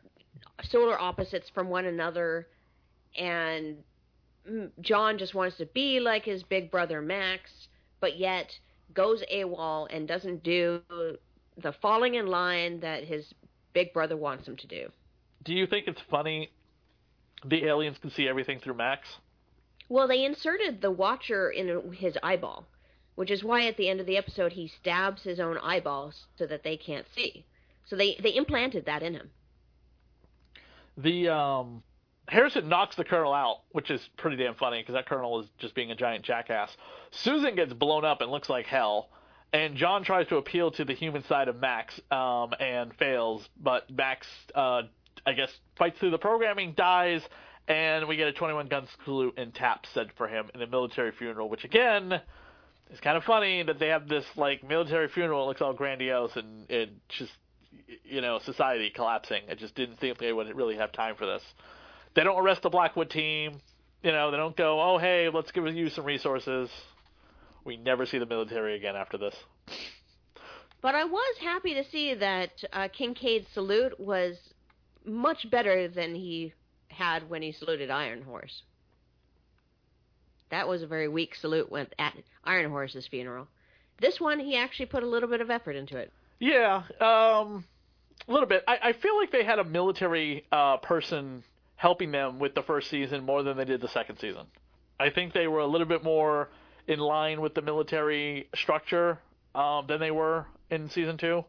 solar 0.62 0.98
opposites 1.00 1.50
from 1.54 1.68
one 1.68 1.86
another, 1.86 2.46
and 3.16 3.76
John 4.80 5.18
just 5.18 5.34
wants 5.34 5.56
to 5.58 5.66
be 5.66 6.00
like 6.00 6.24
his 6.24 6.42
big 6.42 6.70
brother 6.70 7.00
Max, 7.00 7.68
but 8.00 8.18
yet 8.18 8.58
goes 8.94 9.22
AWOL 9.32 9.88
and 9.90 10.08
doesn't 10.08 10.42
do 10.42 10.80
the 11.56 11.72
falling 11.82 12.14
in 12.14 12.26
line 12.26 12.80
that 12.80 13.04
his 13.04 13.34
big 13.72 13.92
brother 13.92 14.16
wants 14.16 14.46
him 14.46 14.56
to 14.56 14.66
do. 14.66 14.90
Do 15.44 15.52
you 15.52 15.66
think 15.66 15.86
it's 15.86 16.00
funny 16.10 16.50
the 17.44 17.64
aliens 17.64 17.98
can 17.98 18.10
see 18.10 18.28
everything 18.28 18.60
through 18.60 18.74
Max? 18.74 19.06
Well, 19.88 20.08
they 20.08 20.24
inserted 20.24 20.80
the 20.80 20.90
Watcher 20.90 21.50
in 21.50 21.92
his 21.92 22.18
eyeball, 22.22 22.66
which 23.14 23.30
is 23.30 23.42
why 23.42 23.66
at 23.66 23.76
the 23.76 23.88
end 23.88 24.00
of 24.00 24.06
the 24.06 24.16
episode 24.16 24.52
he 24.52 24.68
stabs 24.68 25.22
his 25.22 25.40
own 25.40 25.56
eyeballs 25.58 26.26
so 26.36 26.46
that 26.46 26.62
they 26.62 26.76
can't 26.76 27.06
see. 27.14 27.44
So 27.86 27.96
they 27.96 28.16
they 28.22 28.34
implanted 28.34 28.84
that 28.84 29.02
in 29.02 29.14
him. 29.14 29.30
The 30.96 31.28
um 31.28 31.82
Harrison 32.28 32.68
knocks 32.68 32.96
the 32.96 33.04
colonel 33.04 33.32
out, 33.32 33.60
which 33.72 33.90
is 33.90 34.06
pretty 34.16 34.36
damn 34.36 34.54
funny 34.54 34.80
because 34.80 34.94
that 34.94 35.06
colonel 35.06 35.40
is 35.40 35.46
just 35.58 35.74
being 35.74 35.90
a 35.90 35.94
giant 35.94 36.24
jackass. 36.24 36.70
Susan 37.10 37.56
gets 37.56 37.72
blown 37.72 38.04
up 38.04 38.20
and 38.20 38.30
looks 38.30 38.48
like 38.50 38.66
hell, 38.66 39.08
and 39.52 39.76
John 39.76 40.04
tries 40.04 40.28
to 40.28 40.36
appeal 40.36 40.70
to 40.72 40.84
the 40.84 40.92
human 40.92 41.24
side 41.24 41.48
of 41.48 41.56
Max 41.56 41.98
um, 42.10 42.52
and 42.60 42.94
fails, 42.96 43.48
but 43.60 43.90
Max, 43.90 44.26
uh, 44.54 44.82
I 45.26 45.32
guess, 45.32 45.50
fights 45.76 45.98
through 45.98 46.10
the 46.10 46.18
programming, 46.18 46.74
dies, 46.74 47.22
and 47.66 48.08
we 48.08 48.16
get 48.16 48.28
a 48.28 48.32
21 48.32 48.68
gun 48.68 48.86
salute 49.04 49.34
and 49.38 49.54
tap 49.54 49.86
said 49.94 50.10
for 50.16 50.28
him 50.28 50.50
in 50.54 50.60
a 50.60 50.66
military 50.66 51.12
funeral, 51.12 51.48
which 51.48 51.64
again 51.64 52.20
is 52.90 53.00
kind 53.00 53.16
of 53.16 53.24
funny 53.24 53.62
that 53.62 53.78
they 53.78 53.88
have 53.88 54.08
this 54.08 54.24
like 54.36 54.66
military 54.66 55.08
funeral. 55.08 55.44
It 55.44 55.46
looks 55.48 55.60
all 55.60 55.74
grandiose 55.74 56.36
and 56.36 56.70
it 56.70 56.90
just 57.08 57.32
you 58.04 58.20
know 58.20 58.38
society 58.38 58.90
collapsing. 58.90 59.42
I 59.50 59.54
just 59.54 59.74
didn't 59.74 59.98
think 59.98 60.18
they 60.18 60.32
would 60.32 60.54
really 60.56 60.76
have 60.76 60.92
time 60.92 61.16
for 61.16 61.26
this. 61.26 61.42
They 62.18 62.24
don't 62.24 62.40
arrest 62.40 62.62
the 62.62 62.68
Blackwood 62.68 63.10
team. 63.10 63.60
You 64.02 64.10
know, 64.10 64.32
they 64.32 64.36
don't 64.36 64.56
go, 64.56 64.80
oh 64.82 64.98
hey, 64.98 65.28
let's 65.32 65.52
give 65.52 65.64
you 65.68 65.88
some 65.88 66.04
resources. 66.04 66.68
We 67.64 67.76
never 67.76 68.06
see 68.06 68.18
the 68.18 68.26
military 68.26 68.74
again 68.74 68.96
after 68.96 69.16
this. 69.16 69.36
But 70.80 70.96
I 70.96 71.04
was 71.04 71.36
happy 71.40 71.74
to 71.74 71.84
see 71.84 72.14
that 72.14 72.50
uh, 72.72 72.88
Kincaid's 72.88 73.46
salute 73.54 74.00
was 74.00 74.36
much 75.04 75.48
better 75.48 75.86
than 75.86 76.16
he 76.16 76.54
had 76.88 77.30
when 77.30 77.40
he 77.40 77.52
saluted 77.52 77.88
Ironhorse. 77.88 78.62
That 80.50 80.66
was 80.66 80.82
a 80.82 80.88
very 80.88 81.06
weak 81.06 81.36
salute 81.36 81.72
at 82.00 82.14
Ironhorse's 82.44 83.06
funeral. 83.06 83.46
This 84.00 84.20
one, 84.20 84.40
he 84.40 84.56
actually 84.56 84.86
put 84.86 85.04
a 85.04 85.08
little 85.08 85.28
bit 85.28 85.40
of 85.40 85.50
effort 85.50 85.76
into 85.76 85.96
it. 85.96 86.12
Yeah, 86.40 86.82
um, 87.00 87.64
a 88.26 88.32
little 88.32 88.48
bit. 88.48 88.64
I, 88.66 88.78
I 88.82 88.92
feel 88.92 89.16
like 89.16 89.30
they 89.30 89.44
had 89.44 89.60
a 89.60 89.64
military 89.64 90.46
uh, 90.50 90.78
person 90.78 91.44
helping 91.78 92.10
them 92.10 92.38
with 92.38 92.54
the 92.54 92.62
first 92.62 92.90
season 92.90 93.24
more 93.24 93.42
than 93.42 93.56
they 93.56 93.64
did 93.64 93.80
the 93.80 93.88
second 93.88 94.18
season. 94.18 94.46
I 95.00 95.10
think 95.10 95.32
they 95.32 95.46
were 95.46 95.60
a 95.60 95.66
little 95.66 95.86
bit 95.86 96.02
more 96.02 96.50
in 96.88 96.98
line 96.98 97.40
with 97.40 97.54
the 97.54 97.62
military 97.62 98.48
structure 98.54 99.20
um, 99.54 99.86
than 99.86 100.00
they 100.00 100.10
were 100.10 100.46
in 100.70 100.90
season 100.90 101.16
2 101.16 101.44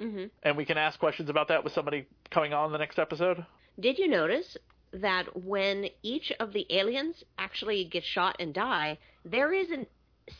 Mm-hmm. 0.00 0.24
And 0.42 0.56
we 0.56 0.64
can 0.64 0.76
ask 0.76 0.98
questions 0.98 1.30
about 1.30 1.46
that 1.48 1.62
with 1.62 1.72
somebody 1.72 2.06
coming 2.30 2.52
on 2.52 2.72
the 2.72 2.78
next 2.78 2.98
episode. 2.98 3.46
Did 3.78 3.96
you 3.96 4.08
notice 4.08 4.56
that 4.92 5.44
when 5.44 5.86
each 6.02 6.32
of 6.40 6.52
the 6.52 6.66
aliens 6.70 7.22
actually 7.38 7.84
get 7.84 8.02
shot 8.04 8.34
and 8.40 8.52
die, 8.52 8.98
there 9.24 9.52
is 9.52 9.70
a 9.70 9.86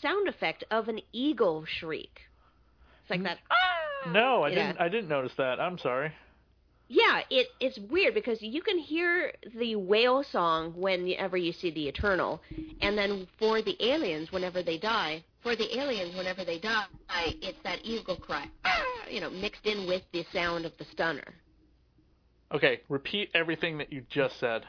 sound 0.02 0.26
effect 0.28 0.64
of 0.72 0.88
an 0.88 0.98
eagle 1.12 1.64
shriek? 1.66 2.22
It's 3.02 3.10
like 3.10 3.22
that. 3.22 3.38
Ah! 3.48 4.10
No, 4.10 4.42
I 4.42 4.48
Yeah. 4.48 4.54
didn't. 4.66 4.80
I 4.80 4.88
didn't 4.88 5.08
notice 5.08 5.34
that. 5.36 5.60
I'm 5.60 5.78
sorry. 5.78 6.12
Yeah, 6.88 7.22
it 7.30 7.48
it's 7.60 7.78
weird 7.90 8.14
because 8.14 8.42
you 8.42 8.60
can 8.60 8.78
hear 8.78 9.32
the 9.58 9.76
whale 9.76 10.22
song 10.22 10.74
whenever 10.76 11.36
you 11.36 11.52
see 11.52 11.70
the 11.70 11.88
Eternal, 11.88 12.42
and 12.82 12.96
then 12.96 13.26
for 13.38 13.62
the 13.62 13.76
aliens, 13.82 14.30
whenever 14.30 14.62
they 14.62 14.78
die, 14.78 15.24
for 15.42 15.56
the 15.56 15.78
aliens, 15.78 16.14
whenever 16.14 16.44
they 16.44 16.58
die, 16.58 16.84
it's 17.10 17.58
that 17.64 17.78
eagle 17.84 18.16
cry, 18.16 18.46
ah, 18.66 18.82
you 19.10 19.20
know, 19.20 19.30
mixed 19.30 19.64
in 19.64 19.86
with 19.86 20.02
the 20.12 20.24
sound 20.32 20.66
of 20.66 20.72
the 20.78 20.84
stunner. 20.92 21.34
Okay, 22.52 22.82
repeat 22.88 23.30
everything 23.34 23.78
that 23.78 23.92
you 23.92 24.04
just 24.10 24.38
said. 24.38 24.64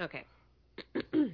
Okay. 0.00 0.24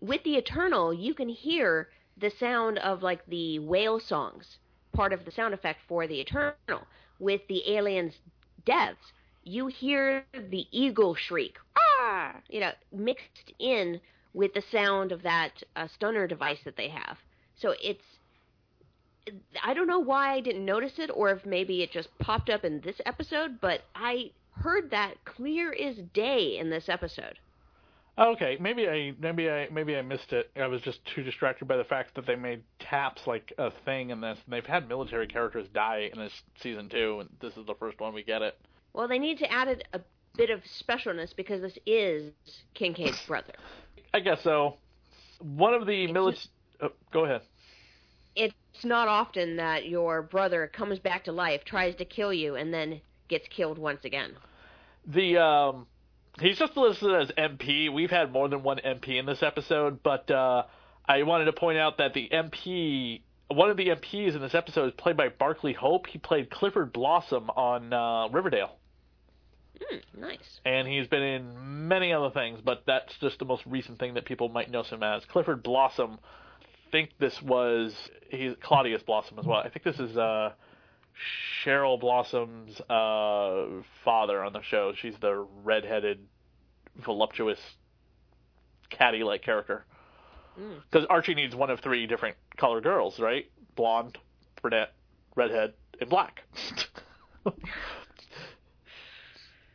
with 0.00 0.22
the 0.22 0.34
Eternal, 0.34 0.92
you 0.92 1.14
can 1.14 1.28
hear 1.28 1.88
the 2.18 2.30
sound 2.38 2.78
of 2.78 3.02
like 3.02 3.24
the 3.26 3.58
whale 3.58 3.98
songs, 3.98 4.58
part 4.92 5.12
of 5.12 5.24
the 5.24 5.30
sound 5.30 5.54
effect 5.54 5.80
for 5.88 6.06
the 6.06 6.20
Eternal. 6.20 6.86
With 7.20 7.42
the 7.48 7.62
aliens' 7.76 8.18
deaths, 8.64 9.12
you 9.44 9.68
hear 9.68 10.24
the 10.32 10.66
eagle 10.72 11.14
shriek, 11.14 11.56
ah, 11.76 12.34
you 12.48 12.60
know, 12.60 12.72
mixed 12.92 13.52
in 13.58 14.00
with 14.34 14.54
the 14.54 14.62
sound 14.72 15.12
of 15.12 15.22
that 15.22 15.62
uh, 15.76 15.86
stunner 15.94 16.26
device 16.26 16.58
that 16.64 16.76
they 16.76 16.88
have. 16.88 17.18
So 17.56 17.74
it's 17.82 18.04
I 19.62 19.74
don't 19.74 19.86
know 19.86 19.98
why 19.98 20.32
I 20.32 20.40
didn't 20.40 20.64
notice 20.64 20.98
it, 20.98 21.10
or 21.14 21.30
if 21.30 21.44
maybe 21.44 21.82
it 21.82 21.92
just 21.92 22.08
popped 22.18 22.50
up 22.50 22.64
in 22.64 22.80
this 22.80 23.00
episode, 23.04 23.60
but 23.60 23.82
I 23.94 24.30
heard 24.52 24.90
that 24.90 25.24
clear 25.24 25.72
as 25.72 25.96
day 26.14 26.58
in 26.58 26.70
this 26.70 26.88
episode. 26.88 27.38
Okay, 28.18 28.58
maybe 28.60 28.88
I 28.88 29.12
maybe 29.18 29.48
I 29.48 29.68
maybe 29.70 29.96
I 29.96 30.02
missed 30.02 30.32
it. 30.32 30.50
I 30.56 30.66
was 30.66 30.82
just 30.82 30.98
too 31.14 31.22
distracted 31.22 31.66
by 31.66 31.76
the 31.76 31.84
fact 31.84 32.14
that 32.16 32.26
they 32.26 32.36
made 32.36 32.62
taps 32.78 33.22
like 33.26 33.52
a 33.56 33.70
thing 33.84 34.10
in 34.10 34.20
this. 34.20 34.38
And 34.44 34.52
they've 34.52 34.66
had 34.66 34.88
military 34.88 35.26
characters 35.26 35.66
die 35.72 36.10
in 36.12 36.18
this 36.18 36.32
season 36.60 36.88
too, 36.88 37.20
and 37.20 37.30
this 37.40 37.56
is 37.56 37.66
the 37.66 37.74
first 37.74 38.00
one 38.00 38.12
we 38.12 38.22
get 38.22 38.42
it. 38.42 38.58
Well, 38.92 39.08
they 39.08 39.18
need 39.18 39.38
to 39.38 39.50
add 39.50 39.68
it 39.68 39.86
a 39.92 40.00
bit 40.36 40.50
of 40.50 40.60
specialness 40.82 41.34
because 41.34 41.62
this 41.62 41.78
is 41.86 42.32
Kincaid's 42.74 43.20
brother. 43.26 43.54
I 44.12 44.20
guess 44.20 44.42
so. 44.42 44.76
One 45.40 45.72
of 45.72 45.86
the 45.86 46.12
military. 46.12 46.44
Oh, 46.82 46.90
go 47.12 47.24
ahead. 47.24 47.42
It's 48.36 48.54
not 48.84 49.08
often 49.08 49.56
that 49.56 49.86
your 49.88 50.22
brother 50.22 50.70
comes 50.72 50.98
back 50.98 51.24
to 51.24 51.32
life, 51.32 51.62
tries 51.64 51.94
to 51.96 52.04
kill 52.04 52.32
you, 52.32 52.56
and 52.56 52.72
then 52.72 53.00
gets 53.28 53.46
killed 53.48 53.78
once 53.78 54.04
again. 54.04 54.34
The 55.06 55.38
um, 55.38 55.86
he's 56.38 56.58
just 56.58 56.76
listed 56.76 57.14
as 57.14 57.28
MP. 57.36 57.92
We've 57.92 58.10
had 58.10 58.32
more 58.32 58.48
than 58.48 58.62
one 58.62 58.78
MP 58.78 59.18
in 59.18 59.26
this 59.26 59.42
episode, 59.42 60.02
but 60.02 60.30
uh, 60.30 60.64
I 61.08 61.22
wanted 61.24 61.46
to 61.46 61.52
point 61.52 61.78
out 61.78 61.98
that 61.98 62.14
the 62.14 62.28
MP, 62.32 63.22
one 63.48 63.70
of 63.70 63.76
the 63.76 63.88
MPs 63.88 64.34
in 64.34 64.40
this 64.40 64.54
episode, 64.54 64.88
is 64.88 64.94
played 64.96 65.16
by 65.16 65.28
Barclay 65.28 65.72
Hope. 65.72 66.06
He 66.06 66.18
played 66.18 66.50
Clifford 66.50 66.92
Blossom 66.92 67.50
on 67.50 67.92
uh, 67.92 68.28
Riverdale. 68.28 68.76
Mm, 69.80 70.20
nice. 70.20 70.60
And 70.64 70.86
he's 70.86 71.06
been 71.06 71.22
in 71.22 71.88
many 71.88 72.12
other 72.12 72.30
things, 72.30 72.60
but 72.64 72.82
that's 72.86 73.12
just 73.20 73.38
the 73.38 73.44
most 73.44 73.64
recent 73.66 73.98
thing 73.98 74.14
that 74.14 74.24
people 74.24 74.48
might 74.48 74.70
know 74.70 74.82
him 74.82 75.02
as. 75.02 75.24
Clifford 75.24 75.62
Blossom. 75.62 76.18
I 76.62 76.90
think 76.90 77.10
this 77.18 77.40
was 77.42 77.94
he's 78.30 78.52
Claudius 78.62 79.02
Blossom 79.02 79.38
as 79.38 79.46
well. 79.46 79.58
I 79.58 79.68
think 79.68 79.84
this 79.84 79.98
is 79.98 80.16
uh, 80.16 80.52
Cheryl 81.64 82.00
Blossom's 82.00 82.80
uh, 82.82 83.82
father 84.04 84.42
on 84.42 84.52
the 84.52 84.62
show. 84.62 84.92
She's 84.96 85.14
the 85.20 85.46
redheaded, 85.62 86.20
voluptuous, 86.96 87.58
catty-like 88.88 89.42
character. 89.42 89.84
Because 90.56 91.06
mm. 91.06 91.10
Archie 91.10 91.34
needs 91.34 91.54
one 91.54 91.70
of 91.70 91.80
three 91.80 92.06
different 92.06 92.36
color 92.56 92.80
girls, 92.80 93.18
right? 93.18 93.50
Blonde, 93.76 94.18
brunette, 94.60 94.92
redhead, 95.36 95.74
and 96.00 96.10
black. 96.10 96.42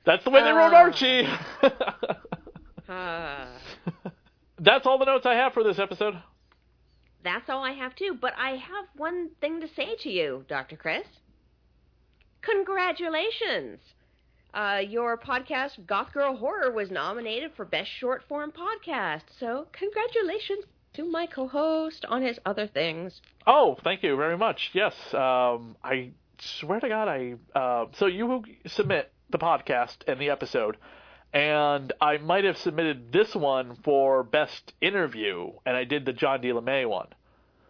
That's 0.05 0.23
the 0.23 0.29
way 0.29 0.43
they 0.43 0.51
wrote 0.51 0.73
Archie. 0.73 1.27
uh, 2.87 3.45
That's 4.59 4.85
all 4.85 4.99
the 4.99 5.05
notes 5.05 5.25
I 5.25 5.33
have 5.33 5.53
for 5.53 5.63
this 5.63 5.79
episode. 5.79 6.21
That's 7.23 7.49
all 7.49 7.63
I 7.63 7.71
have 7.71 7.95
too. 7.95 8.15
But 8.19 8.33
I 8.37 8.51
have 8.51 8.85
one 8.95 9.31
thing 9.41 9.61
to 9.61 9.67
say 9.67 9.95
to 10.01 10.09
you, 10.09 10.45
Dr. 10.47 10.77
Chris. 10.77 11.07
Congratulations! 12.45 13.79
Uh, 14.53 14.81
your 14.87 15.17
podcast, 15.17 15.85
Goth 15.87 16.13
Girl 16.13 16.35
Horror, 16.37 16.71
was 16.71 16.91
nominated 16.91 17.51
for 17.55 17.65
Best 17.65 17.89
Short 17.89 18.23
Form 18.29 18.51
Podcast. 18.51 19.23
So, 19.39 19.67
congratulations 19.71 20.65
to 20.93 21.05
my 21.05 21.25
co 21.25 21.47
host 21.47 22.05
on 22.07 22.21
his 22.21 22.39
other 22.45 22.67
things. 22.67 23.19
Oh, 23.47 23.77
thank 23.83 24.03
you 24.03 24.15
very 24.15 24.37
much. 24.37 24.69
Yes. 24.73 24.93
Um, 25.13 25.75
I 25.83 26.11
swear 26.39 26.79
to 26.79 26.87
God, 26.87 27.07
I. 27.07 27.33
Uh, 27.53 27.87
so, 27.97 28.05
you 28.05 28.43
submit 28.67 29.11
the 29.31 29.39
podcast 29.39 29.97
and 30.07 30.19
the 30.21 30.29
episode, 30.29 30.77
and 31.33 31.91
I 31.99 32.17
might 32.17 32.43
have 32.43 32.57
submitted 32.57 33.11
this 33.11 33.33
one 33.33 33.75
for 33.83 34.23
best 34.23 34.73
interview, 34.81 35.51
and 35.65 35.75
I 35.75 35.83
did 35.83 36.05
the 36.05 36.13
John 36.13 36.41
D. 36.41 36.49
LeMay 36.49 36.87
one. 36.87 37.07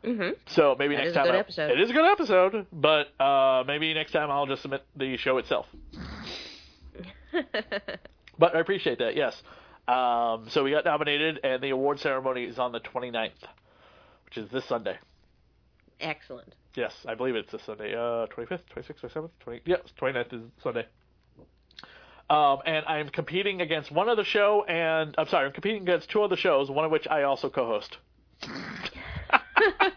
Mm-hmm. 0.06 0.30
So 0.47 0.76
maybe 0.78 0.95
That 0.95 1.06
next 1.06 1.14
time 1.16 1.32
I- 1.32 1.72
it 1.72 1.80
is 1.80 1.89
a 1.89 1.93
good 1.93 2.12
episode, 2.12 2.68
but 2.72 3.08
uh, 3.20 3.64
maybe 3.66 3.93
next 3.93 4.12
time 4.12 4.30
I'll 4.30 4.45
just 4.45 4.62
submit 4.62 4.84
the 4.95 5.18
show 5.18 5.38
itself. 5.38 5.66
But 8.38 8.56
I 8.56 8.60
appreciate 8.60 8.99
that. 8.99 9.16
Yes. 9.16 9.41
Um, 9.88 10.47
so 10.49 10.64
we 10.64 10.72
got 10.72 10.86
nominated, 10.86 11.39
and 11.43 11.62
the 11.62 11.70
award 11.70 11.99
ceremony 11.99 12.43
is 12.43 12.60
on 12.60 12.72
the 12.72 12.80
29th, 12.80 13.32
which 14.26 14.38
is 14.38 14.49
this 14.51 14.66
Sunday. 14.66 14.97
Excellent. 15.99 16.53
Yes, 16.76 16.93
I 17.08 17.16
believe 17.16 17.36
it's 17.36 17.51
this 17.51 17.62
Sunday. 17.66 17.93
Uh, 17.93 18.28
25th, 18.28 18.62
26th, 18.76 19.03
or 19.03 19.10
27th, 19.10 19.30
20. 19.39 19.62
Yes, 19.66 19.80
29th 19.99 20.34
is 20.34 20.41
Sunday. 20.62 20.86
Um, 22.30 22.58
and 22.66 22.84
I'm 22.88 23.10
competing 23.10 23.62
against 23.62 23.91
one 23.91 24.10
other 24.10 24.24
show, 24.24 24.66
and 24.68 25.14
I'm 25.18 25.28
sorry, 25.28 25.45
I'm 25.45 25.53
competing 25.53 25.84
against 25.84 26.10
two 26.10 26.24
other 26.24 26.36
shows, 26.36 26.70
one 26.70 26.84
of 26.84 26.91
which 26.91 27.08
I 27.08 27.24
also 27.24 27.49
co-host. 27.49 27.97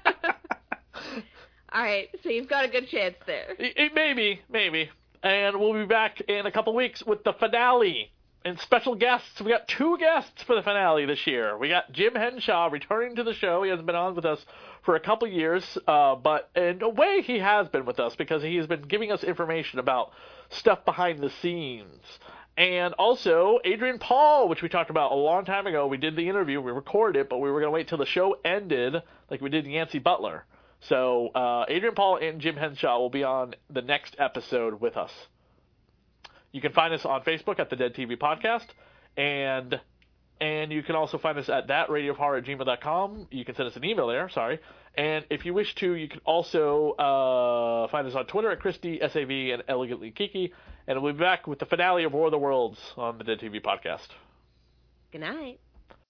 All 1.72 1.82
right, 1.82 2.08
so 2.22 2.30
you've 2.30 2.48
got 2.48 2.64
a 2.64 2.68
good 2.68 2.88
chance 2.88 3.16
there. 3.26 3.54
It, 3.58 3.74
it- 3.76 3.94
maybe, 3.94 4.40
maybe. 4.50 4.90
And 5.22 5.58
we'll 5.58 5.72
be 5.74 5.84
back 5.84 6.20
in 6.22 6.46
a 6.46 6.52
couple 6.52 6.74
weeks 6.74 7.02
with 7.04 7.24
the 7.24 7.32
finale 7.32 8.12
and 8.44 8.58
special 8.60 8.94
guests. 8.94 9.40
We 9.42 9.50
got 9.50 9.66
two 9.66 9.98
guests 9.98 10.44
for 10.44 10.54
the 10.54 10.62
finale 10.62 11.04
this 11.06 11.26
year. 11.26 11.58
We 11.58 11.68
got 11.68 11.90
Jim 11.92 12.14
Henshaw 12.14 12.68
returning 12.70 13.16
to 13.16 13.24
the 13.24 13.34
show. 13.34 13.64
He 13.64 13.70
hasn't 13.70 13.86
been 13.86 13.96
on 13.96 14.14
with 14.14 14.24
us 14.24 14.44
for 14.84 14.94
a 14.94 15.00
couple 15.00 15.26
years, 15.26 15.76
uh, 15.88 16.14
but 16.14 16.48
in 16.54 16.80
a 16.82 16.88
way 16.88 17.20
he 17.22 17.40
has 17.40 17.66
been 17.68 17.84
with 17.84 17.98
us 17.98 18.14
because 18.14 18.42
he 18.42 18.56
has 18.56 18.66
been 18.68 18.82
giving 18.82 19.10
us 19.10 19.24
information 19.24 19.80
about 19.80 20.12
stuff 20.50 20.84
behind 20.84 21.18
the 21.18 21.30
scenes. 21.42 22.00
And 22.56 22.94
also 22.94 23.58
Adrian 23.64 23.98
Paul, 23.98 24.48
which 24.48 24.62
we 24.62 24.68
talked 24.68 24.90
about 24.90 25.10
a 25.12 25.16
long 25.16 25.44
time 25.44 25.66
ago. 25.66 25.88
We 25.88 25.96
did 25.96 26.14
the 26.14 26.28
interview, 26.28 26.60
we 26.60 26.70
recorded 26.70 27.18
it, 27.20 27.28
but 27.28 27.38
we 27.38 27.50
were 27.50 27.60
going 27.60 27.70
to 27.72 27.74
wait 27.74 27.88
till 27.88 27.98
the 27.98 28.06
show 28.06 28.36
ended, 28.44 28.94
like 29.30 29.40
we 29.40 29.50
did 29.50 29.66
Yancey 29.66 29.98
Butler. 29.98 30.44
So 30.80 31.28
uh, 31.28 31.64
Adrian 31.68 31.94
Paul 31.94 32.16
and 32.16 32.40
Jim 32.40 32.56
Henshaw 32.56 32.98
will 32.98 33.10
be 33.10 33.24
on 33.24 33.54
the 33.70 33.82
next 33.82 34.16
episode 34.18 34.80
with 34.80 34.96
us. 34.96 35.10
You 36.52 36.60
can 36.60 36.72
find 36.72 36.94
us 36.94 37.04
on 37.04 37.22
Facebook 37.22 37.58
at 37.58 37.68
the 37.70 37.76
Dead 37.76 37.94
TV 37.94 38.16
Podcast, 38.16 38.66
and 39.16 39.80
and 40.40 40.72
you 40.72 40.82
can 40.82 40.94
also 40.94 41.18
find 41.18 41.36
us 41.36 41.48
at 41.48 41.66
thatradiohorror 41.66 42.44
at. 42.44 43.26
You 43.30 43.44
can 43.44 43.54
send 43.56 43.68
us 43.68 43.76
an 43.76 43.84
email 43.84 44.06
there, 44.06 44.28
sorry. 44.28 44.60
And 44.96 45.24
if 45.30 45.44
you 45.44 45.52
wish 45.52 45.74
to, 45.76 45.94
you 45.94 46.08
can 46.08 46.20
also 46.24 46.92
uh, 46.92 47.88
find 47.88 48.06
us 48.06 48.14
on 48.14 48.26
Twitter 48.26 48.50
at 48.50 48.60
Christy, 48.60 49.00
SAV, 49.00 49.30
and 49.30 49.62
Elegantly 49.68 50.10
Kiki. 50.10 50.52
And 50.86 51.02
we'll 51.02 51.12
be 51.12 51.18
back 51.18 51.46
with 51.46 51.58
the 51.58 51.66
finale 51.66 52.04
of 52.04 52.12
War 52.12 52.26
of 52.26 52.30
the 52.30 52.38
Worlds 52.38 52.78
on 52.96 53.18
the 53.18 53.24
Dead 53.24 53.40
TV 53.40 53.62
Podcast. 53.62 54.08
Good 55.12 55.20
night. 55.20 55.60